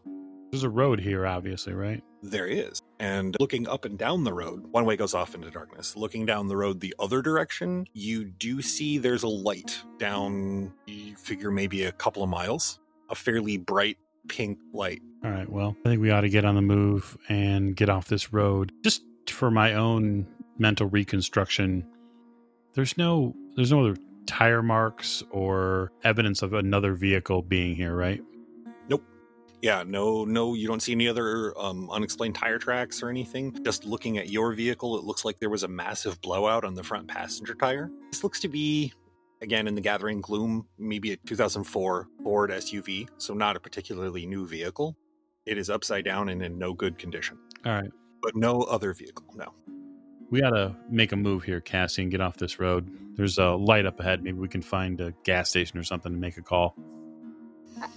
There's 0.52 0.64
a 0.64 0.70
road 0.70 1.00
here, 1.00 1.28
obviously, 1.28 1.74
right? 1.74 2.04
There 2.24 2.48
is. 2.48 2.82
And 3.00 3.36
looking 3.40 3.68
up 3.68 3.86
and 3.86 3.98
down 3.98 4.24
the 4.24 4.34
road, 4.34 4.66
one 4.72 4.86
way 4.86 4.98
goes 4.98 5.14
off 5.14 5.36
into 5.36 5.52
darkness. 5.52 5.96
Looking 5.96 6.26
down 6.26 6.48
the 6.48 6.58
road 6.58 6.80
the 6.80 6.94
other 7.00 7.22
direction, 7.22 7.86
you 7.94 8.26
do 8.26 8.62
see 8.62 8.98
there's 8.98 9.24
a 9.24 9.28
light 9.28 9.82
down, 10.00 10.74
you 10.88 11.16
figure 11.16 11.52
maybe 11.52 11.84
a 11.84 11.92
couple 11.92 12.24
of 12.24 12.30
miles, 12.30 12.80
a 13.10 13.16
fairly 13.16 13.58
bright 13.58 13.98
pink 14.28 14.58
light. 14.74 15.02
All 15.24 15.32
right. 15.32 15.50
Well, 15.50 15.76
I 15.86 15.90
think 15.90 16.02
we 16.02 16.12
ought 16.12 16.22
to 16.22 16.30
get 16.30 16.46
on 16.46 16.56
the 16.56 16.62
move 16.62 17.18
and 17.30 17.76
get 17.76 17.90
off 17.90 18.08
this 18.08 18.34
road. 18.34 18.72
Just 18.84 19.04
for 19.28 19.52
my 19.52 19.74
own 19.74 20.28
mental 20.58 20.88
reconstruction, 20.88 21.86
there's 22.74 22.98
no 22.98 23.36
there's 23.56 23.72
no 23.72 23.86
other 23.86 23.98
tire 24.26 24.62
marks 24.62 25.24
or 25.32 25.92
evidence 26.04 26.42
of 26.42 26.54
another 26.54 26.94
vehicle 26.94 27.42
being 27.42 27.76
here, 27.76 27.96
right? 27.96 28.22
Yeah, 29.62 29.84
no, 29.86 30.24
no, 30.24 30.54
you 30.54 30.68
don't 30.68 30.82
see 30.82 30.94
any 30.94 31.08
other 31.10 31.54
um, 31.60 31.90
unexplained 31.92 32.36
tire 32.36 32.60
tracks 32.60 33.04
or 33.04 33.10
anything. 33.10 33.58
Just 33.66 33.84
looking 33.84 34.18
at 34.18 34.30
your 34.30 34.54
vehicle, 34.54 34.98
it 34.98 35.04
looks 35.04 35.26
like 35.26 35.38
there 35.40 35.50
was 35.50 35.64
a 35.64 35.68
massive 35.68 36.22
blowout 36.22 36.64
on 36.64 36.76
the 36.76 36.84
front 36.84 37.08
passenger 37.10 37.56
tire. 37.56 37.92
This 38.12 38.24
looks 38.24 38.40
to 38.40 38.48
be, 38.48 38.94
again, 39.42 39.68
in 39.68 39.76
the 39.76 39.82
gathering 39.82 40.22
gloom, 40.22 40.66
maybe 40.78 41.12
a 41.12 41.18
2004 41.18 42.08
Ford 42.24 42.52
SUV, 42.52 43.10
so 43.18 43.34
not 43.34 43.58
a 43.58 43.60
particularly 43.60 44.26
new 44.26 44.48
vehicle. 44.48 44.96
It 45.46 45.58
is 45.58 45.70
upside 45.70 46.06
down 46.06 46.30
and 46.30 46.42
in 46.42 46.58
no 46.58 46.74
good 46.74 46.98
condition, 46.98 47.38
All 47.66 47.74
right. 47.74 47.92
but 48.22 48.38
no 48.38 48.62
other 48.62 48.94
vehicle, 48.94 49.26
no. 49.36 49.54
We 50.32 50.40
gotta 50.42 50.74
make 50.90 51.12
a 51.12 51.16
move 51.18 51.44
here, 51.44 51.60
Cassie, 51.60 52.04
and 52.04 52.12
get 52.12 52.22
off 52.22 52.38
this 52.38 52.60
road. 52.60 52.90
There's 53.16 53.40
a 53.40 53.48
light 53.50 53.86
up 53.86 54.00
ahead. 54.00 54.24
Maybe 54.24 54.38
we 54.38 54.48
can 54.48 54.62
find 54.62 55.02
a 55.02 55.12
gas 55.26 55.50
station 55.50 55.78
or 55.80 55.84
something 55.84 56.12
and 56.14 56.22
make 56.22 56.38
a 56.38 56.42
call. 56.44 56.76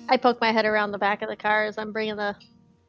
I 0.08 0.16
poke 0.16 0.40
my 0.40 0.52
head 0.52 0.64
around 0.64 0.92
the 0.92 0.98
back 0.98 1.22
of 1.22 1.28
the 1.28 1.36
car 1.36 1.64
as 1.64 1.78
I'm 1.78 1.92
bringing 1.92 2.16
the 2.16 2.34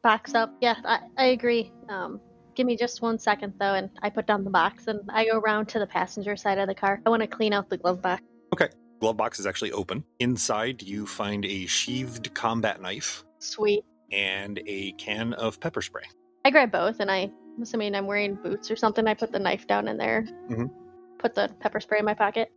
box 0.02 0.34
up. 0.34 0.54
Yeah, 0.60 0.74
I, 0.84 1.00
I 1.16 1.24
agree. 1.26 1.72
Um, 1.88 2.20
give 2.54 2.66
me 2.66 2.76
just 2.76 3.02
one 3.02 3.18
second 3.18 3.54
though, 3.58 3.74
and 3.74 3.90
I 4.02 4.10
put 4.10 4.26
down 4.26 4.44
the 4.44 4.50
box 4.50 4.86
and 4.86 5.00
I 5.12 5.24
go 5.26 5.38
around 5.38 5.66
to 5.70 5.78
the 5.78 5.86
passenger 5.86 6.36
side 6.36 6.58
of 6.58 6.68
the 6.68 6.74
car. 6.74 7.00
I 7.06 7.10
want 7.10 7.22
to 7.22 7.26
clean 7.28 7.52
out 7.52 7.68
the 7.70 7.78
glove 7.78 8.02
box. 8.02 8.22
Okay. 8.52 8.68
Glove 9.00 9.16
box 9.16 9.38
is 9.38 9.46
actually 9.46 9.72
open. 9.72 10.04
Inside, 10.20 10.82
you 10.82 11.06
find 11.06 11.44
a 11.44 11.66
sheathed 11.66 12.32
combat 12.34 12.80
knife 12.80 13.24
Sweet. 13.38 13.84
and 14.12 14.60
a 14.66 14.92
can 14.92 15.32
of 15.34 15.58
pepper 15.60 15.82
spray. 15.82 16.04
I 16.44 16.50
grab 16.50 16.70
both, 16.70 17.00
and 17.00 17.10
I, 17.10 17.30
I'm 17.56 17.62
assuming 17.62 17.94
I'm 17.94 18.06
wearing 18.06 18.34
boots 18.36 18.70
or 18.70 18.76
something. 18.76 19.06
I 19.06 19.14
put 19.14 19.32
the 19.32 19.38
knife 19.38 19.66
down 19.66 19.88
in 19.88 19.96
there. 19.96 20.24
Mhm. 20.48 20.70
Put 21.18 21.34
the 21.34 21.50
pepper 21.60 21.80
spray 21.80 21.98
in 21.98 22.04
my 22.04 22.14
pocket. 22.14 22.52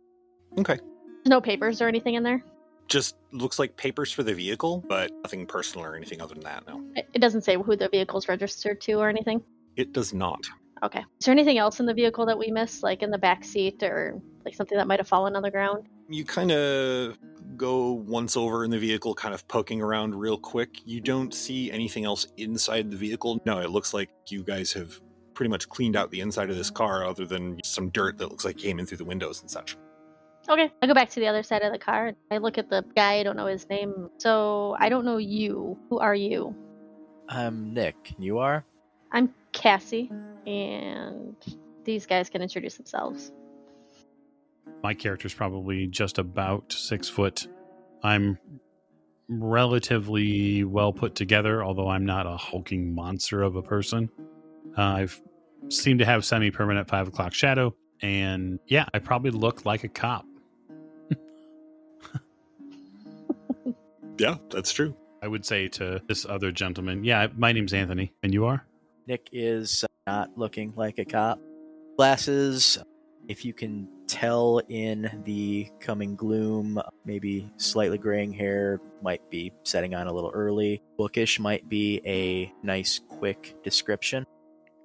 Okay. 0.58 0.76
There's 0.76 1.26
no 1.30 1.40
papers 1.40 1.82
or 1.82 1.88
anything 1.88 2.14
in 2.14 2.22
there. 2.22 2.42
Just 2.88 3.16
looks 3.32 3.58
like 3.58 3.76
papers 3.76 4.10
for 4.10 4.22
the 4.22 4.34
vehicle, 4.34 4.84
but 4.88 5.12
nothing 5.22 5.46
personal 5.46 5.84
or 5.84 5.94
anything 5.94 6.20
other 6.22 6.34
than 6.34 6.44
that, 6.44 6.66
no. 6.66 6.82
It, 6.96 7.20
doesn't 7.20 7.42
say 7.42 7.56
who 7.56 7.76
the 7.76 7.88
vehicle's 7.88 8.28
registered 8.28 8.80
to 8.82 8.94
or 8.94 9.08
anything. 9.08 9.42
It 9.76 9.92
does 9.92 10.14
not. 10.14 10.40
Okay. 10.82 11.04
Is 11.18 11.26
there 11.26 11.32
anything 11.32 11.58
else 11.58 11.80
in 11.80 11.86
the 11.86 11.94
vehicle 11.94 12.24
that 12.26 12.38
we 12.38 12.50
missed, 12.50 12.82
like 12.82 13.02
in 13.02 13.10
the 13.10 13.18
back 13.18 13.44
seat 13.44 13.82
or 13.82 14.20
like 14.44 14.54
something 14.54 14.78
that 14.78 14.86
might 14.86 15.00
have 15.00 15.08
fallen 15.08 15.36
on 15.36 15.42
the 15.42 15.50
ground? 15.50 15.86
You 16.08 16.24
kind 16.24 16.50
of 16.50 17.18
go 17.56 17.92
once 17.92 18.36
over 18.36 18.64
in 18.64 18.70
the 18.70 18.78
vehicle, 18.78 19.14
kind 19.14 19.34
of 19.34 19.46
poking 19.48 19.82
around 19.82 20.14
real 20.14 20.38
quick. 20.38 20.80
You 20.86 21.00
don't 21.00 21.34
see 21.34 21.70
anything 21.70 22.04
else 22.04 22.26
inside 22.36 22.90
the 22.90 22.96
vehicle. 22.96 23.40
No, 23.44 23.58
it 23.58 23.70
looks 23.70 23.92
like 23.92 24.08
you 24.28 24.42
guys 24.42 24.72
have 24.72 25.00
pretty 25.34 25.50
much 25.50 25.68
cleaned 25.68 25.96
out 25.96 26.10
the 26.10 26.20
inside 26.20 26.50
of 26.50 26.56
this 26.56 26.70
car, 26.70 27.06
other 27.06 27.26
than 27.26 27.58
some 27.64 27.90
dirt 27.90 28.18
that 28.18 28.30
looks 28.30 28.44
like 28.44 28.56
came 28.56 28.78
in 28.78 28.86
through 28.86 28.98
the 28.98 29.04
windows 29.04 29.40
and 29.40 29.50
such. 29.50 29.76
Okay. 30.48 30.72
I 30.80 30.86
go 30.86 30.94
back 30.94 31.10
to 31.10 31.20
the 31.20 31.26
other 31.26 31.42
side 31.42 31.62
of 31.62 31.72
the 31.72 31.78
car. 31.78 32.12
I 32.30 32.38
look 32.38 32.56
at 32.56 32.70
the 32.70 32.84
guy. 32.96 33.18
I 33.18 33.22
don't 33.22 33.36
know 33.36 33.46
his 33.46 33.68
name. 33.68 34.08
So 34.18 34.76
I 34.78 34.88
don't 34.88 35.04
know 35.04 35.18
you. 35.18 35.78
Who 35.90 35.98
are 35.98 36.14
you? 36.14 36.54
I'm 37.28 37.74
Nick. 37.74 38.14
You 38.18 38.38
are? 38.38 38.64
I'm 39.12 39.34
Cassie, 39.52 40.10
and 40.46 41.36
these 41.84 42.06
guys 42.06 42.30
can 42.30 42.40
introduce 42.40 42.76
themselves. 42.76 43.32
My 44.82 44.94
character's 44.94 45.34
probably 45.34 45.86
just 45.86 46.18
about 46.18 46.72
six 46.72 47.08
foot. 47.08 47.46
I'm 48.02 48.38
relatively 49.28 50.64
well 50.64 50.92
put 50.92 51.14
together, 51.14 51.62
although 51.62 51.88
I'm 51.88 52.06
not 52.06 52.26
a 52.26 52.36
hulking 52.36 52.94
monster 52.94 53.42
of 53.42 53.56
a 53.56 53.62
person. 53.62 54.08
Uh, 54.76 54.82
I've 54.82 55.20
seem 55.68 55.98
to 55.98 56.04
have 56.04 56.24
semi 56.24 56.50
permanent 56.50 56.88
five 56.88 57.08
o'clock 57.08 57.34
shadow, 57.34 57.74
and 58.00 58.58
yeah, 58.66 58.86
I 58.94 59.00
probably 59.00 59.30
look 59.30 59.66
like 59.66 59.84
a 59.84 59.88
cop. 59.88 60.24
Yeah, 64.18 64.36
that's 64.50 64.72
true. 64.72 64.96
I 65.22 65.28
would 65.28 65.44
say 65.44 65.68
to 65.68 66.00
this 66.06 66.26
other 66.26 66.52
gentleman, 66.52 67.04
yeah, 67.04 67.28
my 67.36 67.52
name's 67.52 67.72
Anthony, 67.72 68.12
and 68.22 68.32
you 68.32 68.44
are? 68.46 68.64
Nick 69.06 69.28
is 69.32 69.84
uh, 69.84 69.86
not 70.06 70.36
looking 70.36 70.72
like 70.76 70.98
a 70.98 71.04
cop. 71.04 71.40
Glasses, 71.96 72.78
if 73.28 73.44
you 73.44 73.52
can 73.52 73.88
tell 74.06 74.60
in 74.68 75.22
the 75.24 75.68
coming 75.80 76.16
gloom, 76.16 76.80
maybe 77.04 77.50
slightly 77.56 77.98
graying 77.98 78.32
hair 78.32 78.80
might 79.02 79.28
be 79.30 79.52
setting 79.64 79.94
on 79.94 80.06
a 80.06 80.12
little 80.12 80.30
early. 80.32 80.82
Bookish 80.96 81.38
might 81.38 81.68
be 81.68 82.00
a 82.04 82.52
nice, 82.62 83.00
quick 83.08 83.56
description. 83.62 84.24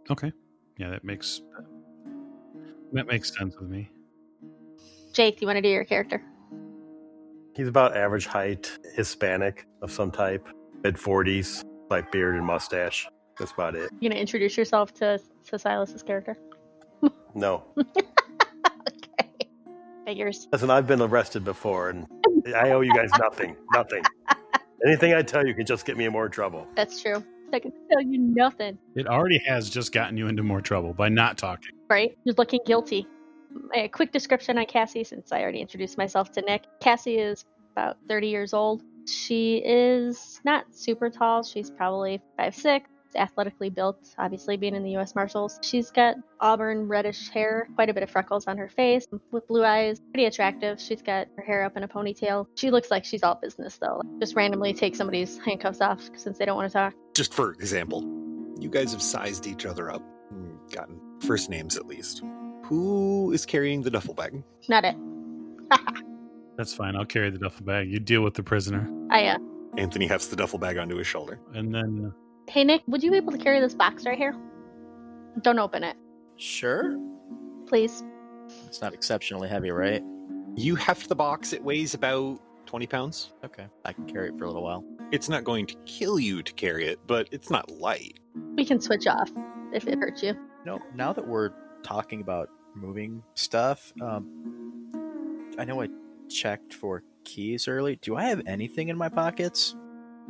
Okay. 0.10 0.32
Yeah, 0.78 0.90
that 0.90 1.04
makes 1.04 1.42
that 2.94 3.08
makes 3.08 3.36
sense 3.36 3.56
with 3.60 3.70
me. 3.70 3.90
Jake, 5.14 5.38
do 5.38 5.42
you 5.42 5.48
want 5.48 5.58
to 5.58 5.62
do 5.62 5.70
your 5.70 5.86
character? 5.86 6.24
He's 7.56 7.68
about 7.68 7.96
average 7.96 8.26
height, 8.26 8.72
Hispanic 8.96 9.66
of 9.82 9.92
some 9.92 10.12
type, 10.12 10.48
mid 10.84 10.96
40s, 10.96 11.64
like 11.90 12.12
beard 12.12 12.36
and 12.36 12.46
mustache. 12.46 13.08
That's 13.38 13.52
about 13.52 13.76
it. 13.76 13.92
You 14.00 14.10
gonna 14.10 14.20
introduce 14.20 14.58
yourself 14.58 14.94
to 14.96 15.20
to 15.48 15.60
Silas's 15.60 16.04
character? 16.04 16.38
No. 17.36 17.64
okay. 17.78 19.30
Figures. 20.06 20.48
Listen, 20.52 20.70
I've 20.70 20.88
been 20.88 21.02
arrested 21.02 21.44
before, 21.44 21.90
and 21.90 22.08
I 22.56 22.72
owe 22.72 22.82
you 22.82 22.94
guys 22.94 23.10
nothing. 23.20 23.56
Nothing. 23.74 24.04
Anything 24.86 25.14
I 25.14 25.22
tell 25.22 25.46
you 25.46 25.54
can 25.54 25.66
just 25.66 25.86
get 25.86 25.96
me 25.98 26.06
in 26.06 26.12
more 26.12 26.28
trouble. 26.30 26.68
That's 26.76 27.02
true. 27.02 27.24
I 27.54 27.60
can 27.60 27.72
tell 27.92 28.02
you 28.02 28.18
nothing, 28.20 28.80
It 28.96 29.06
already 29.08 29.38
has 29.46 29.70
just 29.70 29.92
gotten 29.94 30.18
you 30.18 30.28
into 30.28 30.42
more 30.42 30.60
trouble 30.60 30.92
by 30.94 31.08
not 31.10 31.38
talking. 31.38 31.72
right? 31.88 32.18
You're 32.24 32.34
looking 32.36 32.60
guilty. 32.66 33.06
A 33.74 33.88
quick 33.88 34.12
description 34.12 34.58
on 34.58 34.66
Cassie, 34.66 35.04
since 35.04 35.32
I 35.32 35.42
already 35.42 35.60
introduced 35.62 35.98
myself 35.98 36.32
to 36.34 36.42
Nick. 36.42 36.66
Cassie 36.80 37.18
is 37.18 37.46
about 37.72 37.98
30 38.08 38.28
years 38.28 38.54
old. 38.54 38.84
She 39.08 39.58
is 39.58 40.40
not 40.46 40.66
super 40.74 41.10
tall. 41.10 41.44
She's 41.44 41.70
probably 41.70 42.22
5'6", 42.40 42.84
athletically 43.16 43.70
built, 43.70 43.98
obviously 44.18 44.58
being 44.58 44.76
in 44.76 44.84
the 44.84 44.92
U.S. 44.92 45.14
Marshals. 45.16 45.60
She's 45.62 45.92
got 45.92 46.16
auburn 46.40 46.88
reddish 46.88 47.30
hair, 47.30 47.68
quite 47.76 47.90
a 47.90 47.94
bit 47.94 48.04
of 48.04 48.10
freckles 48.10 48.48
on 48.48 48.58
her 48.58 48.70
face, 48.70 49.06
with 49.32 49.48
blue 49.48 49.66
eyes, 49.66 50.00
pretty 50.14 50.26
attractive. 50.26 50.80
She's 50.80 51.02
got 51.02 51.28
her 51.36 51.44
hair 51.44 51.64
up 51.64 51.76
in 51.76 51.84
a 51.84 51.88
ponytail. 51.88 52.48
She 52.56 52.72
looks 52.72 52.90
like 52.92 53.06
she's 53.06 53.24
all 53.24 53.36
business, 53.36 53.78
though. 53.78 54.02
Just 54.20 54.36
randomly 54.36 54.74
take 54.74 54.96
somebody's 54.96 55.38
handcuffs 55.40 55.82
off 55.82 56.02
since 56.16 56.38
they 56.38 56.46
don't 56.46 56.56
want 56.56 56.72
to 56.72 56.74
talk. 56.74 56.94
Just 57.14 57.34
for 57.34 57.52
example, 57.54 58.04
you 58.60 58.70
guys 58.70 58.94
have 58.94 59.02
sized 59.02 59.48
each 59.48 59.66
other 59.66 59.92
up, 59.92 60.02
gotten 60.72 61.00
first 61.20 61.50
names 61.50 61.76
at 61.76 61.86
least. 61.88 62.24
Who 62.66 63.32
is 63.34 63.46
carrying 63.46 63.82
the 63.82 63.92
duffel 63.92 64.14
bag? 64.14 64.44
Not 64.70 64.86
it. 64.86 64.96
That's 66.58 66.74
fine. 66.74 66.96
I'll 66.96 67.06
carry 67.06 67.30
the 67.30 67.40
duffel 67.40 67.66
bag. 67.66 67.90
You 67.92 68.00
deal 68.00 68.22
with 68.22 68.36
the 68.36 68.44
prisoner. 68.44 68.88
I, 69.10 69.28
uh, 69.28 69.38
Anthony 69.78 70.08
hefts 70.08 70.28
the 70.28 70.36
duffel 70.36 70.60
bag 70.60 70.78
onto 70.78 70.96
his 70.96 71.08
shoulder. 71.08 71.40
And 71.54 71.74
then 71.74 72.14
hey, 72.48 72.64
Nick, 72.64 72.84
would 72.88 73.02
you 73.04 73.12
be 73.12 73.18
able 73.18 73.32
to 73.32 73.38
carry 73.38 73.60
this 73.60 73.74
box 73.74 74.06
right 74.06 74.18
here? 74.18 74.36
Don't 75.42 75.58
open 75.60 75.84
it, 75.84 75.96
Sure. 76.38 76.98
please. 77.66 78.04
It's 78.68 78.82
not 78.82 78.94
exceptionally 78.94 79.50
heavy, 79.50 79.72
right? 79.72 80.04
You 80.56 80.76
heft 80.76 81.10
the 81.10 81.16
box, 81.16 81.54
it 81.54 81.64
weighs 81.64 81.96
about 81.96 82.40
20 82.68 82.86
pounds. 82.86 83.34
Okay. 83.44 83.66
I 83.84 83.94
can 83.94 84.06
carry 84.06 84.30
it 84.30 84.38
for 84.38 84.44
a 84.44 84.48
little 84.48 84.62
while. 84.64 84.86
It's 85.12 85.30
not 85.30 85.44
going 85.44 85.66
to 85.68 85.76
kill 85.86 86.20
you 86.20 86.44
to 86.44 86.54
carry 86.54 86.86
it, 86.86 87.00
but 87.08 87.28
it's 87.32 87.50
not 87.50 87.72
light. 87.72 88.20
We 88.56 88.64
can 88.66 88.80
switch 88.80 89.08
off 89.08 89.32
if 89.74 89.88
it 89.88 89.98
hurts 89.98 90.22
you. 90.22 90.36
No, 90.66 90.80
now 90.94 91.14
that 91.14 91.28
we're 91.28 91.50
talking 91.84 92.22
about 92.22 92.50
moving 92.76 93.24
stuff, 93.36 93.94
um, 94.02 94.90
I 95.60 95.66
know 95.66 95.82
I 95.82 95.90
checked 96.30 96.74
for 96.74 97.04
keys 97.24 97.68
early. 97.68 97.98
Do 97.98 98.16
I 98.16 98.24
have 98.24 98.42
anything 98.46 98.90
in 98.90 98.98
my 98.98 99.10
pockets? 99.10 99.76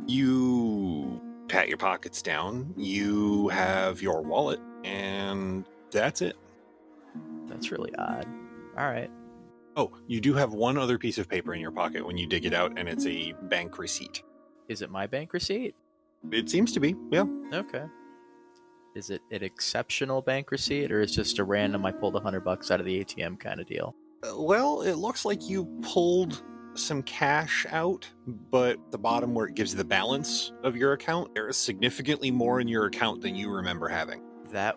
You 0.06 1.20
pat 1.48 1.68
your 1.68 1.78
pockets 1.78 2.20
down. 2.22 2.74
You 2.76 3.48
have 3.48 4.02
your 4.02 4.22
wallet, 4.22 4.60
and 4.84 5.64
that's 5.90 6.20
it. 6.20 6.36
That's 7.46 7.70
really 7.70 7.94
odd. 7.96 8.26
All 8.76 8.90
right. 8.90 9.10
Oh, 9.76 9.92
you 10.06 10.20
do 10.20 10.34
have 10.34 10.52
one 10.52 10.78
other 10.78 10.98
piece 10.98 11.18
of 11.18 11.28
paper 11.28 11.54
in 11.54 11.60
your 11.60 11.72
pocket 11.72 12.06
when 12.06 12.16
you 12.16 12.26
dig 12.26 12.44
it 12.44 12.54
out, 12.54 12.78
and 12.78 12.88
it's 12.88 13.06
a 13.06 13.32
bank 13.42 13.78
receipt. 13.78 14.22
Is 14.68 14.82
it 14.82 14.90
my 14.90 15.06
bank 15.06 15.32
receipt? 15.32 15.74
It 16.30 16.48
seems 16.48 16.72
to 16.72 16.80
be, 16.80 16.94
yeah. 17.10 17.24
Okay. 17.52 17.84
Is 18.94 19.10
it 19.10 19.22
an 19.32 19.42
exceptional 19.42 20.22
bank 20.22 20.52
receipt, 20.52 20.92
or 20.92 21.00
is 21.00 21.10
it 21.12 21.14
just 21.14 21.38
a 21.40 21.44
random? 21.44 21.84
I 21.84 21.90
pulled 21.90 22.14
a 22.14 22.20
hundred 22.20 22.40
bucks 22.40 22.70
out 22.70 22.78
of 22.78 22.86
the 22.86 23.04
ATM 23.04 23.40
kind 23.40 23.60
of 23.60 23.66
deal. 23.66 23.94
Uh, 24.22 24.40
Well, 24.40 24.82
it 24.82 24.94
looks 24.94 25.24
like 25.24 25.48
you 25.48 25.64
pulled 25.82 26.44
some 26.74 27.02
cash 27.02 27.66
out, 27.70 28.08
but 28.26 28.78
the 28.92 28.98
bottom 28.98 29.34
where 29.34 29.46
it 29.46 29.54
gives 29.54 29.72
you 29.72 29.78
the 29.78 29.84
balance 29.84 30.52
of 30.62 30.76
your 30.76 30.92
account, 30.92 31.34
there 31.34 31.48
is 31.48 31.56
significantly 31.56 32.30
more 32.30 32.60
in 32.60 32.68
your 32.68 32.86
account 32.86 33.20
than 33.20 33.34
you 33.34 33.50
remember 33.50 33.88
having. 33.88 34.22
That 34.50 34.76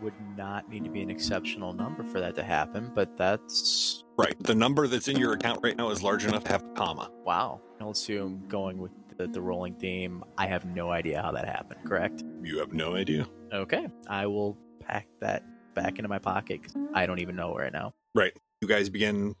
would 0.00 0.14
not 0.36 0.68
need 0.68 0.84
to 0.84 0.90
be 0.90 1.00
an 1.02 1.10
exceptional 1.10 1.72
number 1.72 2.02
for 2.04 2.20
that 2.20 2.34
to 2.34 2.42
happen, 2.42 2.90
but 2.94 3.16
that's 3.16 4.00
Right. 4.16 4.34
The 4.40 4.54
number 4.54 4.86
that's 4.86 5.08
in 5.08 5.16
your 5.16 5.32
account 5.32 5.60
right 5.62 5.76
now 5.76 5.90
is 5.90 6.02
large 6.02 6.24
enough 6.24 6.44
to 6.44 6.52
have 6.52 6.62
a 6.64 6.68
comma. 6.74 7.10
wow. 7.24 7.60
I'll 7.80 7.90
assume 7.90 8.42
going 8.48 8.78
with 8.78 8.92
the, 9.16 9.26
the 9.26 9.40
rolling 9.40 9.74
mm. 9.74 9.80
theme. 9.80 10.24
I 10.38 10.46
have 10.46 10.64
no 10.64 10.90
idea 10.90 11.22
how 11.22 11.32
that 11.32 11.46
happened. 11.46 11.80
Correct. 11.84 12.22
You 12.42 12.58
have 12.58 12.72
no 12.72 12.96
idea. 12.96 13.26
Okay. 13.52 13.86
I 14.08 14.26
will 14.26 14.56
pack 14.80 15.06
that 15.20 15.44
back 15.74 15.98
into 15.98 16.08
my 16.08 16.18
pocket. 16.18 16.62
'cause 16.62 16.76
I 16.94 17.06
don't 17.06 17.20
even 17.20 17.36
know 17.36 17.54
right 17.54 17.72
now. 17.72 17.94
Right. 18.14 18.32
You 18.60 18.68
guys 18.68 18.88
begin 18.88 19.34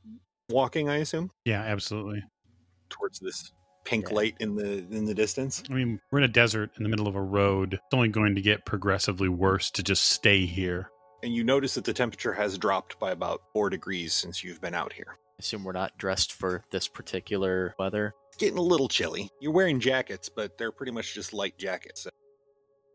walking, 0.50 0.88
I 0.88 0.96
assume, 0.96 1.30
Yeah, 1.44 1.62
absolutely. 1.62 2.22
towards 2.90 3.18
this 3.20 3.52
pink 3.84 4.08
Yeah. 4.08 4.14
light 4.16 4.36
in 4.40 4.56
the 4.56 4.78
in 4.90 5.04
the 5.04 5.14
distance. 5.14 5.62
I 5.70 5.74
mean, 5.74 6.00
we're 6.10 6.18
in 6.18 6.24
a 6.24 6.28
desert 6.28 6.70
in 6.76 6.82
the 6.82 6.88
middle 6.88 7.06
of 7.06 7.14
a 7.14 7.22
road. 7.22 7.74
It's 7.74 7.82
only 7.94 8.08
going 8.08 8.34
to 8.34 8.40
get 8.40 8.64
progressively 8.66 9.28
worse 9.28 9.70
to 9.72 9.82
just 9.82 10.04
stay 10.06 10.46
here. 10.46 10.90
And 11.22 11.34
you 11.34 11.44
notice 11.44 11.74
that 11.74 11.84
the 11.84 11.92
temperature 11.94 12.34
has 12.34 12.58
dropped 12.58 12.98
by 12.98 13.10
about 13.12 13.40
four 13.52 13.70
degrees 13.70 14.12
since 14.12 14.44
you've 14.44 14.60
been 14.60 14.74
out 14.74 14.92
here. 14.92 15.16
Assume 15.44 15.62
we're 15.62 15.72
not 15.72 15.98
dressed 15.98 16.32
for 16.32 16.64
this 16.70 16.88
particular 16.88 17.74
weather. 17.78 18.14
Getting 18.38 18.56
a 18.56 18.62
little 18.62 18.88
chilly. 18.88 19.28
You're 19.42 19.52
wearing 19.52 19.78
jackets, 19.78 20.30
but 20.30 20.56
they're 20.56 20.72
pretty 20.72 20.90
much 20.90 21.12
just 21.12 21.34
light 21.34 21.58
jackets. 21.58 22.06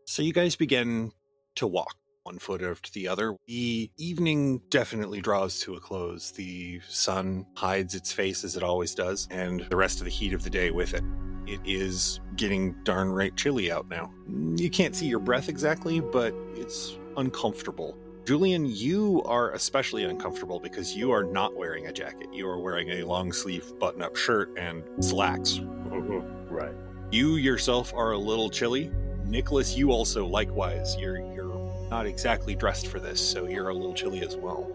So 0.06 0.22
you 0.22 0.32
guys 0.32 0.56
begin 0.56 1.12
to 1.54 1.68
walk 1.68 1.94
one 2.24 2.40
foot 2.40 2.60
after 2.60 2.90
the 2.90 3.06
other. 3.06 3.36
The 3.46 3.88
evening 3.98 4.62
definitely 4.68 5.20
draws 5.20 5.60
to 5.60 5.74
a 5.74 5.80
close. 5.80 6.32
The 6.32 6.80
sun 6.88 7.46
hides 7.54 7.94
its 7.94 8.10
face 8.10 8.42
as 8.42 8.56
it 8.56 8.64
always 8.64 8.96
does, 8.96 9.28
and 9.30 9.60
the 9.70 9.76
rest 9.76 10.00
of 10.00 10.06
the 10.06 10.10
heat 10.10 10.32
of 10.32 10.42
the 10.42 10.50
day 10.50 10.72
with 10.72 10.92
it. 10.92 11.04
It 11.46 11.60
is 11.64 12.18
getting 12.34 12.74
darn 12.82 13.12
right 13.12 13.36
chilly 13.36 13.70
out 13.70 13.88
now. 13.88 14.12
You 14.56 14.70
can't 14.70 14.96
see 14.96 15.06
your 15.06 15.20
breath 15.20 15.48
exactly, 15.48 16.00
but 16.00 16.34
it's 16.56 16.96
uncomfortable. 17.16 17.96
Julian, 18.24 18.66
you 18.66 19.22
are 19.24 19.52
especially 19.52 20.04
uncomfortable 20.04 20.60
because 20.60 20.94
you 20.94 21.10
are 21.10 21.24
not 21.24 21.56
wearing 21.56 21.86
a 21.86 21.92
jacket. 21.92 22.28
You 22.32 22.48
are 22.48 22.58
wearing 22.58 22.90
a 22.90 23.04
long 23.04 23.32
sleeve 23.32 23.72
button 23.78 24.02
up 24.02 24.14
shirt 24.14 24.50
and 24.58 24.84
slacks. 25.00 25.54
Mm-hmm. 25.54 26.54
Right. 26.54 26.74
You 27.10 27.36
yourself 27.36 27.92
are 27.94 28.12
a 28.12 28.18
little 28.18 28.50
chilly. 28.50 28.90
Nicholas, 29.24 29.76
you 29.76 29.90
also 29.90 30.26
likewise. 30.26 30.96
You're 30.96 31.18
you're 31.32 31.88
not 31.90 32.06
exactly 32.06 32.54
dressed 32.54 32.86
for 32.88 33.00
this, 33.00 33.20
so 33.20 33.46
you're 33.48 33.70
a 33.70 33.74
little 33.74 33.94
chilly 33.94 34.20
as 34.20 34.36
well. 34.36 34.70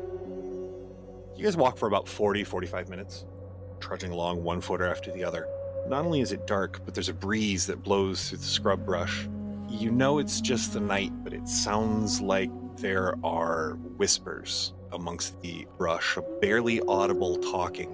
You 1.36 1.44
guys 1.44 1.56
walk 1.56 1.78
for 1.78 1.88
about 1.88 2.08
40, 2.08 2.44
45 2.44 2.90
minutes, 2.90 3.26
trudging 3.80 4.12
along 4.12 4.44
one 4.44 4.60
footer 4.60 4.86
after 4.86 5.12
the 5.12 5.24
other. 5.24 5.48
Not 5.88 6.04
only 6.04 6.22
is 6.22 6.32
it 6.32 6.48
dark, 6.48 6.82
but 6.84 6.94
there's 6.94 7.10
a 7.10 7.14
breeze 7.14 7.68
that 7.68 7.84
blows 7.84 8.30
through 8.30 8.40
the 8.40 8.46
scrub 8.46 8.86
brush. 8.86 9.28
You 9.70 9.92
know 9.92 10.18
it's 10.18 10.42
just 10.42 10.74
the 10.74 10.80
night, 10.80 11.12
but 11.24 11.34
it 11.34 11.48
sounds 11.48 12.22
like 12.22 12.50
there 12.78 13.16
are 13.24 13.74
whispers 13.98 14.74
amongst 14.92 15.42
the 15.42 15.68
brush, 15.78 16.18
a 16.18 16.22
barely 16.42 16.82
audible 16.82 17.38
talking. 17.38 17.90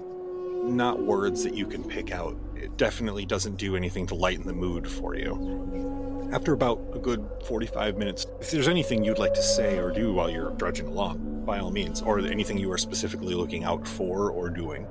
Not 0.76 1.02
words 1.02 1.44
that 1.44 1.56
you 1.56 1.66
can 1.66 1.84
pick 1.84 2.12
out. 2.12 2.38
It 2.56 2.78
definitely 2.78 3.26
doesn't 3.26 3.56
do 3.58 3.76
anything 3.76 4.06
to 4.08 4.16
lighten 4.16 4.46
the 4.46 4.54
mood 4.54 4.88
for 4.88 5.16
you. 5.16 6.30
After 6.32 6.54
about 6.54 6.82
a 6.94 7.00
good 7.00 7.28
45 7.46 7.98
minutes, 7.98 8.26
if 8.40 8.52
there's 8.52 8.68
anything 8.68 9.04
you'd 9.04 9.18
like 9.18 9.34
to 9.34 9.44
say 9.44 9.80
or 9.80 9.92
do 9.92 10.14
while 10.14 10.30
you're 10.30 10.52
drudging 10.52 10.88
along, 10.88 11.44
by 11.46 11.60
all 11.60 11.72
means, 11.72 12.02
or 12.02 12.20
anything 12.20 12.58
you 12.58 12.72
are 12.72 12.78
specifically 12.78 13.34
looking 13.34 13.64
out 13.64 13.88
for 13.88 14.32
or 14.32 14.50
doing, 14.50 14.86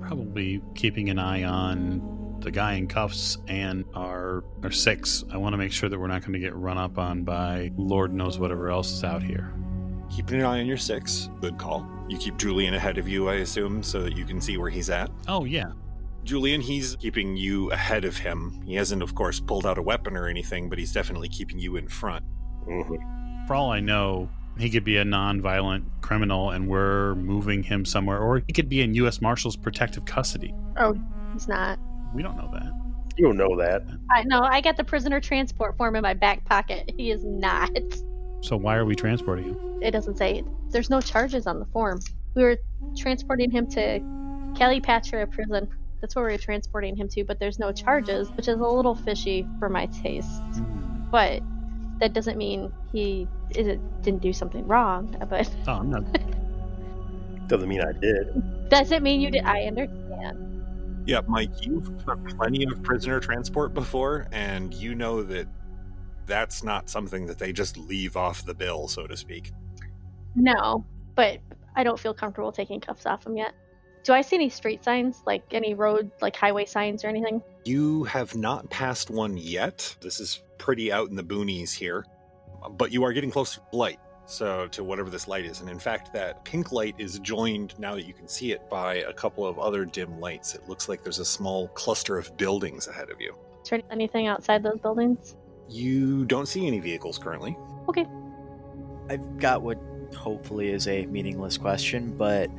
Probably 0.00 0.62
keeping 0.74 1.10
an 1.10 1.18
eye 1.18 1.44
on 1.44 2.00
the 2.40 2.50
guy 2.50 2.74
in 2.74 2.86
cuffs 2.86 3.38
and 3.48 3.84
our 3.94 4.44
our 4.62 4.70
six. 4.70 5.24
I 5.32 5.36
want 5.36 5.52
to 5.54 5.56
make 5.58 5.72
sure 5.72 5.88
that 5.88 5.98
we're 5.98 6.06
not 6.08 6.20
going 6.22 6.34
to 6.34 6.38
get 6.38 6.54
run 6.54 6.78
up 6.78 6.98
on 6.98 7.24
by 7.24 7.70
Lord 7.76 8.12
knows 8.12 8.38
whatever 8.38 8.70
else 8.70 8.92
is 8.92 9.04
out 9.04 9.22
here. 9.22 9.52
keeping 10.10 10.40
an 10.40 10.46
eye 10.46 10.60
on 10.60 10.66
your 10.66 10.76
six, 10.76 11.28
good 11.40 11.58
call. 11.58 11.86
You 12.08 12.16
keep 12.16 12.36
Julian 12.38 12.74
ahead 12.74 12.96
of 12.98 13.06
you, 13.08 13.28
I 13.28 13.34
assume, 13.36 13.82
so 13.82 14.02
that 14.02 14.16
you 14.16 14.24
can 14.24 14.40
see 14.40 14.56
where 14.56 14.70
he's 14.70 14.88
at. 14.90 15.10
Oh 15.26 15.44
yeah, 15.44 15.72
Julian, 16.24 16.60
he's 16.60 16.96
keeping 16.96 17.36
you 17.36 17.70
ahead 17.72 18.04
of 18.04 18.16
him. 18.16 18.62
He 18.64 18.74
hasn't, 18.74 19.02
of 19.02 19.14
course, 19.14 19.40
pulled 19.40 19.66
out 19.66 19.76
a 19.78 19.82
weapon 19.82 20.16
or 20.16 20.26
anything, 20.28 20.68
but 20.68 20.78
he's 20.78 20.92
definitely 20.92 21.28
keeping 21.28 21.58
you 21.58 21.76
in 21.76 21.88
front. 21.88 22.24
hmm 22.64 22.94
for 23.46 23.54
all 23.54 23.70
I 23.70 23.80
know, 23.80 24.28
he 24.58 24.68
could 24.68 24.84
be 24.84 24.98
a 24.98 25.04
non-violent 25.06 25.84
criminal, 26.02 26.50
and 26.50 26.68
we're 26.68 27.14
moving 27.14 27.62
him 27.62 27.86
somewhere, 27.86 28.18
or 28.18 28.42
he 28.46 28.52
could 28.52 28.68
be 28.68 28.82
in 28.82 28.92
U.S. 28.94 29.22
Marshals 29.22 29.56
protective 29.56 30.04
custody. 30.04 30.52
Oh, 30.76 30.94
he's 31.32 31.48
not. 31.48 31.78
We 32.14 32.22
don't 32.22 32.36
know 32.36 32.50
that. 32.52 32.72
You 33.16 33.26
don't 33.26 33.36
know 33.36 33.56
that. 33.58 33.82
I 34.12 34.22
know. 34.24 34.40
I 34.42 34.60
got 34.60 34.76
the 34.76 34.84
prisoner 34.84 35.20
transport 35.20 35.76
form 35.76 35.96
in 35.96 36.02
my 36.02 36.14
back 36.14 36.44
pocket. 36.44 36.90
He 36.96 37.10
is 37.10 37.24
not. 37.24 37.70
So 38.42 38.56
why 38.56 38.76
are 38.76 38.84
we 38.84 38.94
transporting 38.94 39.46
him? 39.46 39.80
It 39.82 39.90
doesn't 39.90 40.16
say. 40.16 40.44
There's 40.70 40.90
no 40.90 41.00
charges 41.00 41.46
on 41.46 41.58
the 41.58 41.66
form. 41.66 42.00
We 42.34 42.42
were 42.44 42.56
transporting 42.96 43.50
him 43.50 43.66
to 43.70 43.98
Kelly 44.56 44.80
Calipatria 44.80 45.30
prison. 45.30 45.68
That's 46.00 46.14
where 46.14 46.26
we 46.26 46.32
were 46.32 46.38
transporting 46.38 46.94
him 46.96 47.08
to, 47.08 47.24
but 47.24 47.40
there's 47.40 47.58
no 47.58 47.72
charges, 47.72 48.30
which 48.32 48.46
is 48.46 48.54
a 48.54 48.62
little 48.62 48.94
fishy 48.94 49.46
for 49.58 49.68
my 49.68 49.86
taste. 49.86 50.28
Hmm. 50.28 51.10
But 51.10 51.42
that 51.98 52.12
doesn't 52.12 52.38
mean 52.38 52.72
he 52.92 53.26
is 53.50 53.78
didn't 54.02 54.22
do 54.22 54.32
something 54.32 54.64
wrong. 54.68 55.16
But 55.28 55.50
Oh, 55.66 55.72
I'm 55.72 55.90
not. 55.90 56.04
Doesn't 57.48 57.68
mean 57.68 57.80
I 57.80 57.92
did. 57.98 58.68
doesn't 58.68 59.02
mean 59.02 59.22
you 59.22 59.30
did. 59.30 59.42
I 59.42 59.62
understand. 59.62 60.57
Yeah, 61.08 61.22
Mike, 61.26 61.64
you've 61.64 62.04
done 62.04 62.22
plenty 62.36 62.64
of 62.64 62.82
prisoner 62.82 63.18
transport 63.18 63.72
before, 63.72 64.26
and 64.30 64.74
you 64.74 64.94
know 64.94 65.22
that 65.22 65.48
that's 66.26 66.62
not 66.62 66.90
something 66.90 67.24
that 67.24 67.38
they 67.38 67.50
just 67.50 67.78
leave 67.78 68.14
off 68.14 68.44
the 68.44 68.52
bill, 68.52 68.88
so 68.88 69.06
to 69.06 69.16
speak. 69.16 69.52
No, 70.34 70.84
but 71.14 71.38
I 71.74 71.82
don't 71.82 71.98
feel 71.98 72.12
comfortable 72.12 72.52
taking 72.52 72.78
cuffs 72.78 73.06
off 73.06 73.24
him 73.24 73.38
yet. 73.38 73.54
Do 74.04 74.12
I 74.12 74.20
see 74.20 74.36
any 74.36 74.50
street 74.50 74.84
signs, 74.84 75.22
like 75.24 75.44
any 75.50 75.72
road, 75.72 76.10
like 76.20 76.36
highway 76.36 76.66
signs 76.66 77.02
or 77.06 77.08
anything? 77.08 77.40
You 77.64 78.04
have 78.04 78.36
not 78.36 78.68
passed 78.68 79.08
one 79.08 79.38
yet. 79.38 79.96
This 80.02 80.20
is 80.20 80.42
pretty 80.58 80.92
out 80.92 81.08
in 81.08 81.16
the 81.16 81.24
boonies 81.24 81.72
here, 81.72 82.04
but 82.72 82.92
you 82.92 83.02
are 83.04 83.14
getting 83.14 83.30
close 83.30 83.54
to 83.54 83.62
light. 83.72 83.98
So, 84.30 84.68
to 84.72 84.84
whatever 84.84 85.08
this 85.08 85.26
light 85.26 85.46
is. 85.46 85.62
And 85.62 85.70
in 85.70 85.78
fact, 85.78 86.12
that 86.12 86.44
pink 86.44 86.70
light 86.70 86.94
is 86.98 87.18
joined, 87.20 87.74
now 87.78 87.94
that 87.94 88.06
you 88.06 88.12
can 88.12 88.28
see 88.28 88.52
it, 88.52 88.68
by 88.68 88.96
a 88.96 89.12
couple 89.12 89.46
of 89.46 89.58
other 89.58 89.86
dim 89.86 90.20
lights. 90.20 90.54
It 90.54 90.68
looks 90.68 90.86
like 90.86 91.02
there's 91.02 91.18
a 91.18 91.24
small 91.24 91.68
cluster 91.68 92.18
of 92.18 92.36
buildings 92.36 92.88
ahead 92.88 93.08
of 93.08 93.22
you. 93.22 93.34
Is 93.64 93.70
there 93.70 93.80
anything 93.90 94.26
outside 94.26 94.62
those 94.62 94.78
buildings? 94.80 95.34
You 95.70 96.26
don't 96.26 96.46
see 96.46 96.66
any 96.66 96.78
vehicles 96.78 97.16
currently. 97.18 97.56
Okay. 97.88 98.06
I've 99.08 99.38
got 99.38 99.62
what 99.62 99.78
hopefully 100.14 100.68
is 100.72 100.86
a 100.88 101.06
meaningless 101.06 101.56
question, 101.56 102.14
but 102.16 102.50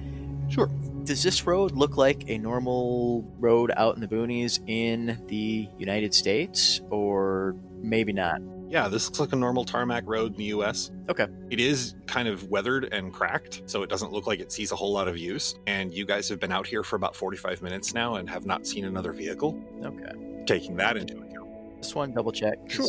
Sure. 0.50 0.72
does 1.04 1.22
this 1.22 1.46
road 1.46 1.74
look 1.74 1.98
like 1.98 2.28
a 2.30 2.40
normal 2.40 3.24
road 3.40 3.72
out 3.78 3.94
in 3.94 4.02
the 4.02 4.08
boonies 4.08 4.60
in 4.66 5.24
the 5.28 5.70
United 5.78 6.16
States, 6.16 6.82
or 6.90 7.56
maybe 7.82 8.12
not? 8.12 8.42
Yeah, 8.70 8.88
this 8.88 9.08
looks 9.08 9.20
like 9.20 9.34
a 9.34 9.36
normal 9.36 9.66
tarmac 9.66 10.04
road 10.06 10.34
in 10.34 10.38
the 10.38 10.46
US. 10.46 10.92
Okay. 11.10 11.26
It 11.50 11.60
is 11.60 11.96
kind 12.06 12.28
of 12.28 12.50
weathered 12.50 12.86
and 12.94 13.12
cracked, 13.12 13.64
so 13.66 13.82
it 13.82 13.90
doesn't 13.90 14.12
look 14.12 14.28
like 14.28 14.40
it 14.40 14.52
sees 14.52 14.72
a 14.72 14.76
whole 14.76 14.94
lot 14.94 15.08
of 15.08 15.18
use. 15.18 15.56
And 15.66 15.92
you 15.94 16.06
guys 16.06 16.30
have 16.30 16.40
been 16.40 16.52
out 16.52 16.68
here 16.68 16.84
for 16.84 16.96
about 16.96 17.16
45 17.16 17.64
minutes 17.64 17.94
now 17.96 18.16
and 18.16 18.30
have 18.30 18.46
not 18.46 18.68
seen 18.68 18.86
another 18.86 19.12
vehicle. 19.12 19.60
Okay. 19.84 20.44
Taking 20.46 20.76
that 20.78 20.98
into 20.98 21.18
account. 21.18 21.50
Just 21.82 21.96
want 21.96 22.12
to 22.12 22.16
double 22.16 22.32
check. 22.32 22.58
Sure. 22.68 22.86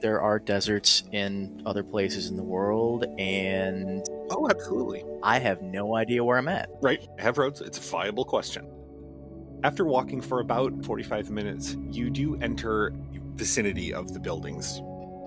There 0.00 0.20
are 0.20 0.38
deserts 0.38 1.04
in 1.12 1.62
other 1.66 1.82
places 1.82 2.28
in 2.28 2.36
the 2.36 2.42
world, 2.42 3.04
and 3.18 4.02
Oh, 4.30 4.48
absolutely. 4.48 5.04
I 5.22 5.38
have 5.38 5.60
no 5.62 5.96
idea 5.96 6.24
where 6.24 6.38
I'm 6.38 6.48
at. 6.48 6.70
Right, 6.80 7.06
have 7.18 7.38
roads. 7.38 7.60
It's 7.60 7.78
a 7.78 7.90
viable 7.90 8.24
question. 8.24 8.66
After 9.62 9.84
walking 9.84 10.20
for 10.22 10.40
about 10.40 10.84
45 10.84 11.30
minutes, 11.30 11.76
you 11.90 12.08
do 12.08 12.36
enter 12.40 12.94
the 13.12 13.20
vicinity 13.34 13.92
of 13.92 14.14
the 14.14 14.20
buildings. 14.20 14.80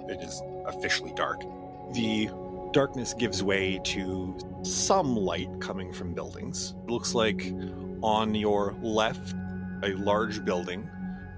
It 0.09 0.21
is 0.21 0.41
officially 0.65 1.13
dark. 1.15 1.43
The 1.93 2.29
darkness 2.71 3.13
gives 3.13 3.43
way 3.43 3.79
to 3.83 4.37
some 4.63 5.15
light 5.15 5.49
coming 5.59 5.93
from 5.93 6.13
buildings. 6.13 6.73
It 6.83 6.91
looks 6.91 7.13
like 7.13 7.53
on 8.01 8.35
your 8.35 8.75
left 8.81 9.35
a 9.83 9.93
large 9.95 10.43
building 10.43 10.89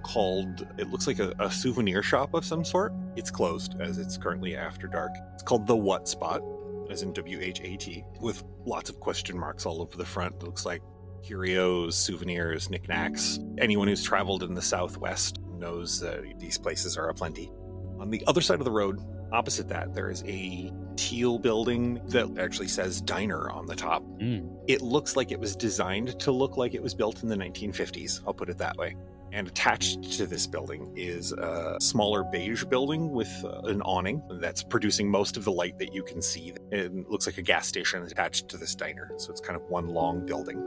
called, 0.03 0.67
it 0.77 0.89
looks 0.89 1.07
like 1.07 1.19
a, 1.19 1.33
a 1.39 1.51
souvenir 1.51 2.03
shop 2.03 2.33
of 2.33 2.45
some 2.45 2.63
sort. 2.63 2.93
It's 3.15 3.31
closed 3.31 3.75
as 3.79 3.97
it's 3.97 4.17
currently 4.17 4.55
after 4.55 4.87
dark. 4.87 5.11
It's 5.33 5.43
called 5.43 5.67
The 5.67 5.75
What 5.75 6.07
Spot, 6.07 6.41
as 6.89 7.01
in 7.01 7.11
W 7.13 7.39
H 7.41 7.59
A 7.63 7.75
T, 7.75 8.03
with 8.21 8.43
lots 8.65 8.89
of 8.89 8.99
question 8.99 9.37
marks 9.37 9.65
all 9.65 9.81
over 9.81 9.97
the 9.97 10.05
front. 10.05 10.35
It 10.35 10.43
looks 10.43 10.65
like 10.65 10.81
curios, 11.23 11.97
souvenirs, 11.97 12.69
knickknacks. 12.69 13.39
Anyone 13.57 13.87
who's 13.87 14.03
traveled 14.03 14.43
in 14.43 14.53
the 14.53 14.61
Southwest 14.61 15.39
knows 15.57 15.99
that 16.01 16.39
these 16.39 16.57
places 16.59 16.97
are 16.97 17.09
aplenty. 17.09 17.51
On 17.99 18.09
the 18.09 18.23
other 18.27 18.41
side 18.41 18.59
of 18.59 18.65
the 18.65 18.71
road, 18.71 18.99
opposite 19.31 19.67
that, 19.69 19.93
there 19.93 20.09
is 20.09 20.23
a 20.27 20.71
teal 20.95 21.37
building 21.39 22.01
that 22.07 22.37
actually 22.37 22.67
says 22.67 23.01
diner 23.01 23.49
on 23.49 23.65
the 23.65 23.75
top. 23.75 24.03
Mm. 24.19 24.57
It 24.67 24.81
looks 24.81 25.15
like 25.15 25.31
it 25.31 25.39
was 25.39 25.55
designed 25.55 26.19
to 26.19 26.31
look 26.31 26.57
like 26.57 26.73
it 26.73 26.81
was 26.81 26.93
built 26.93 27.23
in 27.23 27.29
the 27.29 27.35
1950s. 27.35 28.21
I'll 28.25 28.33
put 28.33 28.49
it 28.49 28.57
that 28.57 28.77
way. 28.77 28.95
And 29.31 29.47
attached 29.47 30.13
to 30.13 30.25
this 30.25 30.47
building 30.47 30.93
is 30.95 31.33
a 31.33 31.77
smaller 31.81 32.23
beige 32.23 32.63
building 32.65 33.11
with 33.11 33.29
uh, 33.43 33.61
an 33.63 33.81
awning 33.81 34.21
that's 34.39 34.63
producing 34.63 35.09
most 35.09 35.35
of 35.35 35.43
the 35.43 35.51
light 35.51 35.77
that 35.79 35.93
you 35.93 36.03
can 36.03 36.21
see. 36.21 36.53
It 36.71 37.09
looks 37.09 37.25
like 37.25 37.37
a 37.37 37.41
gas 37.41 37.67
station 37.67 38.01
attached 38.03 38.47
to 38.49 38.57
this 38.57 38.75
diner. 38.75 39.11
So 39.17 39.31
it's 39.31 39.41
kind 39.41 39.57
of 39.57 39.63
one 39.63 39.87
long 39.87 40.25
building. 40.25 40.57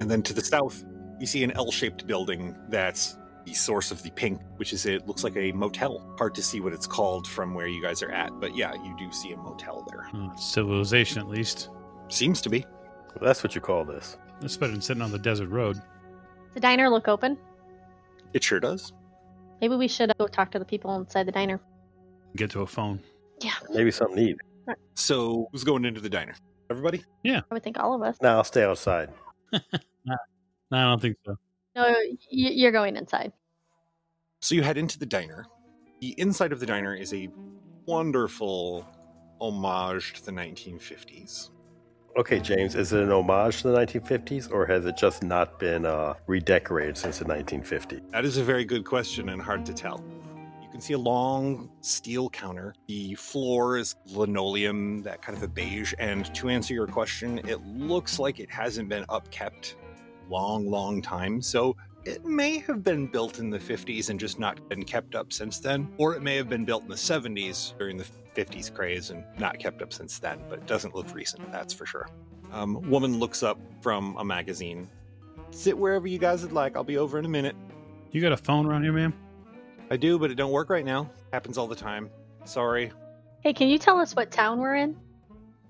And 0.00 0.10
then 0.10 0.22
to 0.22 0.32
the 0.32 0.42
south, 0.42 0.84
you 1.18 1.26
see 1.26 1.44
an 1.44 1.50
L 1.52 1.70
shaped 1.70 2.06
building 2.06 2.56
that's 2.68 3.18
the 3.46 3.54
source 3.54 3.90
of 3.90 4.02
the 4.02 4.10
pink, 4.10 4.40
which 4.56 4.72
is 4.72 4.84
it 4.84 5.06
looks 5.06 5.24
like 5.24 5.36
a 5.36 5.52
motel. 5.52 6.04
Hard 6.18 6.34
to 6.34 6.42
see 6.42 6.60
what 6.60 6.72
it's 6.72 6.86
called 6.86 7.26
from 7.26 7.54
where 7.54 7.68
you 7.68 7.80
guys 7.80 8.02
are 8.02 8.10
at, 8.10 8.38
but 8.40 8.54
yeah, 8.56 8.74
you 8.74 8.94
do 8.98 9.10
see 9.12 9.32
a 9.32 9.36
motel 9.36 9.86
there. 9.88 10.08
Uh, 10.12 10.34
civilization, 10.36 11.20
at 11.20 11.28
least. 11.28 11.70
Seems 12.08 12.40
to 12.42 12.50
be. 12.50 12.66
That's 13.22 13.42
what 13.42 13.54
you 13.54 13.60
call 13.60 13.84
this. 13.84 14.18
That's 14.40 14.56
better 14.56 14.72
than 14.72 14.82
sitting 14.82 15.02
on 15.02 15.12
the 15.12 15.18
desert 15.18 15.48
road. 15.48 15.76
Does 15.76 15.84
the 16.54 16.60
diner 16.60 16.90
look 16.90 17.08
open? 17.08 17.38
It 18.34 18.42
sure 18.42 18.60
does. 18.60 18.92
Maybe 19.60 19.76
we 19.76 19.88
should 19.88 20.12
go 20.18 20.26
talk 20.26 20.50
to 20.50 20.58
the 20.58 20.64
people 20.64 20.94
inside 20.96 21.26
the 21.26 21.32
diner. 21.32 21.60
Get 22.34 22.50
to 22.50 22.62
a 22.62 22.66
phone. 22.66 23.00
Yeah. 23.40 23.54
Maybe 23.70 23.90
something 23.90 24.16
neat. 24.16 24.36
So 24.94 25.48
who's 25.52 25.64
going 25.64 25.84
into 25.84 26.00
the 26.00 26.10
diner? 26.10 26.34
Everybody? 26.68 27.04
Yeah. 27.22 27.42
I 27.50 27.54
would 27.54 27.62
think 27.62 27.78
all 27.78 27.94
of 27.94 28.02
us. 28.02 28.16
Now 28.20 28.38
I'll 28.38 28.44
stay 28.44 28.64
outside. 28.64 29.10
No, 30.68 30.78
I 30.78 30.82
don't 30.82 31.00
think 31.00 31.16
so. 31.24 31.36
No, 31.76 31.82
y- 31.82 32.16
you're 32.30 32.72
going 32.72 32.96
inside. 32.96 33.32
So 34.40 34.54
you 34.54 34.62
head 34.62 34.78
into 34.78 34.98
the 34.98 35.06
diner. 35.06 35.46
The 36.00 36.14
inside 36.18 36.52
of 36.52 36.60
the 36.60 36.66
diner 36.66 36.94
is 36.94 37.12
a 37.12 37.28
wonderful 37.86 38.86
homage 39.40 40.14
to 40.14 40.24
the 40.24 40.32
1950s. 40.32 41.50
Okay, 42.16 42.40
James, 42.40 42.74
is 42.74 42.94
it 42.94 43.02
an 43.02 43.12
homage 43.12 43.60
to 43.60 43.68
the 43.68 43.76
1950s 43.76 44.50
or 44.50 44.64
has 44.64 44.86
it 44.86 44.96
just 44.96 45.22
not 45.22 45.58
been 45.58 45.84
uh, 45.84 46.14
redecorated 46.26 46.96
since 46.96 47.18
the 47.18 47.26
1950s? 47.26 48.10
That 48.10 48.24
is 48.24 48.38
a 48.38 48.42
very 48.42 48.64
good 48.64 48.86
question 48.86 49.28
and 49.28 49.42
hard 49.42 49.66
to 49.66 49.74
tell. 49.74 50.02
You 50.62 50.68
can 50.70 50.80
see 50.80 50.94
a 50.94 50.98
long 50.98 51.70
steel 51.82 52.30
counter. 52.30 52.74
The 52.88 53.14
floor 53.16 53.76
is 53.76 53.96
linoleum, 54.06 55.02
that 55.02 55.20
kind 55.20 55.36
of 55.36 55.42
a 55.42 55.48
beige. 55.48 55.92
And 55.98 56.34
to 56.34 56.48
answer 56.48 56.72
your 56.72 56.86
question, 56.86 57.38
it 57.46 57.60
looks 57.66 58.18
like 58.18 58.40
it 58.40 58.50
hasn't 58.50 58.88
been 58.88 59.04
upkept 59.10 59.74
long, 60.28 60.70
long 60.70 61.02
time. 61.02 61.40
So 61.40 61.76
it 62.04 62.24
may 62.24 62.58
have 62.60 62.84
been 62.84 63.06
built 63.06 63.38
in 63.38 63.50
the 63.50 63.58
50s 63.58 64.10
and 64.10 64.20
just 64.20 64.38
not 64.38 64.68
been 64.68 64.84
kept 64.84 65.14
up 65.14 65.32
since 65.32 65.58
then. 65.58 65.92
Or 65.98 66.14
it 66.14 66.22
may 66.22 66.36
have 66.36 66.48
been 66.48 66.64
built 66.64 66.84
in 66.84 66.88
the 66.88 66.94
70s 66.94 67.76
during 67.78 67.96
the 67.96 68.06
50s 68.36 68.72
craze 68.72 69.10
and 69.10 69.24
not 69.38 69.58
kept 69.58 69.82
up 69.82 69.92
since 69.92 70.18
then, 70.18 70.40
but 70.48 70.60
it 70.60 70.66
doesn't 70.66 70.94
look 70.94 71.12
recent, 71.14 71.50
that's 71.50 71.74
for 71.74 71.86
sure. 71.86 72.08
Um, 72.52 72.80
woman 72.88 73.18
looks 73.18 73.42
up 73.42 73.58
from 73.80 74.16
a 74.18 74.24
magazine. 74.24 74.88
Sit 75.50 75.76
wherever 75.76 76.06
you 76.06 76.18
guys 76.18 76.42
would 76.42 76.52
like. 76.52 76.76
I'll 76.76 76.84
be 76.84 76.98
over 76.98 77.18
in 77.18 77.24
a 77.24 77.28
minute. 77.28 77.56
You 78.12 78.20
got 78.20 78.32
a 78.32 78.36
phone 78.36 78.66
around 78.66 78.84
here, 78.84 78.92
ma'am? 78.92 79.12
I 79.90 79.96
do, 79.96 80.18
but 80.18 80.30
it 80.30 80.34
don't 80.34 80.52
work 80.52 80.70
right 80.70 80.84
now. 80.84 81.10
Happens 81.32 81.58
all 81.58 81.66
the 81.66 81.76
time. 81.76 82.10
Sorry. 82.44 82.92
Hey, 83.40 83.52
can 83.52 83.68
you 83.68 83.78
tell 83.78 83.98
us 83.98 84.14
what 84.14 84.30
town 84.30 84.58
we're 84.58 84.76
in? 84.76 84.96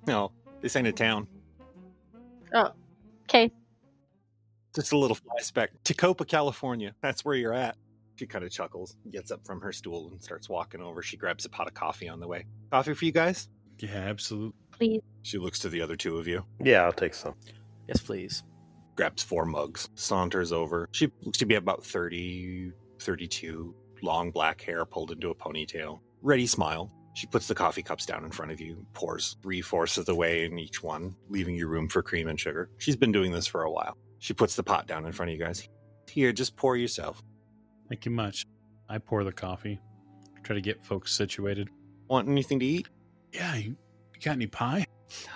No, 0.06 0.32
this 0.60 0.76
ain't 0.76 0.86
a 0.86 0.92
town. 0.92 1.26
Oh, 2.54 2.70
okay. 3.24 3.50
Just 4.76 4.92
a 4.92 4.98
little 4.98 5.16
fly 5.16 5.40
speck. 5.40 5.70
Tecopa, 5.84 6.26
California. 6.28 6.94
That's 7.02 7.24
where 7.24 7.34
you're 7.34 7.54
at. 7.54 7.76
She 8.16 8.26
kind 8.26 8.44
of 8.44 8.50
chuckles, 8.50 8.96
gets 9.10 9.30
up 9.30 9.44
from 9.46 9.60
her 9.60 9.72
stool, 9.72 10.08
and 10.10 10.22
starts 10.22 10.48
walking 10.48 10.80
over. 10.80 11.02
She 11.02 11.16
grabs 11.16 11.44
a 11.44 11.48
pot 11.50 11.66
of 11.66 11.74
coffee 11.74 12.08
on 12.08 12.20
the 12.20 12.28
way. 12.28 12.44
Coffee 12.70 12.94
for 12.94 13.04
you 13.04 13.12
guys? 13.12 13.48
Yeah, 13.78 13.94
absolutely. 13.96 14.54
Please. 14.72 15.02
She 15.22 15.38
looks 15.38 15.58
to 15.60 15.68
the 15.68 15.80
other 15.82 15.96
two 15.96 16.16
of 16.18 16.26
you, 16.28 16.44
Yeah, 16.62 16.82
I'll 16.84 16.92
take 16.92 17.14
some. 17.14 17.34
Yes, 17.88 18.00
please. 18.00 18.42
grabs 18.96 19.22
four 19.22 19.44
mugs, 19.44 19.88
saunters 19.94 20.52
over. 20.52 20.88
She 20.92 21.10
looks 21.22 21.38
to 21.38 21.46
be 21.46 21.54
about 21.56 21.84
30, 21.84 22.72
32, 23.00 23.74
long 24.02 24.30
black 24.30 24.60
hair 24.62 24.84
pulled 24.86 25.10
into 25.10 25.30
a 25.30 25.34
ponytail. 25.34 26.00
Ready 26.22 26.46
smile. 26.46 26.90
She 27.14 27.26
puts 27.26 27.48
the 27.48 27.54
coffee 27.54 27.82
cups 27.82 28.04
down 28.04 28.24
in 28.24 28.30
front 28.30 28.52
of 28.52 28.60
you, 28.60 28.84
pours 28.92 29.36
three 29.42 29.62
fourths 29.62 29.96
of 29.98 30.04
the 30.06 30.14
way 30.14 30.44
in 30.44 30.58
each 30.58 30.82
one, 30.82 31.14
leaving 31.30 31.54
you 31.54 31.66
room 31.66 31.88
for 31.88 32.02
cream 32.02 32.28
and 32.28 32.38
sugar. 32.38 32.68
She's 32.78 32.96
been 32.96 33.12
doing 33.12 33.32
this 33.32 33.46
for 33.46 33.62
a 33.62 33.70
while. 33.70 33.96
She 34.18 34.34
puts 34.34 34.56
the 34.56 34.62
pot 34.62 34.86
down 34.86 35.04
in 35.04 35.12
front 35.12 35.30
of 35.30 35.38
you 35.38 35.44
guys. 35.44 35.68
Here, 36.08 36.32
just 36.32 36.56
pour 36.56 36.76
yourself. 36.76 37.22
Thank 37.88 38.04
you 38.04 38.10
much. 38.10 38.46
I 38.88 38.98
pour 38.98 39.24
the 39.24 39.32
coffee. 39.32 39.80
Try 40.42 40.54
to 40.54 40.60
get 40.62 40.84
folks 40.84 41.12
situated. 41.12 41.68
Want 42.08 42.28
anything 42.28 42.60
to 42.60 42.66
eat? 42.66 42.88
Yeah, 43.32 43.56
you, 43.56 43.76
you 44.14 44.20
got 44.22 44.32
any 44.32 44.46
pie? 44.46 44.86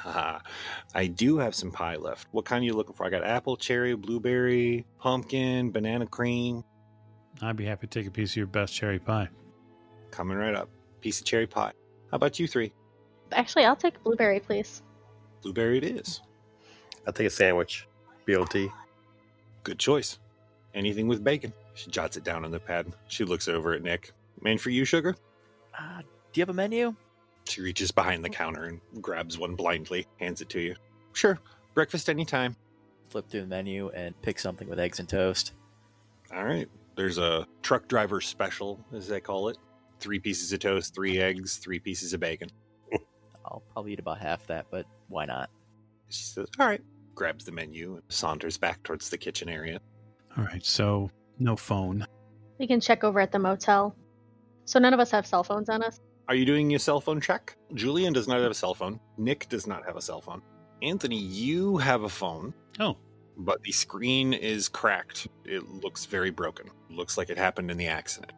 Ah, 0.04 0.40
I 0.94 1.06
do 1.06 1.38
have 1.38 1.54
some 1.54 1.70
pie 1.70 1.96
left. 1.96 2.28
What 2.32 2.44
kind 2.44 2.62
are 2.62 2.66
you 2.66 2.74
looking 2.74 2.94
for? 2.94 3.06
I 3.06 3.10
got 3.10 3.24
apple, 3.24 3.56
cherry, 3.56 3.94
blueberry, 3.94 4.86
pumpkin, 4.98 5.70
banana 5.70 6.06
cream. 6.06 6.64
I'd 7.42 7.56
be 7.56 7.64
happy 7.64 7.86
to 7.86 7.98
take 7.98 8.06
a 8.06 8.10
piece 8.10 8.32
of 8.32 8.36
your 8.36 8.46
best 8.46 8.74
cherry 8.74 8.98
pie. 8.98 9.28
Coming 10.10 10.36
right 10.36 10.54
up. 10.54 10.68
Piece 11.00 11.20
of 11.20 11.26
cherry 11.26 11.46
pie. 11.46 11.72
How 12.10 12.16
about 12.16 12.38
you 12.38 12.46
three? 12.46 12.72
Actually, 13.32 13.64
I'll 13.64 13.76
take 13.76 14.02
blueberry, 14.02 14.40
please. 14.40 14.82
Blueberry 15.42 15.78
it 15.78 15.84
is. 15.84 16.20
I'll 17.06 17.12
take 17.12 17.28
a 17.28 17.30
sandwich. 17.30 17.86
BLT. 18.26 18.72
Good 19.64 19.78
choice. 19.78 20.18
Anything 20.74 21.08
with 21.08 21.24
bacon. 21.24 21.52
She 21.74 21.90
jots 21.90 22.16
it 22.16 22.24
down 22.24 22.44
on 22.44 22.50
the 22.50 22.60
pad. 22.60 22.92
She 23.08 23.24
looks 23.24 23.48
over 23.48 23.72
at 23.72 23.82
Nick. 23.82 24.12
Man 24.40 24.58
for 24.58 24.70
you, 24.70 24.84
sugar? 24.84 25.16
Uh, 25.78 26.02
do 26.32 26.40
you 26.40 26.42
have 26.42 26.50
a 26.50 26.54
menu? 26.54 26.94
She 27.48 27.62
reaches 27.62 27.90
behind 27.90 28.24
the 28.24 28.28
counter 28.28 28.64
and 28.64 28.80
grabs 29.02 29.38
one 29.38 29.54
blindly, 29.54 30.06
hands 30.18 30.40
it 30.40 30.48
to 30.50 30.60
you. 30.60 30.76
Sure. 31.12 31.38
Breakfast 31.74 32.08
anytime. 32.08 32.56
Flip 33.08 33.28
through 33.28 33.40
the 33.42 33.46
menu 33.46 33.88
and 33.90 34.20
pick 34.22 34.38
something 34.38 34.68
with 34.68 34.78
eggs 34.78 35.00
and 35.00 35.08
toast. 35.08 35.52
All 36.34 36.44
right. 36.44 36.68
There's 36.96 37.18
a 37.18 37.46
truck 37.62 37.88
driver 37.88 38.20
special, 38.20 38.78
as 38.94 39.08
they 39.08 39.20
call 39.20 39.48
it. 39.48 39.56
Three 39.98 40.18
pieces 40.18 40.52
of 40.52 40.60
toast, 40.60 40.94
three 40.94 41.20
eggs, 41.20 41.56
three 41.56 41.78
pieces 41.78 42.12
of 42.12 42.20
bacon. 42.20 42.50
I'll 43.44 43.62
probably 43.72 43.92
eat 43.92 43.98
about 43.98 44.18
half 44.18 44.46
that, 44.46 44.66
but 44.70 44.86
why 45.08 45.24
not? 45.24 45.50
She 46.08 46.22
says, 46.24 46.46
All 46.58 46.66
right. 46.66 46.80
Grabs 47.14 47.44
the 47.44 47.52
menu 47.52 47.94
and 47.94 48.02
saunters 48.08 48.56
back 48.56 48.82
towards 48.82 49.10
the 49.10 49.18
kitchen 49.18 49.48
area. 49.48 49.80
All 50.36 50.44
right, 50.44 50.64
so 50.64 51.10
no 51.38 51.56
phone. 51.56 52.06
We 52.58 52.66
can 52.66 52.80
check 52.80 53.04
over 53.04 53.20
at 53.20 53.32
the 53.32 53.38
motel. 53.38 53.94
So 54.64 54.78
none 54.78 54.94
of 54.94 55.00
us 55.00 55.10
have 55.10 55.26
cell 55.26 55.42
phones 55.44 55.68
on 55.68 55.82
us. 55.82 56.00
Are 56.28 56.34
you 56.34 56.44
doing 56.46 56.70
your 56.70 56.78
cell 56.78 57.00
phone 57.00 57.20
check? 57.20 57.56
Julian 57.74 58.12
does 58.12 58.28
not 58.28 58.40
have 58.40 58.50
a 58.50 58.54
cell 58.54 58.74
phone. 58.74 59.00
Nick 59.18 59.48
does 59.48 59.66
not 59.66 59.84
have 59.84 59.96
a 59.96 60.02
cell 60.02 60.20
phone. 60.20 60.42
Anthony, 60.82 61.16
you 61.18 61.76
have 61.78 62.04
a 62.04 62.08
phone, 62.08 62.54
Oh, 62.78 62.96
but 63.36 63.62
the 63.62 63.72
screen 63.72 64.32
is 64.32 64.68
cracked. 64.68 65.26
It 65.44 65.68
looks 65.68 66.04
very 66.06 66.30
broken. 66.30 66.70
looks 66.88 67.18
like 67.18 67.30
it 67.30 67.38
happened 67.38 67.70
in 67.70 67.76
the 67.76 67.86
accident. 67.88 68.32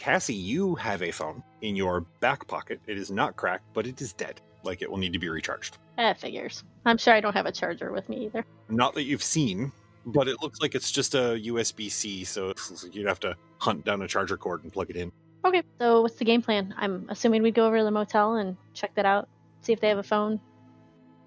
Cassie, 0.00 0.34
you 0.34 0.74
have 0.76 1.02
a 1.02 1.10
phone 1.10 1.42
in 1.60 1.76
your 1.76 2.00
back 2.20 2.46
pocket. 2.46 2.80
It 2.86 2.96
is 2.96 3.10
not 3.10 3.36
cracked, 3.36 3.66
but 3.74 3.86
it 3.86 4.00
is 4.00 4.14
dead. 4.14 4.40
Like 4.64 4.80
it 4.80 4.90
will 4.90 4.96
need 4.96 5.12
to 5.12 5.18
be 5.18 5.28
recharged. 5.28 5.76
That 5.98 6.18
figures. 6.18 6.64
I'm 6.86 6.96
sure 6.96 7.12
I 7.12 7.20
don't 7.20 7.34
have 7.34 7.44
a 7.44 7.52
charger 7.52 7.92
with 7.92 8.08
me 8.08 8.24
either. 8.24 8.46
Not 8.70 8.94
that 8.94 9.02
you've 9.02 9.22
seen, 9.22 9.72
but 10.06 10.26
it 10.26 10.40
looks 10.40 10.58
like 10.62 10.74
it's 10.74 10.90
just 10.90 11.14
a 11.14 11.38
USB 11.44 11.90
C, 11.90 12.24
so 12.24 12.48
it's, 12.48 12.86
you'd 12.92 13.06
have 13.06 13.20
to 13.20 13.36
hunt 13.58 13.84
down 13.84 14.00
a 14.00 14.08
charger 14.08 14.38
cord 14.38 14.62
and 14.64 14.72
plug 14.72 14.88
it 14.88 14.96
in. 14.96 15.12
Okay, 15.44 15.62
so 15.78 16.00
what's 16.00 16.16
the 16.16 16.24
game 16.24 16.40
plan? 16.40 16.74
I'm 16.78 17.06
assuming 17.10 17.42
we'd 17.42 17.54
go 17.54 17.66
over 17.66 17.76
to 17.76 17.84
the 17.84 17.90
motel 17.90 18.36
and 18.36 18.56
check 18.72 18.94
that 18.94 19.04
out, 19.04 19.28
see 19.60 19.74
if 19.74 19.80
they 19.80 19.88
have 19.88 19.98
a 19.98 20.02
phone. 20.02 20.40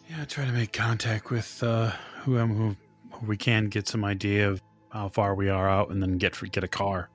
yeah. 0.10 0.26
Try 0.26 0.46
to 0.46 0.52
make 0.52 0.74
contact 0.74 1.30
with 1.30 1.62
uh, 1.62 1.92
whoever 2.22 2.52
who, 2.52 2.76
who 3.12 3.28
we 3.28 3.38
can, 3.38 3.70
get 3.70 3.88
some 3.88 4.04
idea 4.04 4.50
of 4.50 4.64
how 4.90 5.10
far 5.10 5.36
we 5.36 5.50
are 5.50 5.70
out, 5.70 5.92
and 5.92 6.02
then 6.02 6.18
get 6.18 6.40
get 6.52 6.64
a 6.64 6.68
car. 6.68 7.12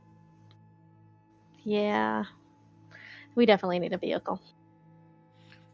Yeah. 1.64 2.24
We 3.34 3.46
definitely 3.46 3.78
need 3.78 3.92
a 3.92 3.98
vehicle. 3.98 4.40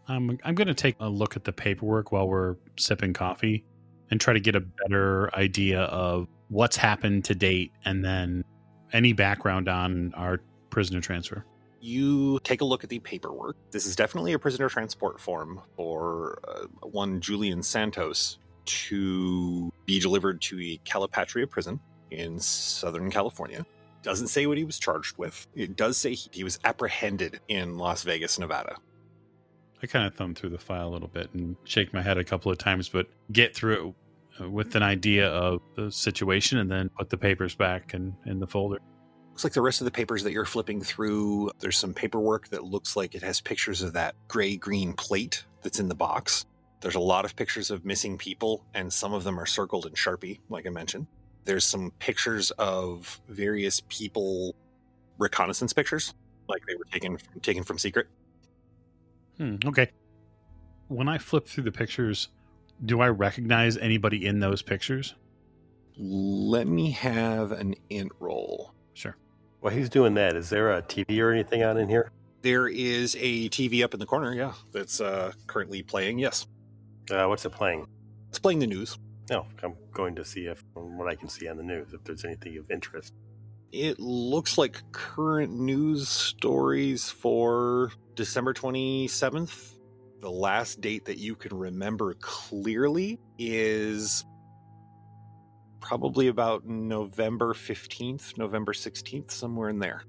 I'm 0.07 0.39
I'm 0.45 0.55
going 0.55 0.69
to 0.69 0.75
take 0.75 0.97
a 1.01 1.09
look 1.09 1.37
at 1.37 1.45
the 1.45 1.53
paperwork 1.53 2.13
while 2.13 2.29
we're 2.29 2.57
sipping 2.77 3.13
coffee 3.13 3.65
and 4.11 4.21
try 4.21 4.35
to 4.35 4.41
get 4.41 4.55
a 4.55 4.61
better 4.61 5.35
idea 5.35 5.83
of 5.83 6.29
what's 6.49 6.77
happened 6.77 7.25
to 7.25 7.35
date 7.35 7.73
and 7.85 8.05
then 8.05 8.45
any 8.93 9.13
background 9.13 9.69
on 9.69 10.13
our 10.15 10.41
prisoner 10.71 11.01
transfer. 11.01 11.45
You 11.81 12.39
take 12.45 12.61
a 12.61 12.65
look 12.65 12.85
at 12.85 12.91
the 12.91 12.99
paperwork. 12.99 13.57
This 13.71 13.87
is 13.87 13.97
definitely 13.97 14.33
a 14.33 14.39
prisoner 14.39 14.69
transport 14.69 15.21
form 15.21 15.61
for 15.77 16.39
uh, 16.47 16.67
one 16.87 17.21
Julian 17.21 17.63
Santos 17.63 18.39
to 18.65 19.71
be 19.85 20.01
delivered 20.01 20.41
to 20.43 20.61
a 20.61 20.81
Calipatria 20.85 21.49
prison 21.49 21.81
in 22.11 22.39
Southern 22.39 23.11
California. 23.11 23.67
Doesn't 24.05 24.29
say 24.29 24.47
what 24.47 24.59
he 24.59 24.65
was 24.65 24.79
charged 24.79 25.17
with. 25.17 25.47
It 25.55 25.77
does 25.77 25.97
say 25.97 26.13
he, 26.13 26.29
he 26.31 26.45
was 26.45 26.59
apprehended 26.63 27.41
in 27.49 27.79
Las 27.79 28.03
Vegas, 28.03 28.39
Nevada. 28.39 28.77
I 29.83 29.87
kind 29.87 30.07
of 30.07 30.15
thumb 30.15 30.35
through 30.35 30.51
the 30.51 30.59
file 30.59 30.89
a 30.89 30.93
little 30.93 31.09
bit 31.09 31.33
and 31.33 31.57
shake 31.65 31.93
my 31.93 32.03
head 32.03 32.19
a 32.19 32.25
couple 32.25 32.53
of 32.53 32.59
times, 32.59 32.89
but 32.89 33.07
get 33.33 33.57
through 33.57 33.95
it 34.39 34.43
uh, 34.45 34.51
with 34.51 34.75
an 34.77 34.83
idea 34.83 35.29
of 35.29 35.63
the 35.75 35.91
situation 35.91 36.59
and 36.59 36.71
then 36.71 36.91
put 36.91 37.09
the 37.09 37.17
papers 37.17 37.55
back 37.55 37.95
in, 37.95 38.15
in 38.27 38.41
the 38.41 38.47
folder. 38.47 38.79
Looks 39.31 39.45
like 39.45 39.55
the 39.55 39.63
rest 39.63 39.81
of 39.81 39.87
the 39.87 39.91
papers 39.91 40.23
that 40.23 40.33
you're 40.33 40.45
flipping 40.45 40.81
through, 40.81 41.51
there's 41.59 41.79
some 41.79 41.95
paperwork 41.95 42.49
that 42.49 42.63
looks 42.63 42.97
like 42.97 43.15
it 43.15 43.23
has 43.23 43.41
pictures 43.41 43.81
of 43.83 43.95
that 43.95 44.15
gray 44.29 44.57
green 44.57 44.93
plate 44.93 45.45
that's 45.63 45.81
in 45.81 45.89
the 45.89 45.95
box. 45.95 46.45
There's 46.81 46.95
a 46.95 47.01
lot 47.01 47.25
of 47.25 47.35
pictures 47.35 47.71
of 47.71 47.85
missing 47.85 48.19
people, 48.19 48.65
and 48.75 48.93
some 48.93 49.15
of 49.15 49.25
them 49.25 49.41
are 49.41 49.47
circled 49.47 49.87
in 49.87 49.93
Sharpie, 49.93 50.41
like 50.51 50.67
I 50.67 50.71
mentioned. 50.71 51.07
There's 51.45 51.65
some 51.65 51.91
pictures 51.99 52.51
of 52.53 53.21
various 53.29 53.81
people, 53.89 54.55
reconnaissance 55.19 55.73
pictures, 55.73 56.15
like 56.49 56.65
they 56.67 56.75
were 56.75 56.85
taken 56.93 57.19
taken 57.43 57.63
from 57.65 57.79
secret. 57.79 58.07
Hmm, 59.39 59.57
okay. 59.67 59.91
When 60.89 61.09
I 61.09 61.19
flip 61.19 61.47
through 61.47 61.65
the 61.65 61.73
pictures, 61.73 62.29
do 62.85 63.01
I 63.01 63.09
recognize 63.09 63.77
anybody 63.77 64.27
in 64.27 64.39
those 64.41 64.63
pictures? 64.63 65.15
Let 65.97 66.67
me 66.67 66.91
have 66.93 67.53
an 67.53 67.75
int 67.91 68.13
roll. 68.21 68.73
Sure. 68.95 69.17
While 69.61 69.73
he's 69.73 69.89
doing 69.89 70.15
that, 70.15 70.37
is 70.37 70.51
there 70.51 70.73
a 70.73 70.83
TV 70.83 71.21
or 71.21 71.31
anything 71.33 71.63
on 71.63 71.79
in 71.79 71.89
here? 71.89 72.11
There 72.43 72.69
is 72.69 73.17
a 73.19 73.49
TV 73.49 73.83
up 73.83 73.95
in 73.95 74.01
the 74.01 74.07
corner, 74.07 74.35
yeah, 74.35 74.53
that's 74.73 75.01
uh, 75.01 75.33
currently 75.47 75.83
playing. 75.83 76.19
Yes, 76.19 76.47
Uh, 77.11 77.27
what's 77.27 77.45
it 77.47 77.51
playing? 77.53 77.87
it's 78.29 78.39
playing 78.39 78.59
the 78.59 78.67
news. 78.67 78.99
No, 79.31 79.47
I'm 79.63 79.75
going 79.93 80.15
to 80.17 80.25
see 80.25 80.47
if 80.47 80.63
what 80.75 81.09
I 81.09 81.15
can 81.15 81.29
see 81.29 81.49
on 81.49 81.57
the 81.57 81.63
news 81.63 81.93
if 81.93 82.05
there's 82.05 82.25
anything 82.25 82.59
of 82.59 82.71
interest. 82.71 83.15
It 83.73 83.99
looks 83.99 84.57
like 84.57 84.83
current 84.93 85.53
news 85.53 86.09
stories 86.09 87.11
for 87.11 87.91
December 88.15 88.55
27th. 88.55 89.73
The 90.21 90.31
last 90.31 90.81
date 90.81 91.07
that 91.07 91.19
you 91.19 91.35
can 91.35 91.57
remember 91.57 92.15
clearly 92.15 93.19
is 93.39 94.25
probably 95.81 96.29
about 96.29 96.65
November 96.65 97.53
15th, 97.53 98.39
November 98.39 98.73
16th, 98.73 99.31
somewhere 99.31 99.69
in 99.69 99.79
there. 99.79 100.03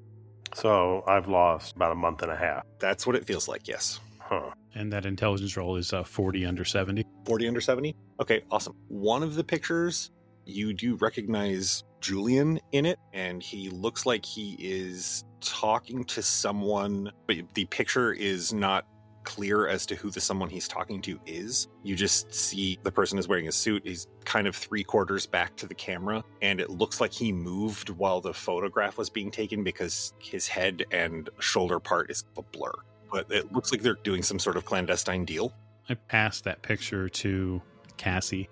So 0.54 1.04
I've 1.08 1.28
lost 1.28 1.76
about 1.76 1.92
a 1.92 1.96
month 1.96 2.22
and 2.22 2.32
a 2.32 2.36
half. 2.36 2.64
That's 2.80 3.06
what 3.06 3.16
it 3.16 3.26
feels 3.26 3.48
like, 3.48 3.68
yes. 3.68 4.00
Huh. 4.20 4.52
And 4.76 4.92
that 4.92 5.06
intelligence 5.06 5.56
roll 5.56 5.78
is 5.78 5.94
uh, 5.94 6.04
40 6.04 6.46
under 6.46 6.66
70. 6.66 7.06
40 7.26 7.48
under 7.48 7.62
70? 7.62 7.96
Okay, 8.20 8.44
awesome. 8.52 8.76
One 8.90 9.24
of 9.24 9.36
the 9.36 9.44
pictures, 9.44 10.12
you 10.46 10.74
do 10.74 10.96
recognize 10.96 11.86
Julian 12.02 12.60
in 12.74 12.86
it, 12.86 13.00
and 13.14 13.42
he 13.42 13.70
looks 13.70 14.06
like 14.06 14.26
he 14.26 14.56
is 14.60 15.24
talking 15.40 16.04
to 16.06 16.22
someone, 16.22 17.12
but 17.26 17.38
the 17.54 17.66
picture 17.66 18.12
is 18.12 18.54
not 18.54 18.86
clear 19.24 19.68
as 19.68 19.86
to 19.88 19.96
who 19.96 20.12
the 20.12 20.22
someone 20.22 20.50
he's 20.50 20.68
talking 20.68 21.02
to 21.02 21.20
is. 21.26 21.68
You 21.84 21.96
just 21.96 22.34
see 22.34 22.78
the 22.84 22.92
person 22.92 23.18
is 23.18 23.28
wearing 23.28 23.48
a 23.48 23.52
suit. 23.52 23.82
He's 23.86 24.08
kind 24.24 24.46
of 24.46 24.56
three 24.56 24.84
quarters 24.84 25.26
back 25.26 25.56
to 25.58 25.68
the 25.68 25.74
camera, 25.74 26.24
and 26.42 26.60
it 26.60 26.70
looks 26.70 27.02
like 27.02 27.12
he 27.12 27.32
moved 27.32 27.90
while 27.90 28.22
the 28.22 28.34
photograph 28.34 28.98
was 28.98 29.10
being 29.10 29.32
taken 29.32 29.64
because 29.64 30.14
his 30.20 30.48
head 30.48 30.86
and 30.92 31.30
shoulder 31.40 31.80
part 31.80 32.12
is 32.12 32.24
a 32.38 32.42
blur. 32.42 32.74
But 33.16 33.32
it 33.32 33.50
looks 33.54 33.72
like 33.72 33.82
they're 33.82 33.98
doing 34.04 34.22
some 34.22 34.40
sort 34.40 34.58
of 34.58 34.66
clandestine 34.66 35.24
deal. 35.24 35.54
I 35.88 35.94
passed 35.94 36.44
that 36.44 36.62
picture 36.62 37.08
to 37.08 37.62
Cassie. 37.96 38.50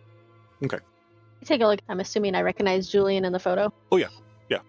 Okay. 0.64 0.78
Take 1.44 1.60
a 1.60 1.68
look. 1.68 1.82
I'm 1.90 2.00
assuming 2.00 2.34
I 2.34 2.44
recognize 2.44 2.88
Julian 2.88 3.26
in 3.26 3.34
the 3.34 3.40
photo. 3.40 3.74
Oh 3.92 3.98
yeah, 3.98 4.08
yeah. 4.48 4.60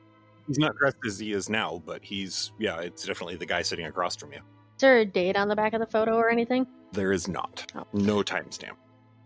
He's 0.49 0.59
not 0.59 0.75
dressed 0.75 0.97
as 1.07 1.21
he 1.21 1.31
is 1.31 1.49
now, 1.49 1.81
but 1.87 2.03
he's 2.03 2.51
yeah, 2.59 2.81
it's 2.81 3.07
definitely 3.07 3.37
the 3.37 3.47
guy 3.47 3.63
sitting 3.63 3.87
across 3.87 4.17
from 4.17 4.33
you. 4.33 4.39
Is 4.39 4.81
there 4.81 4.99
a 4.99 5.05
date 5.05 5.37
on 5.37 5.47
the 5.47 5.55
back 5.55 5.75
of 5.75 5.79
the 5.79 5.87
photo 5.87 6.17
or 6.17 6.29
anything? 6.29 6.67
There 6.91 7.13
is 7.13 7.29
not. 7.29 7.71
Oh. 7.77 7.87
No 7.93 8.17
timestamp. 8.25 8.75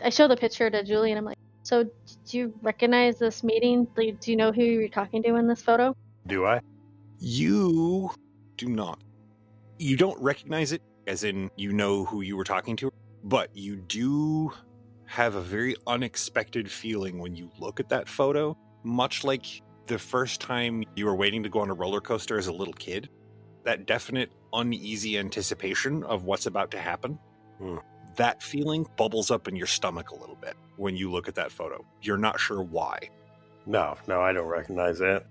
I 0.04 0.10
show 0.10 0.28
the 0.28 0.36
picture 0.36 0.68
to 0.68 0.84
Julian. 0.84 1.16
I'm 1.16 1.24
like, 1.24 1.38
so 1.62 1.84
do 1.84 2.36
you 2.36 2.52
recognize 2.60 3.18
this 3.18 3.42
meeting? 3.42 3.88
Like, 3.96 4.20
do 4.20 4.30
you 4.30 4.36
know 4.36 4.52
who 4.52 4.64
you're 4.64 4.88
talking 4.90 5.22
to 5.22 5.36
in 5.36 5.48
this 5.48 5.62
photo? 5.62 5.96
Do 6.26 6.44
I? 6.44 6.60
You 7.20 8.10
do 8.58 8.68
not. 8.68 8.98
You 9.78 9.96
don't 9.96 10.20
recognize 10.20 10.72
it 10.72 10.82
as 11.06 11.24
in 11.24 11.50
you 11.56 11.72
know 11.72 12.04
who 12.04 12.20
you 12.20 12.36
were 12.36 12.44
talking 12.44 12.76
to, 12.76 12.90
but 13.22 13.50
you 13.54 13.76
do 13.76 14.52
have 15.06 15.36
a 15.36 15.40
very 15.40 15.76
unexpected 15.86 16.70
feeling 16.70 17.18
when 17.18 17.34
you 17.34 17.50
look 17.58 17.80
at 17.80 17.88
that 17.88 18.08
photo, 18.08 18.56
much 18.82 19.24
like 19.24 19.46
the 19.86 19.98
first 19.98 20.40
time 20.40 20.84
you 20.96 21.06
were 21.06 21.14
waiting 21.14 21.42
to 21.44 21.48
go 21.48 21.60
on 21.60 21.70
a 21.70 21.74
roller 21.74 22.00
coaster 22.00 22.38
as 22.38 22.48
a 22.48 22.52
little 22.52 22.74
kid. 22.74 23.08
That 23.64 23.86
definite 23.86 24.30
uneasy 24.52 25.16
anticipation 25.16 26.02
of 26.04 26.24
what's 26.24 26.46
about 26.46 26.70
to 26.72 26.78
happen. 26.78 27.18
Hmm. 27.58 27.78
That 28.16 28.42
feeling 28.42 28.86
bubbles 28.96 29.30
up 29.30 29.46
in 29.46 29.54
your 29.54 29.66
stomach 29.66 30.10
a 30.10 30.16
little 30.16 30.36
bit 30.36 30.56
when 30.76 30.96
you 30.96 31.10
look 31.10 31.28
at 31.28 31.36
that 31.36 31.52
photo. 31.52 31.84
You're 32.02 32.18
not 32.18 32.40
sure 32.40 32.62
why. 32.62 33.10
No, 33.64 33.96
no, 34.08 34.20
I 34.20 34.32
don't 34.32 34.46
recognize 34.46 34.98
that. 34.98 35.26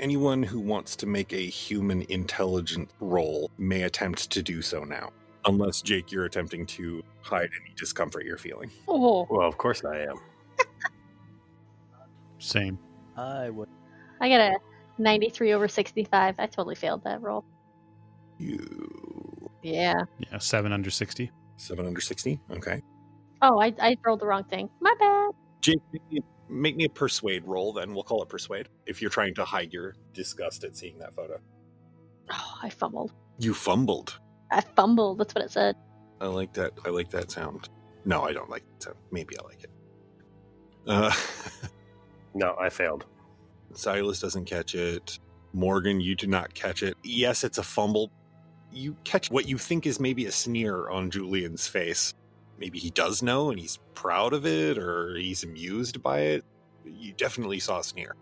Anyone 0.00 0.42
who 0.42 0.58
wants 0.60 0.96
to 0.96 1.06
make 1.06 1.34
a 1.34 1.46
human 1.46 2.02
intelligent 2.08 2.90
roll 3.00 3.50
may 3.58 3.82
attempt 3.82 4.30
to 4.30 4.42
do 4.42 4.62
so 4.62 4.82
now. 4.82 5.10
Unless, 5.44 5.82
Jake, 5.82 6.10
you're 6.10 6.24
attempting 6.24 6.64
to 6.66 7.02
hide 7.20 7.50
any 7.62 7.74
discomfort 7.76 8.24
you're 8.24 8.38
feeling. 8.38 8.70
Oh, 8.88 9.26
Well, 9.28 9.46
of 9.46 9.58
course 9.58 9.84
I 9.84 9.98
am. 9.98 10.16
Same. 12.38 12.78
I 13.14 13.50
would. 13.50 13.68
I 14.22 14.30
got 14.30 14.40
a 14.40 14.58
93 14.96 15.52
over 15.52 15.68
65. 15.68 16.34
I 16.38 16.46
totally 16.46 16.76
failed 16.76 17.04
that 17.04 17.20
roll. 17.20 17.44
You. 18.38 19.50
Yeah. 19.62 20.04
Yeah, 20.18 20.38
7 20.38 20.72
under 20.72 20.90
60. 20.90 21.30
7 21.58 21.86
under 21.86 22.00
60? 22.00 22.40
Okay. 22.52 22.82
Oh, 23.42 23.60
I, 23.60 23.74
I 23.78 23.96
rolled 24.02 24.20
the 24.20 24.26
wrong 24.26 24.44
thing. 24.44 24.70
My 24.80 24.94
bad. 24.98 25.32
Jake, 25.60 25.82
make 26.50 26.76
me, 26.76 26.84
a 26.84 26.88
persuade 26.88 27.44
roll, 27.46 27.72
then. 27.72 27.94
We'll 27.94 28.04
call 28.04 28.22
it 28.22 28.28
persuade. 28.28 28.68
If 28.86 29.00
you're 29.00 29.10
trying 29.10 29.34
to 29.34 29.44
hide 29.44 29.72
your 29.72 29.94
disgust 30.12 30.64
at 30.64 30.76
seeing 30.76 30.98
that 30.98 31.14
photo. 31.14 31.38
Oh, 32.30 32.58
I 32.62 32.70
fumbled. 32.70 33.12
You 33.38 33.54
fumbled. 33.54 34.18
I 34.50 34.60
fumbled. 34.60 35.18
That's 35.18 35.34
what 35.34 35.44
it 35.44 35.50
said. 35.50 35.76
I 36.20 36.26
like 36.26 36.52
that. 36.54 36.72
I 36.84 36.90
like 36.90 37.10
that 37.10 37.30
sound. 37.30 37.68
No, 38.04 38.22
I 38.22 38.32
don't 38.32 38.50
like 38.50 38.64
that 38.68 38.82
sound. 38.82 38.96
Maybe 39.10 39.38
I 39.38 39.44
like 39.44 39.64
it. 39.64 39.70
Uh, 40.86 41.12
No, 42.34 42.54
I 42.60 42.68
failed. 42.68 43.06
Silas 43.72 44.20
doesn't 44.20 44.44
catch 44.44 44.74
it. 44.74 45.18
Morgan, 45.52 46.00
you 46.00 46.14
do 46.14 46.26
not 46.26 46.54
catch 46.54 46.82
it. 46.82 46.96
Yes, 47.02 47.44
it's 47.44 47.58
a 47.58 47.62
fumble. 47.62 48.10
You 48.72 48.96
catch 49.04 49.30
what 49.30 49.48
you 49.48 49.58
think 49.58 49.86
is 49.86 49.98
maybe 49.98 50.26
a 50.26 50.32
sneer 50.32 50.88
on 50.88 51.10
Julian's 51.10 51.66
face. 51.66 52.14
Maybe 52.60 52.78
he 52.78 52.90
does 52.90 53.22
know 53.22 53.50
and 53.50 53.58
he's 53.58 53.78
proud 53.94 54.34
of 54.34 54.46
it 54.46 54.78
or 54.78 55.16
he's 55.16 55.42
amused 55.42 56.02
by 56.02 56.20
it. 56.20 56.44
You 56.84 57.12
definitely 57.12 57.58
saw 57.58 57.80
a 57.80 57.84
sneer. 57.84 58.14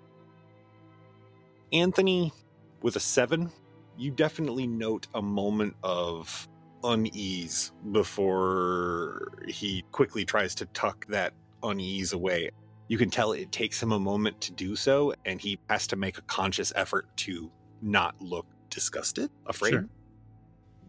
Anthony, 1.72 2.32
with 2.80 2.96
a 2.96 3.00
seven, 3.00 3.50
you 3.98 4.12
definitely 4.12 4.66
note 4.66 5.08
a 5.14 5.20
moment 5.20 5.74
of 5.82 6.48
unease 6.84 7.72
before 7.90 9.28
he 9.48 9.84
quickly 9.90 10.24
tries 10.24 10.54
to 10.54 10.66
tuck 10.66 11.04
that 11.08 11.34
unease 11.64 12.12
away. 12.12 12.50
You 12.86 12.96
can 12.96 13.10
tell 13.10 13.32
it 13.32 13.50
takes 13.50 13.82
him 13.82 13.92
a 13.92 13.98
moment 13.98 14.40
to 14.42 14.52
do 14.52 14.76
so, 14.76 15.12
and 15.24 15.40
he 15.40 15.58
has 15.68 15.86
to 15.88 15.96
make 15.96 16.16
a 16.16 16.22
conscious 16.22 16.72
effort 16.76 17.06
to 17.18 17.50
not 17.82 18.14
look 18.22 18.46
disgusted, 18.70 19.30
afraid. 19.46 19.72
Sure. 19.72 19.88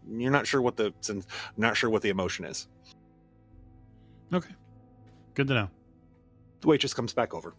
You're 0.08 0.30
not 0.30 0.46
sure 0.46 0.62
what 0.62 0.76
the 0.76 0.94
since 1.00 1.26
not 1.56 1.76
sure 1.76 1.90
what 1.90 2.02
the 2.02 2.08
emotion 2.08 2.44
is. 2.44 2.68
Okay. 4.32 4.54
Good 5.34 5.48
to 5.48 5.54
know. 5.54 5.70
The 6.60 6.68
waitress 6.68 6.94
comes 6.94 7.12
back 7.12 7.34
over, 7.34 7.54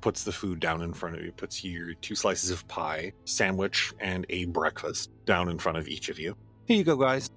puts 0.00 0.24
the 0.24 0.32
food 0.32 0.60
down 0.60 0.82
in 0.82 0.92
front 0.92 1.16
of 1.16 1.24
you, 1.24 1.32
puts 1.32 1.64
your 1.64 1.94
two 1.94 2.14
slices 2.14 2.50
of 2.50 2.66
pie, 2.68 3.12
sandwich, 3.24 3.92
and 4.00 4.26
a 4.28 4.46
breakfast 4.46 5.10
down 5.24 5.48
in 5.48 5.58
front 5.58 5.78
of 5.78 5.88
each 5.88 6.08
of 6.08 6.18
you. 6.18 6.36
Here 6.66 6.76
you 6.76 6.84
go, 6.84 6.96
guys. 6.96 7.30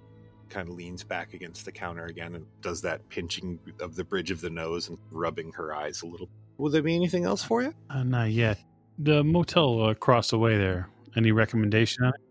Kind 0.50 0.68
of 0.68 0.76
leans 0.76 1.04
back 1.04 1.34
against 1.34 1.66
the 1.66 1.72
counter 1.72 2.06
again 2.06 2.36
and 2.36 2.46
does 2.62 2.82
that 2.82 3.08
pinching 3.10 3.60
of 3.80 3.96
the 3.96 4.04
bridge 4.04 4.32
of 4.32 4.42
the 4.42 4.50
nose 4.50 4.90
and 4.90 4.98
rubbing 5.12 5.52
her 5.54 5.74
eyes 5.74 6.02
a 6.02 6.06
little. 6.06 6.30
Will 6.58 6.70
there 6.72 6.82
be 6.82 6.96
anything 6.96 7.26
else 7.26 7.44
for 7.44 7.62
you? 7.62 7.74
Uh, 7.90 8.04
not 8.04 8.32
yet. 8.32 8.60
The 9.00 9.24
motel 9.24 9.90
across 9.90 10.32
the 10.32 10.40
way 10.40 10.58
there. 10.58 10.90
Any 11.16 11.32
recommendation 11.32 12.04
on 12.04 12.10
it? 12.10 12.22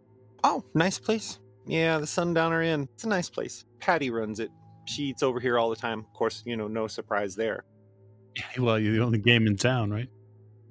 Oh, 0.45 0.65
nice 0.75 0.99
place. 0.99 1.39
Yeah, 1.67 1.99
the 1.99 2.07
Sundowner 2.07 2.63
Inn. 2.63 2.89
It's 2.95 3.05
a 3.05 3.09
nice 3.09 3.31
place. 3.31 3.65
Patty 3.79 4.11
runs 4.11 4.41
it. 4.41 4.51
She 4.87 5.05
eats 5.05 5.23
over 5.23 5.41
here 5.41 5.59
all 5.59 5.71
the 5.71 5.77
time. 5.77 6.01
Of 6.01 6.13
course, 6.13 6.43
you 6.47 6.57
know, 6.57 6.69
no 6.69 6.87
surprise 6.87 7.35
there. 7.35 7.65
Well, 8.59 8.79
you're 8.79 8.95
the 8.95 9.03
only 9.03 9.19
game 9.19 9.47
in 9.49 9.57
town, 9.57 9.91
right? 9.91 10.09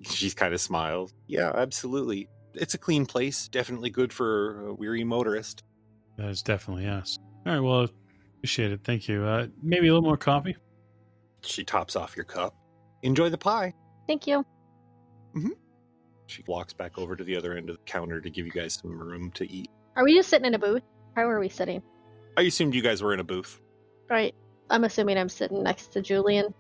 She's 0.01 0.34
kind 0.34 0.53
of 0.53 0.62
smiled. 0.62 1.12
Yeah, 1.28 1.51
absolutely. 1.53 2.30
It's 2.53 2.74
a 2.74 2.78
clean 2.78 3.05
place. 3.05 3.47
Definitely 3.49 3.89
good 3.89 4.14
for 4.14 4.68
a 4.70 4.74
weary 4.74 5.03
motorist. 5.03 5.64
That 6.18 6.30
is 6.30 6.41
definitely 6.41 6.86
yes. 6.86 7.20
All 7.45 7.53
right. 7.53 7.60
Well, 7.60 7.88
appreciate 8.38 8.72
it. 8.72 8.80
Thank 8.84 9.10
you. 9.10 9.24
Uh, 9.26 9.47
maybe 9.62 9.88
a 9.88 9.93
little 9.93 10.07
more 10.07 10.18
coffee. 10.18 10.55
She 11.41 11.64
tops 11.66 11.95
off 11.97 12.16
your 12.16 12.24
cup. 12.26 12.55
Enjoy 13.03 13.30
the 13.30 13.38
pie. 13.38 13.74
Thank 14.07 14.26
you. 14.26 14.45
She 16.28 16.43
walks 16.47 16.74
back 16.74 16.97
over 16.97 17.16
to 17.16 17.24
the 17.24 17.36
other 17.36 17.57
end 17.57 17.70
of 17.70 17.78
the 17.78 17.84
counter 17.84 18.22
to 18.22 18.30
give 18.30 18.45
you 18.45 18.51
guys 18.51 18.76
some 18.76 18.97
room 18.97 19.32
to 19.32 19.51
eat. 19.51 19.70
Are 19.95 20.03
we 20.03 20.14
just 20.16 20.30
sitting 20.30 20.45
in 20.45 20.53
a 20.53 20.60
booth? 20.60 20.84
How 21.16 21.28
are 21.28 21.39
we 21.39 21.49
sitting? 21.49 21.82
I 22.38 22.43
assumed 22.43 22.76
you 22.76 22.82
guys 22.82 23.01
were 23.01 23.14
in 23.14 23.20
a 23.20 23.24
booth. 23.24 23.60
Right. 24.10 24.34
I'm 24.70 24.84
assuming 24.84 25.18
I'm 25.18 25.30
sitting 25.30 25.64
next 25.64 25.88
to 25.93 26.01
Julian. 26.01 26.53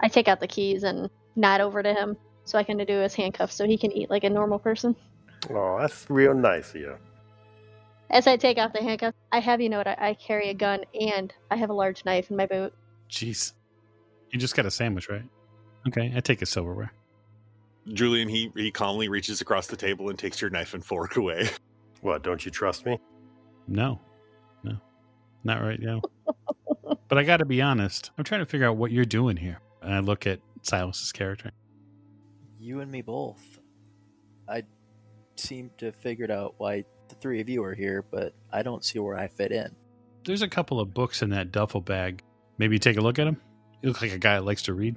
I 0.00 0.08
take 0.08 0.28
out 0.28 0.40
the 0.40 0.46
keys 0.46 0.82
and 0.82 1.08
nod 1.36 1.60
over 1.60 1.82
to 1.82 1.94
him 1.94 2.16
so 2.44 2.58
I 2.58 2.62
can 2.62 2.76
do 2.78 2.98
his 2.98 3.14
handcuffs 3.14 3.54
so 3.54 3.66
he 3.66 3.78
can 3.78 3.92
eat 3.92 4.10
like 4.10 4.24
a 4.24 4.30
normal 4.30 4.58
person. 4.58 4.94
Oh, 5.50 5.78
that's 5.80 6.08
real 6.08 6.34
nice 6.34 6.70
of 6.70 6.80
you. 6.80 6.96
As 8.10 8.26
I 8.26 8.36
take 8.36 8.58
off 8.58 8.72
the 8.72 8.82
handcuffs, 8.82 9.16
I 9.32 9.40
have 9.40 9.60
you 9.60 9.68
note 9.68 9.86
I, 9.86 9.96
I 9.98 10.14
carry 10.14 10.50
a 10.50 10.54
gun 10.54 10.84
and 10.98 11.32
I 11.50 11.56
have 11.56 11.70
a 11.70 11.74
large 11.74 12.04
knife 12.04 12.30
in 12.30 12.36
my 12.36 12.46
boot. 12.46 12.72
Jeez. 13.10 13.52
You 14.30 14.38
just 14.38 14.54
got 14.54 14.66
a 14.66 14.70
sandwich, 14.70 15.08
right? 15.08 15.24
Okay, 15.88 16.12
I 16.14 16.20
take 16.20 16.40
his 16.40 16.50
silverware. 16.50 16.92
Julian, 17.92 18.28
he, 18.28 18.50
he 18.56 18.70
calmly 18.70 19.08
reaches 19.08 19.40
across 19.40 19.68
the 19.68 19.76
table 19.76 20.08
and 20.08 20.18
takes 20.18 20.40
your 20.40 20.50
knife 20.50 20.74
and 20.74 20.84
fork 20.84 21.16
away. 21.16 21.48
What, 22.02 22.22
don't 22.22 22.44
you 22.44 22.50
trust 22.50 22.86
me? 22.86 23.00
No, 23.66 23.98
no, 24.62 24.76
not 25.44 25.62
right 25.62 25.80
now. 25.80 26.02
but 27.08 27.18
I 27.18 27.22
got 27.22 27.38
to 27.38 27.44
be 27.44 27.62
honest. 27.62 28.10
I'm 28.16 28.24
trying 28.24 28.40
to 28.40 28.46
figure 28.46 28.66
out 28.66 28.76
what 28.76 28.90
you're 28.90 29.04
doing 29.04 29.36
here. 29.36 29.60
And 29.82 29.94
I 29.94 30.00
look 30.00 30.26
at 30.26 30.40
Silas's 30.62 31.12
character. 31.12 31.52
You 32.58 32.80
and 32.80 32.90
me 32.90 33.02
both. 33.02 33.58
I 34.48 34.64
seem 35.36 35.70
to 35.78 35.86
have 35.86 35.96
figured 35.96 36.30
out 36.30 36.54
why 36.58 36.84
the 37.08 37.14
three 37.14 37.40
of 37.40 37.48
you 37.48 37.62
are 37.64 37.74
here, 37.74 38.04
but 38.10 38.34
I 38.52 38.62
don't 38.62 38.84
see 38.84 38.98
where 38.98 39.16
I 39.16 39.28
fit 39.28 39.52
in. 39.52 39.74
There's 40.24 40.42
a 40.42 40.48
couple 40.48 40.80
of 40.80 40.92
books 40.92 41.22
in 41.22 41.30
that 41.30 41.52
duffel 41.52 41.80
bag. 41.80 42.22
Maybe 42.58 42.78
take 42.78 42.96
a 42.96 43.00
look 43.00 43.18
at 43.18 43.24
them. 43.24 43.40
You 43.82 43.90
look 43.90 44.02
like 44.02 44.12
a 44.12 44.18
guy 44.18 44.34
that 44.34 44.44
likes 44.44 44.62
to 44.62 44.74
read. 44.74 44.96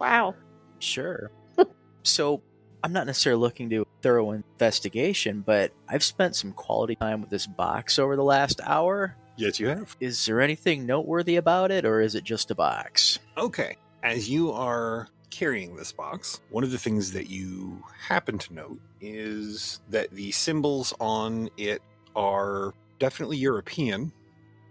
Wow. 0.00 0.34
Sure. 0.78 1.30
so, 2.02 2.42
I'm 2.82 2.92
not 2.92 3.06
necessarily 3.06 3.40
looking 3.40 3.68
to 3.70 3.76
do 3.76 3.82
a 3.82 4.02
thorough 4.02 4.32
investigation, 4.32 5.42
but 5.44 5.72
I've 5.88 6.04
spent 6.04 6.36
some 6.36 6.52
quality 6.52 6.94
time 6.96 7.20
with 7.20 7.30
this 7.30 7.46
box 7.46 7.98
over 7.98 8.16
the 8.16 8.24
last 8.24 8.60
hour. 8.64 9.16
Yes, 9.36 9.60
you 9.60 9.68
have. 9.68 9.96
Is 10.00 10.24
there 10.24 10.40
anything 10.40 10.86
noteworthy 10.86 11.36
about 11.36 11.70
it, 11.70 11.84
or 11.84 12.00
is 12.00 12.14
it 12.14 12.24
just 12.24 12.50
a 12.50 12.54
box? 12.54 13.18
Okay. 13.36 13.76
As 14.02 14.28
you 14.30 14.52
are 14.52 15.08
carrying 15.30 15.76
this 15.76 15.92
box, 15.92 16.40
one 16.50 16.64
of 16.64 16.70
the 16.70 16.78
things 16.78 17.12
that 17.12 17.28
you 17.28 17.82
happen 17.98 18.38
to 18.38 18.54
note 18.54 18.80
is 19.00 19.80
that 19.90 20.10
the 20.10 20.30
symbols 20.32 20.94
on 21.00 21.50
it 21.56 21.82
are 22.14 22.72
definitely 22.98 23.36
European 23.36 24.12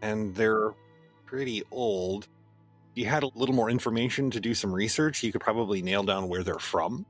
and 0.02 0.34
they're 0.36 0.72
pretty 1.26 1.64
old. 1.72 2.28
If 2.94 3.04
you 3.04 3.06
had 3.06 3.24
a 3.24 3.30
little 3.36 3.54
more 3.54 3.70
information 3.70 4.32
to 4.32 4.40
do 4.40 4.54
some 4.54 4.72
research, 4.72 5.22
you 5.22 5.32
could 5.32 5.42
probably 5.42 5.82
nail 5.82 6.04
down 6.04 6.28
where 6.28 6.44
they're 6.44 6.58
from. 6.58 7.06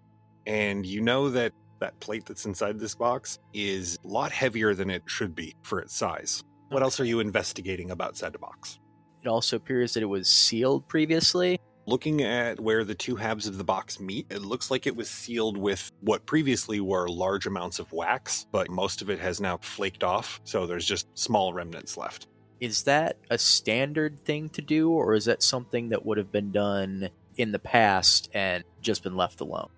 And 0.45 0.85
you 0.85 1.01
know 1.01 1.29
that 1.29 1.53
that 1.79 1.99
plate 1.99 2.25
that's 2.25 2.45
inside 2.45 2.79
this 2.79 2.95
box 2.95 3.39
is 3.53 3.97
a 4.03 4.07
lot 4.07 4.31
heavier 4.31 4.73
than 4.73 4.89
it 4.89 5.03
should 5.05 5.35
be 5.35 5.55
for 5.61 5.79
its 5.79 5.95
size. 5.95 6.43
What 6.75 6.83
else 6.83 6.99
are 6.99 7.05
you 7.05 7.21
investigating 7.21 7.89
about 7.89 8.17
said 8.17 8.37
box? 8.41 8.79
It 9.23 9.29
also 9.29 9.55
appears 9.55 9.93
that 9.93 10.03
it 10.03 10.07
was 10.07 10.27
sealed 10.27 10.85
previously. 10.89 11.57
Looking 11.85 12.21
at 12.21 12.59
where 12.59 12.83
the 12.83 12.93
two 12.93 13.15
halves 13.15 13.47
of 13.47 13.57
the 13.57 13.63
box 13.63 13.97
meet, 13.97 14.25
it 14.29 14.41
looks 14.41 14.69
like 14.69 14.85
it 14.85 14.93
was 14.93 15.09
sealed 15.09 15.55
with 15.55 15.89
what 16.01 16.25
previously 16.25 16.81
were 16.81 17.07
large 17.07 17.45
amounts 17.45 17.79
of 17.79 17.93
wax, 17.93 18.45
but 18.51 18.69
most 18.69 19.01
of 19.01 19.09
it 19.09 19.19
has 19.19 19.39
now 19.39 19.55
flaked 19.55 20.03
off, 20.03 20.41
so 20.43 20.67
there's 20.67 20.85
just 20.85 21.07
small 21.17 21.53
remnants 21.53 21.95
left. 21.95 22.27
Is 22.59 22.83
that 22.83 23.19
a 23.29 23.37
standard 23.37 24.19
thing 24.19 24.49
to 24.49 24.61
do, 24.61 24.89
or 24.91 25.13
is 25.13 25.23
that 25.23 25.41
something 25.41 25.87
that 25.87 26.05
would 26.05 26.17
have 26.17 26.33
been 26.33 26.51
done 26.51 27.07
in 27.37 27.53
the 27.53 27.59
past 27.59 28.29
and 28.33 28.65
just 28.81 29.01
been 29.01 29.15
left 29.15 29.39
alone? 29.39 29.69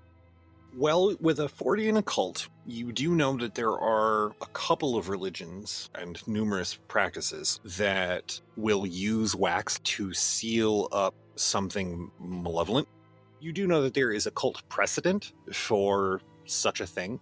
Well, 0.77 1.15
with 1.19 1.39
a 1.39 1.47
Fortean 1.47 1.97
occult, 1.97 2.49
you 2.67 2.91
do 2.91 3.15
know 3.15 3.35
that 3.37 3.55
there 3.55 3.71
are 3.71 4.27
a 4.27 4.45
couple 4.53 4.95
of 4.95 5.09
religions 5.09 5.89
and 5.95 6.21
numerous 6.27 6.77
practices 6.87 7.59
that 7.65 8.39
will 8.57 8.85
use 8.85 9.35
wax 9.35 9.79
to 9.79 10.13
seal 10.13 10.87
up 10.91 11.15
something 11.35 12.11
malevolent. 12.19 12.87
You 13.39 13.53
do 13.53 13.65
know 13.65 13.81
that 13.81 13.95
there 13.95 14.11
is 14.11 14.27
a 14.27 14.31
cult 14.31 14.61
precedent 14.69 15.33
for 15.51 16.21
such 16.45 16.79
a 16.79 16.85
thing. 16.85 17.19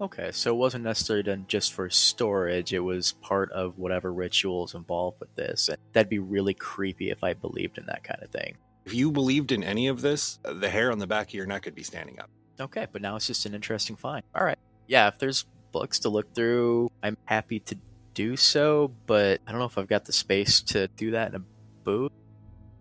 Okay, 0.00 0.30
so 0.30 0.52
it 0.52 0.58
wasn't 0.58 0.84
necessarily 0.84 1.24
done 1.24 1.46
just 1.48 1.72
for 1.72 1.90
storage, 1.90 2.72
it 2.72 2.78
was 2.78 3.14
part 3.14 3.50
of 3.50 3.78
whatever 3.78 4.12
rituals 4.12 4.76
involved 4.76 5.18
with 5.18 5.34
this. 5.34 5.68
And 5.68 5.78
that'd 5.92 6.08
be 6.08 6.20
really 6.20 6.54
creepy 6.54 7.10
if 7.10 7.24
I 7.24 7.34
believed 7.34 7.78
in 7.78 7.86
that 7.86 8.04
kind 8.04 8.22
of 8.22 8.30
thing. 8.30 8.58
If 8.86 8.94
you 8.94 9.10
believed 9.10 9.50
in 9.50 9.64
any 9.64 9.88
of 9.88 10.00
this, 10.00 10.38
the 10.44 10.70
hair 10.70 10.92
on 10.92 10.98
the 10.98 11.08
back 11.08 11.28
of 11.28 11.34
your 11.34 11.46
neck 11.46 11.64
would 11.64 11.74
be 11.74 11.82
standing 11.82 12.20
up. 12.20 12.30
Okay, 12.60 12.86
but 12.90 13.02
now 13.02 13.16
it's 13.16 13.26
just 13.26 13.44
an 13.44 13.52
interesting 13.52 13.96
find. 13.96 14.22
All 14.34 14.44
right. 14.44 14.58
Yeah, 14.86 15.08
if 15.08 15.18
there's 15.18 15.44
books 15.72 15.98
to 16.00 16.08
look 16.08 16.32
through, 16.34 16.90
I'm 17.02 17.16
happy 17.24 17.58
to 17.60 17.76
do 18.14 18.36
so, 18.36 18.92
but 19.06 19.40
I 19.46 19.50
don't 19.50 19.58
know 19.58 19.66
if 19.66 19.76
I've 19.76 19.88
got 19.88 20.04
the 20.04 20.12
space 20.12 20.60
to 20.62 20.86
do 20.88 21.10
that 21.10 21.30
in 21.30 21.34
a 21.34 21.42
booth. 21.82 22.12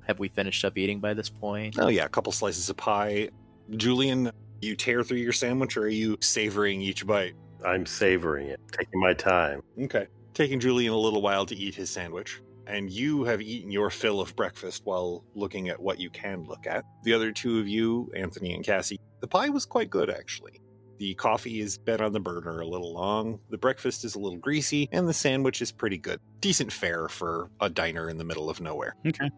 Have 0.08 0.20
we 0.20 0.30
finished 0.30 0.64
up 0.64 0.78
eating 0.78 1.00
by 1.00 1.16
this 1.16 1.30
point? 1.30 1.78
Oh, 1.80 1.88
yeah, 1.88 2.06
a 2.06 2.10
couple 2.10 2.32
slices 2.32 2.70
of 2.70 2.78
pie. 2.78 3.30
Julian, 3.72 4.32
you 4.62 4.76
tear 4.76 5.04
through 5.04 5.18
your 5.18 5.34
sandwich 5.34 5.76
or 5.76 5.82
are 5.82 5.88
you 5.88 6.18
savoring 6.22 6.82
each 6.82 7.06
bite? 7.06 7.34
I'm 7.66 7.88
savoring 7.88 8.48
it, 8.48 8.60
taking 8.72 9.00
my 9.00 9.14
time. 9.14 9.64
Okay. 9.82 10.06
Taking 10.36 10.60
Julian 10.60 10.94
a 10.94 10.98
little 10.98 11.24
while 11.24 11.48
to 11.48 11.56
eat 11.56 11.74
his 11.74 11.90
sandwich. 11.90 12.42
And 12.68 12.90
you 12.90 13.24
have 13.26 13.42
eaten 13.42 13.72
your 13.72 13.90
fill 13.90 14.20
of 14.20 14.36
breakfast 14.36 14.82
while 14.86 15.24
looking 15.36 15.70
at 15.70 15.80
what 15.80 16.00
you 16.00 16.10
can 16.10 16.44
look 16.44 16.66
at. 16.66 16.84
The 17.04 17.14
other 17.14 17.32
two 17.32 17.60
of 17.60 17.68
you, 17.68 18.12
Anthony 18.16 18.54
and 18.54 18.64
Cassie, 18.64 19.00
the 19.22 19.28
pie 19.28 19.50
was 19.50 19.66
quite 19.66 19.90
good 19.90 20.10
actually. 20.10 20.62
The 20.98 21.14
coffee 21.16 21.60
has 21.60 21.78
been 21.78 22.02
on 22.02 22.14
the 22.14 22.20
burner 22.20 22.62
a 22.62 22.68
little 22.68 22.94
long, 22.94 23.40
the 23.50 23.58
breakfast 23.58 24.06
is 24.06 24.16
a 24.16 24.20
little 24.20 24.38
greasy, 24.38 24.88
and 24.94 25.08
the 25.08 25.14
sandwich 25.14 25.62
is 25.62 25.72
pretty 25.72 25.98
good. 25.98 26.20
Decent 26.40 26.72
fare 26.72 27.10
for 27.10 27.50
a 27.60 27.70
diner 27.70 28.10
in 28.10 28.18
the 28.18 28.24
middle 28.24 28.50
of 28.50 28.62
nowhere. 28.62 28.96
Okay. 29.06 29.30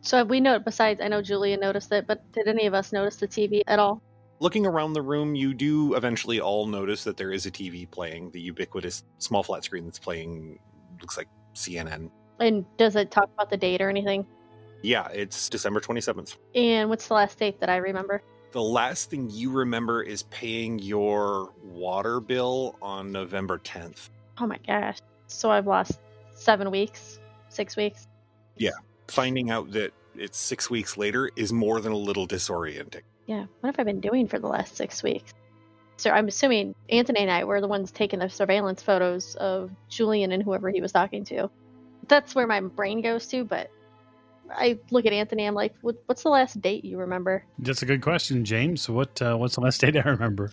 So 0.00 0.18
have 0.18 0.30
we 0.30 0.40
note 0.40 0.64
besides 0.64 1.00
I 1.00 1.08
know 1.08 1.20
Julia 1.20 1.56
noticed 1.56 1.92
it, 1.92 2.06
but 2.06 2.32
did 2.32 2.48
any 2.48 2.66
of 2.66 2.74
us 2.74 2.92
notice 2.92 3.16
the 3.16 3.28
TV 3.28 3.62
at 3.66 3.78
all? 3.78 4.02
Looking 4.38 4.64
around 4.64 4.92
the 4.92 5.02
room, 5.02 5.34
you 5.34 5.54
do 5.54 5.94
eventually 5.94 6.40
all 6.40 6.66
notice 6.66 7.04
that 7.04 7.16
there 7.16 7.32
is 7.32 7.46
a 7.46 7.50
TV 7.50 7.90
playing, 7.90 8.30
the 8.30 8.40
ubiquitous 8.40 9.04
small 9.18 9.42
flat 9.42 9.64
screen 9.64 9.84
that's 9.84 9.98
playing, 9.98 10.58
looks 11.00 11.16
like 11.16 11.28
CNN. 11.54 12.10
And 12.38 12.64
does 12.76 12.96
it 12.96 13.10
talk 13.10 13.30
about 13.34 13.50
the 13.50 13.56
date 13.56 13.80
or 13.80 13.88
anything? 13.88 14.26
Yeah, 14.82 15.08
it's 15.08 15.48
December 15.48 15.80
27th. 15.80 16.36
And 16.54 16.88
what's 16.88 17.08
the 17.08 17.14
last 17.14 17.38
date 17.38 17.60
that 17.60 17.68
I 17.70 17.76
remember? 17.76 18.22
The 18.52 18.62
last 18.62 19.10
thing 19.10 19.28
you 19.30 19.50
remember 19.50 20.02
is 20.02 20.22
paying 20.24 20.78
your 20.78 21.52
water 21.62 22.20
bill 22.20 22.76
on 22.80 23.12
November 23.12 23.58
10th. 23.58 24.10
Oh 24.38 24.46
my 24.46 24.58
gosh. 24.66 24.98
So 25.26 25.50
I've 25.50 25.66
lost 25.66 26.00
seven 26.34 26.70
weeks, 26.70 27.18
six 27.48 27.76
weeks. 27.76 28.06
Yeah. 28.56 28.70
Finding 29.08 29.50
out 29.50 29.72
that 29.72 29.92
it's 30.14 30.38
six 30.38 30.70
weeks 30.70 30.96
later 30.96 31.30
is 31.36 31.52
more 31.52 31.80
than 31.80 31.92
a 31.92 31.96
little 31.96 32.26
disorienting. 32.26 33.02
Yeah. 33.26 33.46
What 33.60 33.76
have 33.76 33.80
I 33.80 33.84
been 33.84 34.00
doing 34.00 34.28
for 34.28 34.38
the 34.38 34.46
last 34.46 34.76
six 34.76 35.02
weeks? 35.02 35.34
So 35.96 36.10
I'm 36.10 36.28
assuming 36.28 36.74
Anthony 36.90 37.20
and 37.20 37.30
I 37.30 37.44
were 37.44 37.60
the 37.60 37.68
ones 37.68 37.90
taking 37.90 38.18
the 38.18 38.28
surveillance 38.28 38.82
photos 38.82 39.34
of 39.36 39.70
Julian 39.88 40.32
and 40.32 40.42
whoever 40.42 40.70
he 40.70 40.80
was 40.80 40.92
talking 40.92 41.24
to. 41.26 41.50
That's 42.08 42.34
where 42.34 42.46
my 42.46 42.60
brain 42.60 43.02
goes 43.02 43.26
to, 43.28 43.44
but 43.44 43.70
I 44.50 44.78
look 44.90 45.06
at 45.06 45.12
Anthony, 45.12 45.46
I'm 45.46 45.54
like, 45.54 45.74
what, 45.80 45.96
what's 46.06 46.22
the 46.22 46.28
last 46.28 46.60
date 46.60 46.84
you 46.84 46.98
remember? 46.98 47.44
That's 47.58 47.82
a 47.82 47.86
good 47.86 48.02
question, 48.02 48.44
James. 48.44 48.88
What 48.88 49.20
uh, 49.20 49.36
what's 49.36 49.56
the 49.56 49.60
last 49.60 49.80
date 49.82 49.96
I 49.96 50.08
remember? 50.08 50.52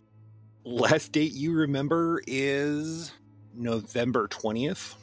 Last 0.66 1.12
date 1.12 1.34
you 1.34 1.54
remember 1.54 2.22
is 2.26 3.12
November 3.54 4.28
20th. 4.28 4.96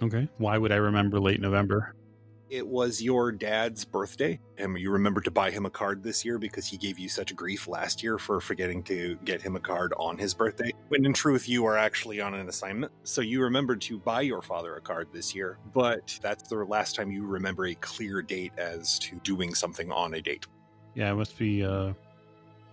Okay. 0.00 0.28
Why 0.38 0.58
would 0.58 0.72
I 0.72 0.76
remember 0.76 1.20
late 1.20 1.40
November? 1.40 1.94
It 2.52 2.68
was 2.68 3.00
your 3.00 3.32
dad's 3.32 3.82
birthday, 3.82 4.38
and 4.58 4.78
you 4.78 4.90
remembered 4.90 5.24
to 5.24 5.30
buy 5.30 5.50
him 5.50 5.64
a 5.64 5.70
card 5.70 6.02
this 6.02 6.22
year 6.22 6.36
because 6.36 6.66
he 6.66 6.76
gave 6.76 6.98
you 6.98 7.08
such 7.08 7.34
grief 7.34 7.66
last 7.66 8.02
year 8.02 8.18
for 8.18 8.42
forgetting 8.42 8.82
to 8.82 9.16
get 9.24 9.40
him 9.40 9.56
a 9.56 9.58
card 9.58 9.94
on 9.96 10.18
his 10.18 10.34
birthday. 10.34 10.70
When 10.88 11.06
in 11.06 11.14
truth, 11.14 11.48
you 11.48 11.64
are 11.64 11.78
actually 11.78 12.20
on 12.20 12.34
an 12.34 12.50
assignment. 12.50 12.92
So 13.04 13.22
you 13.22 13.40
remembered 13.40 13.80
to 13.80 13.98
buy 13.98 14.20
your 14.20 14.42
father 14.42 14.76
a 14.76 14.82
card 14.82 15.08
this 15.14 15.34
year, 15.34 15.56
but 15.72 16.18
that's 16.20 16.46
the 16.46 16.56
last 16.56 16.94
time 16.94 17.10
you 17.10 17.24
remember 17.24 17.64
a 17.64 17.74
clear 17.76 18.20
date 18.20 18.52
as 18.58 18.98
to 18.98 19.16
doing 19.24 19.54
something 19.54 19.90
on 19.90 20.12
a 20.12 20.20
date. 20.20 20.44
Yeah, 20.94 21.10
it 21.10 21.14
must 21.14 21.38
be 21.38 21.64
uh, 21.64 21.94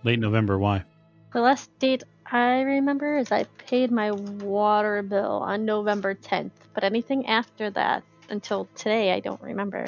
late 0.04 0.18
November. 0.18 0.58
Why? 0.58 0.84
The 1.32 1.40
last 1.40 1.70
date 1.78 2.02
I 2.26 2.60
remember 2.60 3.16
is 3.16 3.32
I 3.32 3.44
paid 3.56 3.90
my 3.90 4.10
water 4.10 5.00
bill 5.02 5.40
on 5.42 5.64
November 5.64 6.14
10th, 6.14 6.50
but 6.74 6.84
anything 6.84 7.26
after 7.26 7.70
that 7.70 8.02
until 8.30 8.66
today, 8.74 9.12
I 9.12 9.20
don't 9.20 9.40
remember. 9.40 9.86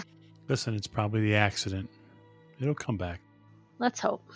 Listen, 0.49 0.75
it's 0.75 0.87
probably 0.87 1.23
the 1.23 1.35
accident. 1.35 1.89
It'll 2.61 2.75
come 2.75 2.97
back. 2.97 3.21
Let's 3.79 4.01
hope. 4.01 4.33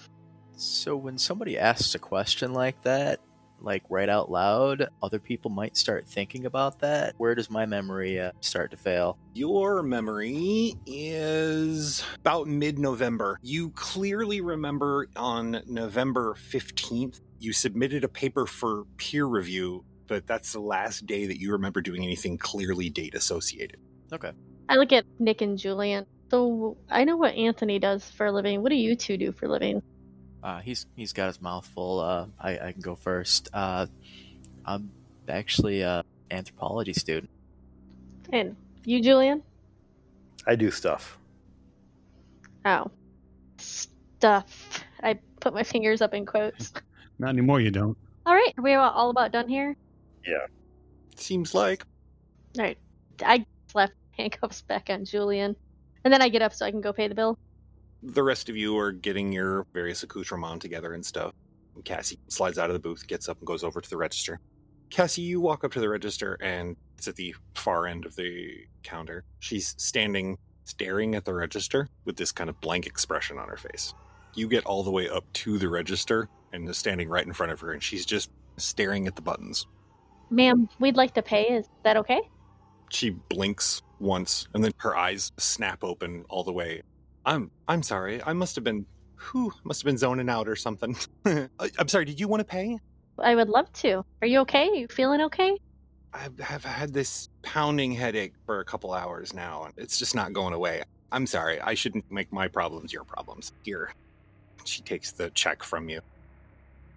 So 0.56 0.96
when 0.96 1.18
somebody 1.18 1.58
asks 1.58 1.94
a 1.94 1.98
question 1.98 2.52
like 2.52 2.82
that, 2.82 3.20
like 3.60 3.82
right 3.88 4.08
out 4.08 4.30
loud, 4.30 4.88
other 5.02 5.18
people 5.18 5.50
might 5.50 5.76
start 5.76 6.06
thinking 6.06 6.46
about 6.46 6.80
that. 6.80 7.14
Where 7.18 7.34
does 7.34 7.50
my 7.50 7.66
memory 7.66 8.20
uh, 8.20 8.32
start 8.40 8.70
to 8.70 8.76
fail? 8.76 9.18
Your 9.34 9.82
memory 9.82 10.74
is 10.86 12.02
about 12.16 12.46
mid 12.46 12.78
November. 12.78 13.38
You 13.42 13.70
clearly 13.70 14.40
remember 14.40 15.08
on 15.16 15.62
November 15.66 16.34
15th, 16.50 17.20
you 17.38 17.52
submitted 17.52 18.04
a 18.04 18.08
paper 18.08 18.46
for 18.46 18.84
peer 18.96 19.26
review, 19.26 19.84
but 20.06 20.26
that's 20.26 20.52
the 20.52 20.60
last 20.60 21.06
day 21.06 21.26
that 21.26 21.40
you 21.40 21.52
remember 21.52 21.80
doing 21.80 22.02
anything 22.02 22.38
clearly 22.38 22.90
date 22.90 23.14
associated. 23.14 23.78
Okay. 24.12 24.32
I 24.68 24.76
look 24.76 24.92
at 24.92 25.04
Nick 25.18 25.42
and 25.42 25.58
Julian. 25.58 26.06
So 26.30 26.76
I 26.90 27.04
know 27.04 27.16
what 27.16 27.34
Anthony 27.34 27.78
does 27.78 28.08
for 28.10 28.26
a 28.26 28.32
living. 28.32 28.62
What 28.62 28.70
do 28.70 28.76
you 28.76 28.96
two 28.96 29.16
do 29.16 29.32
for 29.32 29.46
a 29.46 29.48
living? 29.48 29.82
Uh, 30.42 30.60
he's 30.60 30.86
he's 30.96 31.12
got 31.12 31.26
his 31.26 31.40
mouth 31.40 31.66
full. 31.66 32.00
Uh, 32.00 32.26
I 32.38 32.58
I 32.58 32.72
can 32.72 32.80
go 32.80 32.94
first. 32.94 33.48
Uh, 33.52 33.86
I'm 34.64 34.90
actually 35.28 35.82
a 35.82 36.04
anthropology 36.30 36.92
student. 36.92 37.30
And 38.32 38.56
you, 38.84 39.00
Julian? 39.00 39.42
I 40.46 40.56
do 40.56 40.70
stuff. 40.70 41.18
Oh. 42.64 42.90
Stuff. 43.58 44.84
I 45.02 45.18
put 45.40 45.54
my 45.54 45.62
fingers 45.62 46.02
up 46.02 46.14
in 46.14 46.26
quotes. 46.26 46.72
Not 47.18 47.30
anymore, 47.30 47.60
you 47.60 47.70
don't. 47.70 47.96
All 48.26 48.34
right, 48.34 48.52
are 48.58 48.62
we 48.62 48.74
all 48.74 49.10
about 49.10 49.32
done 49.32 49.48
here? 49.48 49.76
Yeah. 50.26 50.46
Seems 51.14 51.54
like. 51.54 51.84
All 52.58 52.64
right. 52.64 52.78
I 53.24 53.46
left 53.76 53.92
handcuffs 54.16 54.62
back 54.62 54.88
on 54.90 55.04
Julian. 55.04 55.54
And 56.04 56.12
then 56.12 56.22
I 56.22 56.28
get 56.28 56.42
up 56.42 56.52
so 56.52 56.66
I 56.66 56.70
can 56.70 56.80
go 56.80 56.92
pay 56.92 57.06
the 57.08 57.14
bill. 57.14 57.38
The 58.02 58.22
rest 58.22 58.48
of 58.48 58.56
you 58.56 58.76
are 58.78 58.92
getting 58.92 59.32
your 59.32 59.66
various 59.72 60.02
accoutrements 60.02 60.62
together 60.62 60.94
and 60.94 61.04
stuff. 61.04 61.32
And 61.74 61.84
Cassie 61.84 62.18
slides 62.28 62.58
out 62.58 62.70
of 62.70 62.74
the 62.74 62.80
booth, 62.80 63.06
gets 63.06 63.28
up, 63.28 63.38
and 63.38 63.46
goes 63.46 63.62
over 63.64 63.80
to 63.80 63.90
the 63.90 63.96
register. 63.96 64.40
Cassie, 64.90 65.22
you 65.22 65.40
walk 65.40 65.64
up 65.64 65.72
to 65.72 65.80
the 65.80 65.88
register, 65.88 66.38
and 66.40 66.76
it's 66.96 67.08
at 67.08 67.16
the 67.16 67.34
far 67.54 67.86
end 67.86 68.06
of 68.06 68.14
the 68.16 68.66
counter. 68.82 69.24
She's 69.40 69.74
standing, 69.78 70.38
staring 70.64 71.14
at 71.14 71.24
the 71.24 71.34
register 71.34 71.88
with 72.04 72.16
this 72.16 72.32
kind 72.32 72.48
of 72.48 72.60
blank 72.60 72.86
expression 72.86 73.38
on 73.38 73.48
her 73.48 73.56
face. 73.56 73.94
You 74.34 74.48
get 74.48 74.64
all 74.64 74.82
the 74.82 74.90
way 74.90 75.08
up 75.08 75.24
to 75.34 75.58
the 75.58 75.68
register 75.68 76.28
and 76.52 76.68
is 76.68 76.78
standing 76.78 77.08
right 77.08 77.26
in 77.26 77.32
front 77.32 77.52
of 77.52 77.60
her, 77.60 77.72
and 77.72 77.82
she's 77.82 78.06
just 78.06 78.30
staring 78.56 79.06
at 79.06 79.16
the 79.16 79.22
buttons. 79.22 79.66
Ma'am, 80.30 80.68
we'd 80.78 80.96
like 80.96 81.14
to 81.14 81.22
pay. 81.22 81.44
Is 81.44 81.68
that 81.82 81.96
okay? 81.96 82.20
She 82.90 83.10
blinks 83.10 83.82
once, 83.98 84.48
and 84.54 84.62
then 84.62 84.72
her 84.78 84.96
eyes 84.96 85.32
snap 85.36 85.82
open 85.82 86.24
all 86.28 86.44
the 86.44 86.52
way. 86.52 86.82
I'm 87.24 87.50
I'm 87.68 87.82
sorry. 87.82 88.22
I 88.22 88.32
must 88.32 88.54
have 88.54 88.64
been 88.64 88.86
who 89.16 89.52
must 89.64 89.80
have 89.82 89.86
been 89.86 89.98
zoning 89.98 90.28
out 90.28 90.48
or 90.48 90.56
something. 90.56 90.96
I- 91.24 91.48
uh, 91.58 91.68
I'm 91.78 91.88
sorry. 91.88 92.04
Did 92.04 92.20
you 92.20 92.28
want 92.28 92.40
to 92.40 92.44
pay? 92.44 92.78
I 93.18 93.34
would 93.34 93.48
love 93.48 93.72
to. 93.74 94.04
Are 94.22 94.28
you 94.28 94.40
okay? 94.40 94.68
Are 94.68 94.74
you 94.74 94.88
feeling 94.88 95.22
okay? 95.22 95.56
I 96.12 96.28
have 96.40 96.64
had 96.64 96.92
this 96.92 97.28
pounding 97.42 97.92
headache 97.92 98.34
for 98.44 98.60
a 98.60 98.64
couple 98.64 98.92
hours 98.92 99.34
now, 99.34 99.64
and 99.64 99.74
it's 99.76 99.98
just 99.98 100.14
not 100.14 100.32
going 100.32 100.54
away. 100.54 100.82
I'm 101.12 101.26
sorry. 101.26 101.60
I 101.60 101.74
shouldn't 101.74 102.10
make 102.10 102.32
my 102.32 102.48
problems 102.48 102.92
your 102.92 103.04
problems. 103.04 103.52
Here. 103.64 103.92
She 104.64 104.82
takes 104.82 105.12
the 105.12 105.30
check 105.30 105.62
from 105.62 105.88
you. 105.88 106.00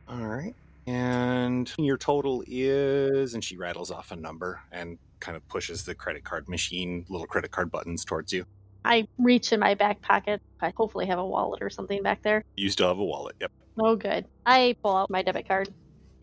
All 0.07 0.25
right. 0.25 0.55
And 0.87 1.71
your 1.77 1.97
total 1.97 2.43
is, 2.47 3.33
and 3.33 3.43
she 3.43 3.57
rattles 3.57 3.91
off 3.91 4.11
a 4.11 4.15
number 4.15 4.59
and 4.71 4.97
kind 5.19 5.35
of 5.35 5.47
pushes 5.47 5.85
the 5.85 5.95
credit 5.95 6.23
card 6.23 6.47
machine, 6.49 7.05
little 7.09 7.27
credit 7.27 7.51
card 7.51 7.71
buttons 7.71 8.05
towards 8.05 8.33
you. 8.33 8.45
I 8.85 9.07
reach 9.17 9.51
in 9.51 9.59
my 9.59 9.75
back 9.75 10.01
pocket. 10.01 10.41
I 10.61 10.73
hopefully 10.75 11.05
have 11.07 11.19
a 11.19 11.25
wallet 11.25 11.61
or 11.61 11.69
something 11.69 12.01
back 12.01 12.21
there. 12.23 12.43
You 12.55 12.69
still 12.69 12.87
have 12.87 12.99
a 12.99 13.03
wallet. 13.03 13.35
Yep. 13.41 13.51
Oh, 13.79 13.95
good. 13.95 14.25
I 14.45 14.75
pull 14.81 14.95
out 14.95 15.09
my 15.09 15.21
debit 15.21 15.47
card 15.47 15.69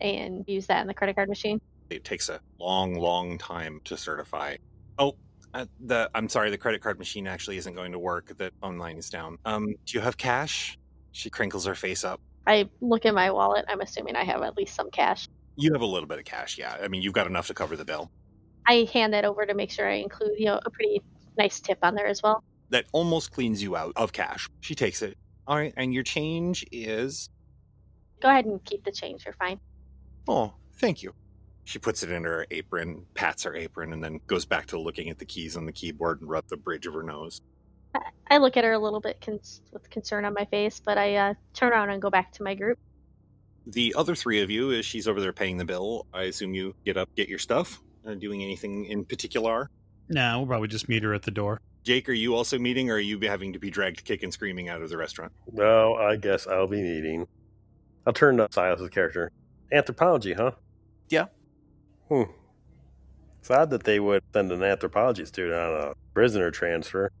and 0.01 0.43
use 0.47 0.67
that 0.67 0.81
in 0.81 0.87
the 0.87 0.93
credit 0.93 1.15
card 1.15 1.29
machine. 1.29 1.61
It 1.89 2.03
takes 2.03 2.29
a 2.29 2.39
long, 2.59 2.95
long 2.95 3.37
time 3.37 3.79
to 3.85 3.95
certify. 3.95 4.57
Oh, 4.99 5.15
uh, 5.53 5.65
the 5.79 6.09
I'm 6.13 6.29
sorry, 6.29 6.49
the 6.49 6.57
credit 6.57 6.81
card 6.81 6.99
machine 6.99 7.27
actually 7.27 7.57
isn't 7.57 7.73
going 7.73 7.91
to 7.93 7.99
work. 7.99 8.37
The 8.37 8.51
phone 8.61 8.77
line 8.77 8.97
is 8.97 9.09
down. 9.09 9.37
Um, 9.45 9.67
do 9.85 9.97
you 9.97 10.01
have 10.01 10.17
cash? 10.17 10.77
She 11.11 11.29
crinkles 11.29 11.65
her 11.65 11.75
face 11.75 12.03
up. 12.03 12.21
I 12.45 12.69
look 12.81 13.05
in 13.05 13.15
my 13.15 13.31
wallet. 13.31 13.65
I'm 13.67 13.81
assuming 13.81 14.15
I 14.15 14.23
have 14.23 14.41
at 14.41 14.55
least 14.57 14.75
some 14.75 14.91
cash. 14.91 15.27
You 15.55 15.73
have 15.73 15.81
a 15.81 15.85
little 15.85 16.07
bit 16.07 16.19
of 16.19 16.25
cash, 16.25 16.57
yeah. 16.57 16.77
I 16.81 16.87
mean, 16.87 17.01
you've 17.01 17.13
got 17.13 17.27
enough 17.27 17.47
to 17.47 17.53
cover 17.53 17.75
the 17.75 17.85
bill. 17.85 18.11
I 18.67 18.87
hand 18.93 19.13
that 19.13 19.25
over 19.25 19.45
to 19.45 19.53
make 19.53 19.71
sure 19.71 19.87
I 19.89 19.95
include, 19.95 20.31
you 20.37 20.45
know, 20.45 20.59
a 20.65 20.69
pretty 20.69 21.01
nice 21.37 21.59
tip 21.59 21.79
on 21.83 21.95
there 21.95 22.07
as 22.07 22.21
well. 22.21 22.43
That 22.69 22.85
almost 22.91 23.31
cleans 23.31 23.63
you 23.63 23.75
out 23.77 23.93
of 23.95 24.11
cash. 24.11 24.49
She 24.59 24.75
takes 24.75 25.01
it. 25.01 25.17
All 25.47 25.55
right, 25.55 25.73
and 25.77 25.93
your 25.93 26.03
change 26.03 26.65
is. 26.71 27.29
Go 28.21 28.29
ahead 28.29 28.45
and 28.45 28.63
keep 28.65 28.83
the 28.83 28.91
change. 28.91 29.23
You're 29.25 29.35
fine. 29.35 29.59
Oh, 30.27 30.53
thank 30.75 31.01
you. 31.01 31.13
She 31.63 31.79
puts 31.79 32.03
it 32.03 32.11
in 32.11 32.23
her 32.23 32.45
apron, 32.51 33.05
pats 33.13 33.43
her 33.43 33.55
apron, 33.55 33.93
and 33.93 34.03
then 34.03 34.19
goes 34.27 34.45
back 34.45 34.67
to 34.67 34.79
looking 34.79 35.09
at 35.09 35.17
the 35.19 35.25
keys 35.25 35.55
on 35.55 35.65
the 35.65 35.71
keyboard 35.71 36.21
and 36.21 36.29
rub 36.29 36.47
the 36.47 36.57
bridge 36.57 36.85
of 36.85 36.93
her 36.93 37.03
nose. 37.03 37.41
I- 38.29 38.37
look 38.37 38.57
at 38.57 38.63
her 38.63 38.73
a 38.73 38.79
little 38.79 38.99
bit 38.99 39.21
cons- 39.21 39.61
with 39.71 39.89
concern 39.89 40.25
on 40.25 40.33
my 40.33 40.45
face, 40.45 40.81
but 40.83 40.97
I 40.97 41.15
uh, 41.15 41.33
turn 41.53 41.71
around 41.71 41.89
and 41.89 42.01
go 42.01 42.09
back 42.09 42.31
to 42.33 42.43
my 42.43 42.55
group. 42.55 42.77
The 43.65 43.95
other 43.97 44.15
three 44.15 44.41
of 44.41 44.49
you, 44.49 44.71
as 44.73 44.85
she's 44.85 45.07
over 45.07 45.19
there 45.21 45.33
paying 45.33 45.57
the 45.57 45.65
bill, 45.65 46.05
I 46.13 46.23
assume 46.23 46.53
you 46.53 46.75
get 46.85 46.97
up, 46.97 47.09
get 47.15 47.27
your 47.29 47.39
stuff. 47.39 47.81
Uh, 48.07 48.13
doing 48.13 48.41
anything 48.41 48.85
in 48.85 49.03
particular? 49.03 49.69
Nah, 50.07 50.37
we'll 50.37 50.47
probably 50.47 50.69
just 50.69 50.87
meet 50.87 51.03
her 51.03 51.13
at 51.13 51.23
the 51.23 51.31
door. 51.31 51.59
Jake, 51.83 52.07
are 52.07 52.13
you 52.13 52.35
also 52.35 52.57
meeting, 52.57 52.89
or 52.89 52.93
are 52.93 52.99
you 52.99 53.19
having 53.19 53.51
to 53.51 53.59
be 53.59 53.69
dragged 53.69 54.05
kicking, 54.05 54.31
screaming 54.31 54.69
out 54.69 54.81
of 54.81 54.89
the 54.89 54.95
restaurant? 54.95 55.33
No, 55.51 55.95
I 55.95 56.15
guess 56.15 56.47
I'll 56.47 56.67
be 56.67 56.81
meeting. 56.81 57.27
I'll 58.05 58.13
turn 58.13 58.37
to 58.37 58.47
Silas's 58.49 58.89
character. 58.89 59.31
Anthropology, 59.73 60.31
huh? 60.31 60.51
Yeah. 61.09 61.25
Hmm. 62.07 62.23
It's 63.41 63.51
odd 63.51 63.71
that 63.71 63.83
they 63.83 63.99
would 63.99 64.23
send 64.31 64.53
an 64.53 64.63
anthropology 64.63 65.25
student 65.25 65.59
on 65.59 65.89
a 65.89 65.93
prisoner 66.13 66.49
transfer. 66.49 67.11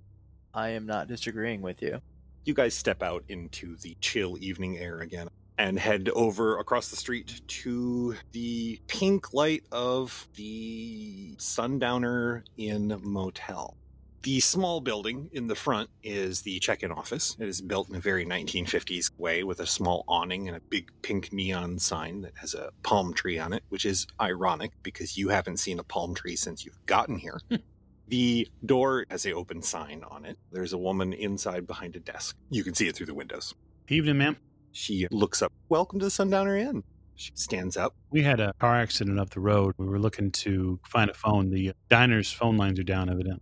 I 0.53 0.69
am 0.69 0.85
not 0.85 1.09
disagreeing 1.09 1.61
with 1.61 1.81
you. 1.81 1.99
You 2.45 2.53
guys 2.53 2.73
step 2.73 3.03
out 3.03 3.25
into 3.27 3.75
the 3.77 3.97
chill 3.99 4.37
evening 4.39 4.77
air 4.77 4.99
again 4.99 5.27
and 5.57 5.79
head 5.79 6.09
over 6.13 6.59
across 6.59 6.89
the 6.89 6.95
street 6.95 7.41
to 7.47 8.15
the 8.31 8.79
pink 8.87 9.33
light 9.33 9.63
of 9.71 10.27
the 10.35 11.35
Sundowner 11.37 12.43
Inn 12.57 12.99
Motel. 13.03 13.75
The 14.23 14.39
small 14.41 14.81
building 14.81 15.29
in 15.31 15.47
the 15.47 15.55
front 15.55 15.89
is 16.03 16.41
the 16.41 16.59
check 16.59 16.83
in 16.83 16.91
office. 16.91 17.37
It 17.39 17.47
is 17.47 17.61
built 17.61 17.89
in 17.89 17.95
a 17.95 17.99
very 17.99 18.25
1950s 18.25 19.11
way 19.17 19.43
with 19.43 19.59
a 19.59 19.65
small 19.65 20.03
awning 20.07 20.47
and 20.47 20.57
a 20.57 20.59
big 20.59 20.91
pink 21.01 21.31
neon 21.31 21.79
sign 21.79 22.21
that 22.21 22.33
has 22.35 22.53
a 22.53 22.71
palm 22.83 23.13
tree 23.13 23.39
on 23.39 23.53
it, 23.53 23.63
which 23.69 23.85
is 23.85 24.05
ironic 24.19 24.71
because 24.83 25.17
you 25.17 25.29
haven't 25.29 25.57
seen 25.57 25.79
a 25.79 25.83
palm 25.83 26.13
tree 26.13 26.35
since 26.35 26.65
you've 26.65 26.85
gotten 26.85 27.17
here. 27.17 27.39
Hmm. 27.49 27.57
The 28.09 28.47
door 28.65 29.05
has 29.09 29.25
a 29.25 29.33
open 29.33 29.61
sign 29.61 30.03
on 30.09 30.25
it. 30.25 30.37
There's 30.51 30.73
a 30.73 30.77
woman 30.77 31.13
inside 31.13 31.67
behind 31.67 31.95
a 31.95 31.99
desk. 31.99 32.35
You 32.49 32.63
can 32.63 32.73
see 32.73 32.87
it 32.87 32.95
through 32.95 33.05
the 33.05 33.13
windows. 33.13 33.53
Evening, 33.89 34.17
ma'am. 34.17 34.37
She 34.77 35.07
looks 35.09 35.41
up. 35.41 35.51
Welcome 35.69 35.97
to 35.99 36.05
the 36.05 36.11
Sundowner 36.11 36.55
Inn. 36.55 36.83
She 37.15 37.31
stands 37.33 37.77
up. 37.77 37.95
We 38.11 38.21
had 38.21 38.39
a 38.39 38.53
car 38.59 38.75
accident 38.75 39.19
up 39.19 39.31
the 39.31 39.39
road. 39.39 39.73
We 39.79 39.87
were 39.87 39.97
looking 39.97 40.29
to 40.33 40.79
find 40.85 41.09
a 41.09 41.15
phone. 41.15 41.49
The 41.49 41.73
diner's 41.89 42.31
phone 42.31 42.57
lines 42.57 42.79
are 42.79 42.83
down, 42.83 43.09
evidently. 43.09 43.41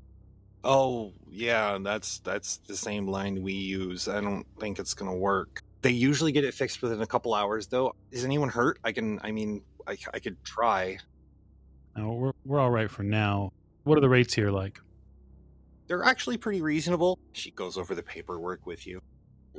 Oh, 0.64 1.12
yeah, 1.30 1.78
that's 1.82 2.20
that's 2.20 2.58
the 2.68 2.78
same 2.78 3.06
line 3.06 3.44
we 3.44 3.52
use. 3.52 4.08
I 4.08 4.22
don't 4.22 4.46
think 4.62 4.80
it's 4.80 4.94
gonna 4.94 5.14
work. 5.14 5.62
They 5.82 5.92
usually 5.92 6.32
get 6.32 6.46
it 6.46 6.54
fixed 6.54 6.82
within 6.82 7.02
a 7.02 7.06
couple 7.06 7.34
hours, 7.34 7.68
though. 7.68 7.94
Is 8.12 8.24
anyone 8.24 8.48
hurt? 8.48 8.80
I 8.86 8.94
can. 8.94 9.20
I 9.22 9.34
mean, 9.34 9.62
I, 9.86 9.98
I 10.14 10.20
could 10.20 10.42
try. 10.46 11.00
No, 11.98 12.14
we're, 12.14 12.32
we're 12.46 12.60
all 12.62 12.72
right 12.72 12.90
for 12.90 13.04
now. 13.04 13.52
What 13.84 13.98
are 13.98 14.02
the 14.02 14.10
rates 14.10 14.34
here 14.34 14.52
like? 14.52 14.80
They're 15.88 16.06
actually 16.06 16.38
pretty 16.38 16.62
reasonable. 16.62 17.20
She 17.34 17.52
goes 17.52 17.78
over 17.78 17.94
the 17.94 18.04
paperwork 18.04 18.66
with 18.66 18.88
you. 18.88 19.02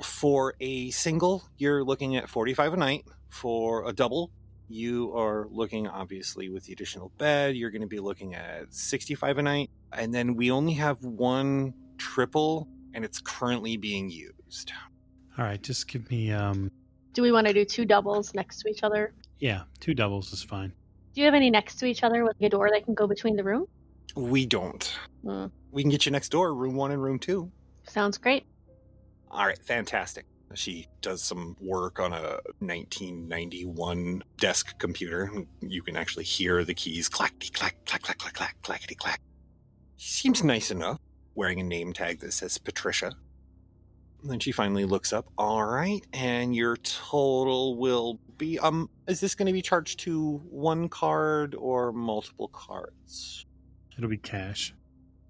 For 0.03 0.55
a 0.61 0.91
single, 0.91 1.45
you're 1.59 1.85
looking 1.85 2.17
at 2.17 2.29
45 2.29 2.75
a 2.75 2.77
night. 2.77 3.05
For 3.29 3.89
a 3.89 3.93
double, 3.93 4.31
you 4.69 5.17
are 5.17 5.47
looking 5.51 5.87
obviously 5.87 6.49
with 6.49 6.65
the 6.65 6.73
additional 6.73 7.11
bed, 7.19 7.57
you're 7.57 7.71
going 7.71 7.83
to 7.83 7.87
be 7.89 8.01
looking 8.01 8.35
at 8.35 8.73
65 8.73 9.39
a 9.39 9.43
night. 9.43 9.71
And 9.93 10.13
then 10.15 10.35
we 10.37 10.51
only 10.51 10.75
have 10.75 11.03
one 11.05 11.75
triple 11.99 12.69
and 12.95 13.05
it's 13.05 13.21
currently 13.21 13.77
being 13.77 14.11
used. 14.11 14.73
All 15.39 15.45
right, 15.45 15.63
just 15.63 15.87
give 15.89 16.11
me, 16.11 16.33
um, 16.33 16.71
Do 17.13 17.23
we 17.23 17.31
want 17.33 17.47
to 17.47 17.53
do 17.53 17.65
two 17.65 17.85
doubles 17.85 18.35
next 18.35 18.61
to 18.63 18.69
each 18.71 18.83
other? 18.83 19.13
yeah, 19.39 19.63
two 19.81 19.93
doubles 19.93 20.33
is 20.33 20.43
fine. 20.43 20.73
Do 21.15 21.21
you 21.21 21.27
have 21.27 21.35
any 21.35 21.51
next 21.51 21.77
to 21.77 21.87
each 21.87 22.03
other 22.03 22.25
with 22.25 22.37
a 22.41 22.49
door 22.49 22.71
that 22.73 22.85
can 22.85 22.95
go 22.95 23.07
between 23.07 23.37
the 23.37 23.45
room? 23.45 23.67
We 24.15 24.47
don't. 24.47 24.91
Hmm. 25.23 25.47
We 25.71 25.83
can 25.83 25.91
get 25.91 26.07
you 26.07 26.13
next 26.13 26.31
door, 26.31 26.55
room 26.55 26.75
1 26.75 26.91
and 26.93 27.03
room 27.03 27.19
2. 27.19 27.51
Sounds 27.87 28.17
great. 28.17 28.45
All 29.37 29.45
right, 29.45 29.63
fantastic. 29.63 30.25
She 30.55 30.87
does 31.03 31.23
some 31.23 31.57
work 31.61 32.01
on 32.01 32.15
a 32.15 32.41
1991 32.61 34.23
desk 34.39 34.79
computer. 34.79 35.31
You 35.61 35.83
can 35.83 35.95
actually 35.95 36.25
hear 36.25 36.65
the 36.65 36.73
keys 36.73 37.11
clackety 37.11 37.51
clack, 37.51 37.77
clack, 37.85 38.03
clack, 38.03 38.17
clack, 38.17 38.33
clack, 38.33 38.57
clackety 38.63 38.95
clack. 38.95 39.21
She 39.99 40.23
seems 40.23 40.43
nice 40.43 40.71
enough, 40.71 41.01
wearing 41.35 41.61
a 41.61 41.65
name 41.65 41.93
tag 41.93 42.21
that 42.21 42.33
says 42.33 42.57
Patricia. 42.57 43.13
And 44.23 44.31
then 44.31 44.41
she 44.41 44.53
finally 44.53 44.87
looks 44.87 45.13
up. 45.13 45.27
All 45.37 45.67
right, 45.67 46.01
and 46.15 46.57
your 46.57 46.79
total 46.79 47.77
will 47.77 48.19
be 48.39 48.59
um 48.59 48.89
is 49.07 49.21
this 49.21 49.35
going 49.35 49.47
to 49.49 49.53
be 49.53 49.61
charged 49.61 50.01
to 50.01 50.39
one 50.49 50.89
card 50.89 51.55
or 51.55 51.93
multiple 51.93 52.49
cards? 52.49 53.45
It'll 53.99 54.09
be 54.09 54.17
cash. 54.17 54.73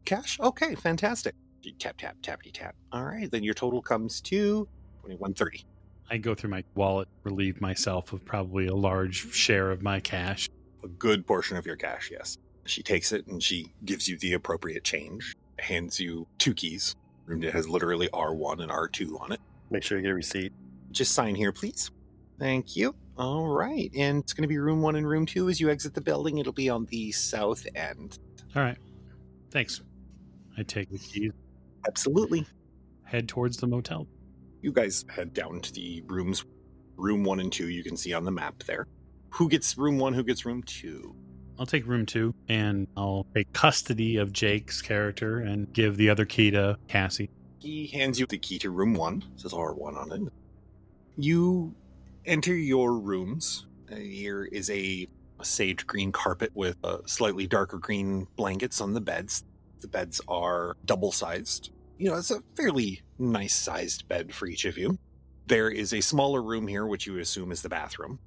Cash? 0.05 0.39
Okay, 0.39 0.77
fantastic. 0.77 1.35
You 1.67 1.73
tap 1.81 1.97
tap 1.97 2.17
tappity 2.23 2.53
tap. 2.53 2.77
All 2.93 3.05
right, 3.05 3.29
then 3.29 3.43
your 3.43 3.55
total 3.55 3.83
comes 3.83 4.21
to 4.21 4.69
2130. 5.03 5.65
I 6.09 6.17
go 6.19 6.33
through 6.33 6.51
my 6.51 6.63
wallet, 6.77 7.09
relieve 7.25 7.61
myself 7.61 8.13
of 8.13 8.25
probably 8.25 8.69
a 8.69 8.75
large 8.75 9.35
share 9.35 9.73
of 9.73 9.83
my 9.83 9.99
cash. 9.99 10.49
A 10.85 10.89
good 10.89 11.27
portion 11.27 11.57
of 11.57 11.67
your 11.67 11.75
cash, 11.75 12.09
yes. 12.13 12.39
She 12.67 12.85
takes 12.85 13.11
it 13.11 13.27
and 13.27 13.43
she 13.43 13.73
gives 13.85 14.07
you 14.07 14.17
the 14.19 14.35
appropriate 14.35 14.85
change, 14.85 15.35
hands 15.59 15.99
you 15.99 16.29
two 16.39 16.55
keys. 16.55 16.95
Room 17.27 17.41
that 17.41 17.53
has 17.53 17.69
literally 17.69 18.09
R1 18.11 18.63
and 18.63 18.71
R2 18.71 19.21
on 19.21 19.33
it. 19.33 19.41
Make 19.69 19.83
sure 19.83 19.99
you 19.99 20.05
get 20.05 20.13
a 20.13 20.15
receipt. 20.15 20.53
Just 20.93 21.15
sign 21.15 21.35
here, 21.35 21.51
please. 21.51 21.91
Thank 22.39 22.77
you. 22.77 22.95
All 23.19 23.49
right. 23.49 23.91
And 23.97 24.23
it's 24.23 24.33
going 24.33 24.43
to 24.43 24.49
be 24.49 24.59
room 24.59 24.83
one 24.83 24.95
and 24.95 25.09
room 25.09 25.27
two 25.27 25.49
as 25.49 25.61
you 25.61 25.69
exit 25.69 25.95
the 25.95 26.01
building. 26.01 26.39
It'll 26.39 26.53
be 26.53 26.71
on 26.71 26.85
the 26.87 27.11
south 27.11 27.67
end. 27.75 28.21
All 28.55 28.63
right. 28.63 28.79
Thanks. 29.51 29.83
I 30.57 30.63
take 30.63 30.91
the 30.91 30.99
keys, 30.99 31.33
Absolutely. 31.87 32.47
head 33.05 33.29
towards 33.29 33.57
the 33.59 33.67
motel. 33.67 34.07
You 34.63 34.73
guys 34.73 35.05
head 35.09 35.33
down 35.33 35.61
to 35.61 35.73
the 35.73 36.03
rooms. 36.07 36.45
Room 36.97 37.25
one 37.25 37.41
and 37.41 37.53
two, 37.53 37.69
you 37.69 37.85
can 37.85 37.97
see 37.97 38.13
on 38.15 38.25
the 38.25 38.31
map 38.31 38.63
there. 38.65 38.87
Who 39.31 39.49
gets 39.49 39.77
room 39.77 39.99
one? 39.99 40.15
Who 40.15 40.25
gets 40.25 40.47
room 40.47 40.63
two? 40.63 41.15
I'll 41.59 41.67
take 41.67 41.87
room 41.87 42.07
two 42.07 42.35
and 42.49 42.87
I'll 42.97 43.27
take 43.35 43.53
custody 43.53 44.17
of 44.17 44.33
Jake's 44.33 44.81
character 44.83 45.41
and 45.41 45.71
give 45.73 45.97
the 45.97 46.09
other 46.11 46.25
key 46.25 46.51
to 46.53 46.79
Cassie. 46.89 47.31
He 47.59 47.87
hands 47.89 48.19
you 48.19 48.27
the 48.27 48.39
key 48.39 48.59
to 48.61 48.71
room 48.71 48.95
one. 48.95 49.25
It 49.35 49.41
says 49.41 49.53
R1 49.53 49.97
on 49.97 50.13
it. 50.13 50.33
You 51.17 51.75
enter 52.25 52.55
your 52.55 52.99
rooms. 52.99 53.67
Uh, 53.91 53.97
Here 53.97 54.45
is 54.45 54.69
a, 54.71 55.07
a 55.39 55.45
sage 55.45 55.87
green 55.87 56.13
carpet 56.13 56.51
with 56.55 56.77
uh, 56.83 56.99
slightly 57.07 57.47
darker 57.47 57.79
green 57.79 58.27
blankets 58.37 58.81
on 58.81 58.95
the 58.95 59.01
beds. 59.01 59.45
The 59.81 59.89
beds 59.89 60.21
are 60.29 60.77
double 60.85 61.13
sized. 61.13 61.71
You 61.99 62.11
know, 62.11 62.17
it's 62.17 62.31
a 62.31 62.43
fairly 62.55 63.03
nice 63.19 63.55
sized 63.55 64.09
bed 64.09 64.35
for 64.35 64.47
each 64.47 64.65
of 64.65 64.77
you. 64.77 64.99
There 65.47 65.71
is 65.71 65.93
a 65.93 66.01
smaller 66.01 66.43
room 66.43 66.67
here, 66.67 66.87
which 66.87 67.07
you 67.07 67.15
would 67.15 67.23
assume 67.23 67.53
is 67.53 67.63
the 67.63 67.69
bathroom, 67.69 68.19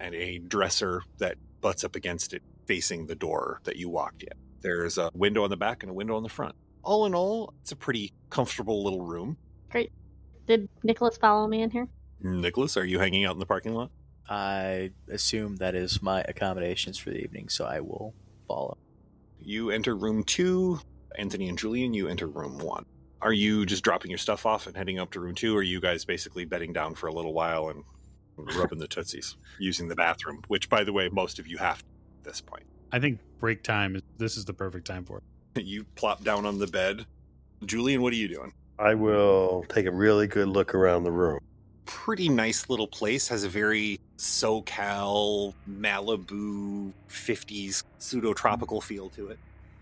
and 0.00 0.14
a 0.14 0.38
dresser 0.38 1.02
that 1.18 1.36
butts 1.60 1.84
up 1.84 1.96
against 1.96 2.34
it, 2.34 2.42
facing 2.66 3.06
the 3.06 3.14
door 3.14 3.60
that 3.64 3.76
you 3.76 3.88
walked 3.88 4.22
in. 4.22 4.32
There's 4.60 4.98
a 4.98 5.10
window 5.14 5.44
on 5.44 5.50
the 5.50 5.56
back 5.56 5.82
and 5.82 5.90
a 5.90 5.94
window 5.94 6.16
on 6.16 6.22
the 6.22 6.28
front 6.28 6.54
all 6.84 7.06
in 7.06 7.14
all, 7.14 7.52
it's 7.62 7.72
a 7.72 7.76
pretty 7.76 8.12
comfortable 8.30 8.84
little 8.84 9.04
room. 9.04 9.36
Great. 9.70 9.90
Did 10.46 10.68
Nicholas 10.82 11.16
follow 11.16 11.48
me 11.48 11.62
in 11.62 11.70
here? 11.70 11.88
Nicholas, 12.20 12.76
are 12.76 12.84
you 12.84 12.98
hanging 12.98 13.24
out 13.24 13.32
in 13.32 13.38
the 13.38 13.46
parking 13.46 13.74
lot? 13.74 13.90
I 14.28 14.92
assume 15.10 15.56
that 15.56 15.74
is 15.74 16.02
my 16.02 16.22
accommodations 16.22 16.96
for 16.98 17.10
the 17.10 17.18
evening, 17.18 17.48
so 17.48 17.64
I 17.64 17.80
will 17.80 18.14
follow. 18.46 18.78
You 19.40 19.70
enter 19.70 19.96
room 19.96 20.22
two. 20.24 20.80
Anthony 21.16 21.48
and 21.48 21.58
Julian, 21.58 21.94
you 21.94 22.08
enter 22.08 22.26
room 22.26 22.58
one. 22.58 22.86
Are 23.24 23.32
you 23.32 23.64
just 23.64 23.82
dropping 23.82 24.10
your 24.10 24.18
stuff 24.18 24.44
off 24.44 24.66
and 24.66 24.76
heading 24.76 24.98
up 24.98 25.10
to 25.12 25.20
room 25.20 25.34
two? 25.34 25.56
Or 25.56 25.60
are 25.60 25.62
you 25.62 25.80
guys 25.80 26.04
basically 26.04 26.44
bedding 26.44 26.74
down 26.74 26.94
for 26.94 27.06
a 27.06 27.12
little 27.12 27.32
while 27.32 27.70
and 27.70 27.82
rubbing 28.36 28.78
the 28.78 28.86
tootsies 28.86 29.38
using 29.58 29.88
the 29.88 29.96
bathroom? 29.96 30.42
Which, 30.48 30.68
by 30.68 30.84
the 30.84 30.92
way, 30.92 31.08
most 31.08 31.38
of 31.38 31.46
you 31.46 31.56
have 31.56 31.78
at 32.18 32.24
this 32.24 32.42
point. 32.42 32.64
I 32.92 32.98
think 33.00 33.18
break 33.40 33.62
time 33.62 33.96
is 33.96 34.02
this 34.18 34.36
is 34.36 34.44
the 34.44 34.52
perfect 34.52 34.86
time 34.86 35.04
for 35.06 35.18
it. 35.18 35.22
You 35.64 35.84
plop 35.94 36.22
down 36.22 36.44
on 36.44 36.58
the 36.58 36.66
bed. 36.66 37.06
Julian, 37.64 38.02
what 38.02 38.12
are 38.12 38.16
you 38.16 38.28
doing? 38.28 38.52
I 38.78 38.94
will 38.94 39.64
take 39.70 39.86
a 39.86 39.90
really 39.90 40.26
good 40.26 40.48
look 40.48 40.74
around 40.74 41.04
the 41.04 41.12
room. 41.12 41.38
Pretty 41.86 42.28
nice 42.28 42.68
little 42.68 42.88
place. 42.88 43.26
Has 43.28 43.44
a 43.44 43.48
very 43.48 44.00
SoCal, 44.18 45.54
Malibu, 45.70 46.92
50s 47.08 47.84
pseudo 47.98 48.34
tropical 48.34 48.82
feel 48.82 49.08
to 49.10 49.28
it. 49.28 49.38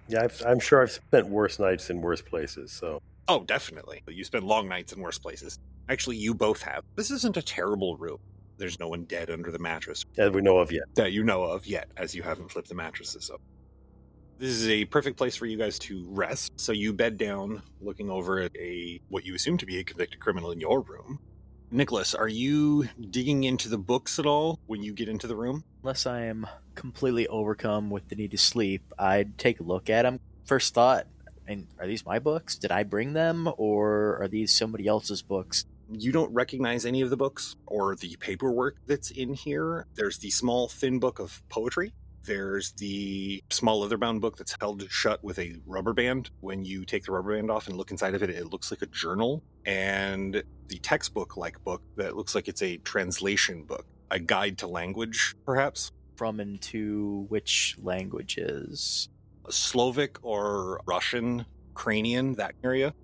Yeah, 0.06 0.22
I've, 0.24 0.42
I'm 0.46 0.60
sure 0.60 0.82
I've 0.82 0.92
spent 0.92 1.26
worse 1.26 1.58
nights 1.58 1.90
in 1.90 2.02
worse 2.02 2.20
places. 2.20 2.70
So 2.70 3.00
Oh, 3.28 3.44
definitely. 3.44 4.02
You 4.08 4.24
spend 4.24 4.44
long 4.44 4.68
nights 4.68 4.92
in 4.92 5.00
worse 5.00 5.18
places. 5.18 5.58
Actually, 5.88 6.16
you 6.16 6.34
both 6.34 6.62
have. 6.62 6.84
This 6.96 7.10
isn't 7.10 7.36
a 7.36 7.42
terrible 7.42 7.96
room. 7.96 8.18
There's 8.58 8.78
no 8.78 8.88
one 8.88 9.04
dead 9.04 9.30
under 9.30 9.50
the 9.50 9.58
mattress 9.58 10.04
that 10.14 10.32
we 10.32 10.40
know 10.42 10.58
of 10.58 10.70
yet. 10.70 10.84
that 10.94 11.12
you 11.12 11.24
know 11.24 11.42
of 11.42 11.66
yet, 11.66 11.88
as 11.96 12.14
you 12.14 12.22
haven't 12.22 12.50
flipped 12.50 12.68
the 12.68 12.74
mattresses 12.74 13.30
up. 13.30 13.40
This 14.38 14.50
is 14.50 14.68
a 14.68 14.84
perfect 14.86 15.16
place 15.16 15.36
for 15.36 15.46
you 15.46 15.56
guys 15.56 15.78
to 15.80 16.04
rest. 16.08 16.52
So 16.56 16.72
you 16.72 16.92
bed 16.92 17.16
down, 17.16 17.62
looking 17.80 18.10
over 18.10 18.40
at 18.40 18.54
a 18.56 19.00
what 19.08 19.24
you 19.24 19.34
assume 19.34 19.56
to 19.58 19.66
be 19.66 19.78
a 19.78 19.84
convicted 19.84 20.20
criminal 20.20 20.50
in 20.50 20.60
your 20.60 20.80
room. 20.80 21.20
Nicholas, 21.70 22.14
are 22.14 22.28
you 22.28 22.88
digging 23.10 23.44
into 23.44 23.68
the 23.68 23.78
books 23.78 24.18
at 24.18 24.26
all 24.26 24.58
when 24.66 24.82
you 24.82 24.92
get 24.92 25.08
into 25.08 25.26
the 25.26 25.36
room? 25.36 25.64
Unless 25.82 26.06
I 26.06 26.22
am 26.22 26.46
completely 26.74 27.26
overcome 27.28 27.88
with 27.88 28.08
the 28.08 28.16
need 28.16 28.32
to 28.32 28.38
sleep, 28.38 28.82
I'd 28.98 29.38
take 29.38 29.60
a 29.60 29.62
look 29.62 29.88
at 29.88 30.02
them. 30.02 30.20
First 30.44 30.74
thought, 30.74 31.06
and 31.52 31.66
are 31.78 31.86
these 31.86 32.04
my 32.04 32.18
books? 32.18 32.56
Did 32.56 32.72
I 32.72 32.82
bring 32.82 33.12
them, 33.12 33.48
or 33.56 34.18
are 34.20 34.28
these 34.28 34.52
somebody 34.52 34.86
else's 34.86 35.22
books? 35.22 35.66
you 35.98 36.12
don't 36.12 36.32
recognize 36.32 36.86
any 36.86 37.02
of 37.02 37.10
the 37.10 37.16
books 37.16 37.56
or 37.66 37.96
the 37.96 38.16
paperwork 38.20 38.76
that's 38.86 39.10
in 39.10 39.34
here. 39.34 39.86
There's 39.94 40.18
the 40.18 40.30
small, 40.30 40.68
thin 40.68 40.98
book 40.98 41.18
of 41.18 41.42
poetry. 41.48 41.92
There's 42.24 42.72
the 42.72 43.42
small 43.50 43.80
leather 43.80 43.98
bound 43.98 44.20
book 44.20 44.36
that's 44.36 44.56
held 44.60 44.84
shut 44.90 45.22
with 45.24 45.38
a 45.38 45.56
rubber 45.66 45.92
band. 45.92 46.30
When 46.40 46.64
you 46.64 46.84
take 46.84 47.04
the 47.04 47.12
rubber 47.12 47.34
band 47.34 47.50
off 47.50 47.66
and 47.66 47.76
look 47.76 47.90
inside 47.90 48.14
of 48.14 48.22
it, 48.22 48.30
it 48.30 48.50
looks 48.50 48.70
like 48.70 48.82
a 48.82 48.86
journal. 48.86 49.42
And 49.66 50.42
the 50.68 50.78
textbook 50.78 51.36
like 51.36 51.62
book 51.64 51.82
that 51.96 52.16
looks 52.16 52.34
like 52.34 52.48
it's 52.48 52.62
a 52.62 52.76
translation 52.78 53.64
book, 53.64 53.86
a 54.10 54.20
guide 54.20 54.58
to 54.58 54.68
language, 54.68 55.34
perhaps. 55.44 55.90
From 56.16 56.38
into 56.38 57.26
which 57.28 57.76
languages? 57.82 59.08
Slovak 59.52 60.18
or 60.22 60.80
Russian, 60.86 61.46
Ukrainian, 61.70 62.34
that 62.34 62.54
area. 62.64 62.94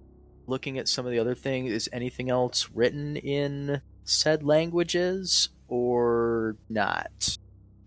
Looking 0.46 0.78
at 0.78 0.88
some 0.88 1.05
of 1.07 1.12
the 1.12 1.18
other 1.18 1.34
things, 1.34 1.70
is 1.72 1.88
anything 1.92 2.30
else 2.30 2.68
written 2.74 3.16
in 3.16 3.82
said 4.05 4.42
languages 4.42 5.51
or 5.68 6.57
not? 6.68 7.38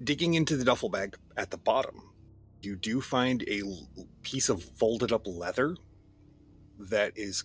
digging 0.04 0.34
into 0.34 0.58
the 0.58 0.66
duffel 0.66 0.90
bag 0.90 1.16
at 1.38 1.52
the 1.52 1.58
bottom, 1.58 2.02
you 2.62 2.76
do 2.76 3.02
find 3.02 3.44
a 3.48 3.62
piece 4.22 4.50
of 4.50 4.64
folded 4.64 5.12
up 5.12 5.26
leather 5.26 5.76
that 6.80 7.14
is 7.16 7.44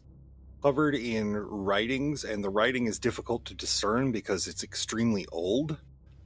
covered 0.63 0.95
in 0.95 1.35
writings, 1.37 2.25
and 2.25 2.43
the 2.43 2.51
writing 2.51 2.87
is 2.87 2.99
difficult 2.99 3.45
to 3.45 3.55
discern 3.55 4.11
because 4.11 4.47
it's 4.47 4.65
extremely 4.65 5.27
old, 5.33 5.77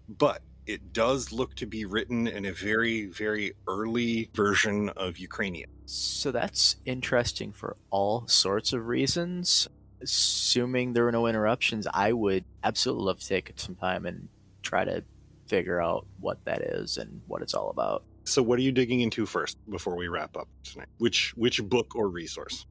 but 0.08 0.42
it 0.66 0.92
does 0.92 1.32
look 1.32 1.54
to 1.56 1.66
be 1.66 1.84
written 1.84 2.26
in 2.26 2.46
a 2.46 2.52
very, 2.52 3.06
very 3.06 3.54
early 3.66 4.30
version 4.34 4.88
of 4.90 5.18
Ukrainian. 5.18 5.68
So 5.86 6.30
that's 6.30 6.76
interesting 6.84 7.52
for 7.52 7.76
all 7.90 8.26
sorts 8.28 8.72
of 8.72 8.86
reasons. 8.86 9.68
Assuming 10.02 10.92
there 10.92 11.04
were 11.04 11.12
no 11.12 11.26
interruptions, 11.26 11.86
I 11.92 12.12
would 12.12 12.44
absolutely 12.64 13.04
love 13.04 13.20
to 13.20 13.28
take 13.28 13.52
some 13.56 13.74
time 13.74 14.06
and 14.06 14.28
try 14.62 14.84
to 14.84 15.04
figure 15.46 15.80
out 15.80 16.06
what 16.20 16.42
that 16.44 16.62
is 16.62 16.96
and 16.96 17.20
what 17.26 17.42
it's 17.42 17.54
all 17.54 17.70
about. 17.70 18.04
So, 18.24 18.42
what 18.42 18.58
are 18.58 18.62
you 18.62 18.72
digging 18.72 19.00
into 19.00 19.26
first 19.26 19.58
before 19.68 19.96
we 19.96 20.08
wrap 20.08 20.36
up 20.36 20.48
tonight? 20.62 20.88
Which 20.98 21.32
which 21.36 21.62
book 21.62 21.96
or 21.96 22.08
resource? 22.08 22.66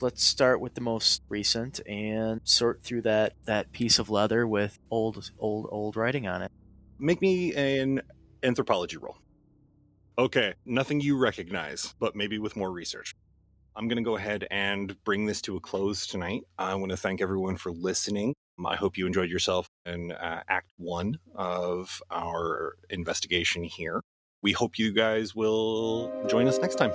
Let's 0.00 0.24
start 0.24 0.60
with 0.60 0.74
the 0.74 0.80
most 0.80 1.22
recent 1.28 1.80
and 1.86 2.40
sort 2.42 2.82
through 2.82 3.02
that 3.02 3.34
that 3.44 3.70
piece 3.72 3.98
of 3.98 4.10
leather 4.10 4.46
with 4.46 4.78
old 4.90 5.30
old 5.38 5.68
old 5.70 5.96
writing 5.96 6.26
on 6.26 6.42
it. 6.42 6.50
Make 7.04 7.20
me 7.20 7.52
an 7.52 8.00
anthropology 8.42 8.96
roll. 8.96 9.18
Okay, 10.18 10.54
nothing 10.64 11.02
you 11.02 11.18
recognize, 11.18 11.94
but 12.00 12.16
maybe 12.16 12.38
with 12.38 12.56
more 12.56 12.72
research. 12.72 13.14
I'm 13.76 13.88
going 13.88 13.98
to 13.98 14.02
go 14.02 14.16
ahead 14.16 14.46
and 14.50 14.96
bring 15.04 15.26
this 15.26 15.42
to 15.42 15.56
a 15.56 15.60
close 15.60 16.06
tonight. 16.06 16.44
I 16.56 16.74
want 16.76 16.92
to 16.92 16.96
thank 16.96 17.20
everyone 17.20 17.56
for 17.56 17.72
listening. 17.72 18.34
I 18.64 18.76
hope 18.76 18.96
you 18.96 19.06
enjoyed 19.06 19.28
yourself 19.28 19.68
in 19.84 20.12
uh, 20.12 20.44
Act 20.48 20.70
One 20.78 21.18
of 21.34 22.00
our 22.10 22.76
investigation 22.88 23.64
here. 23.64 24.00
We 24.40 24.52
hope 24.52 24.78
you 24.78 24.90
guys 24.90 25.34
will 25.34 26.10
join 26.26 26.48
us 26.48 26.58
next 26.58 26.76
time. 26.76 26.92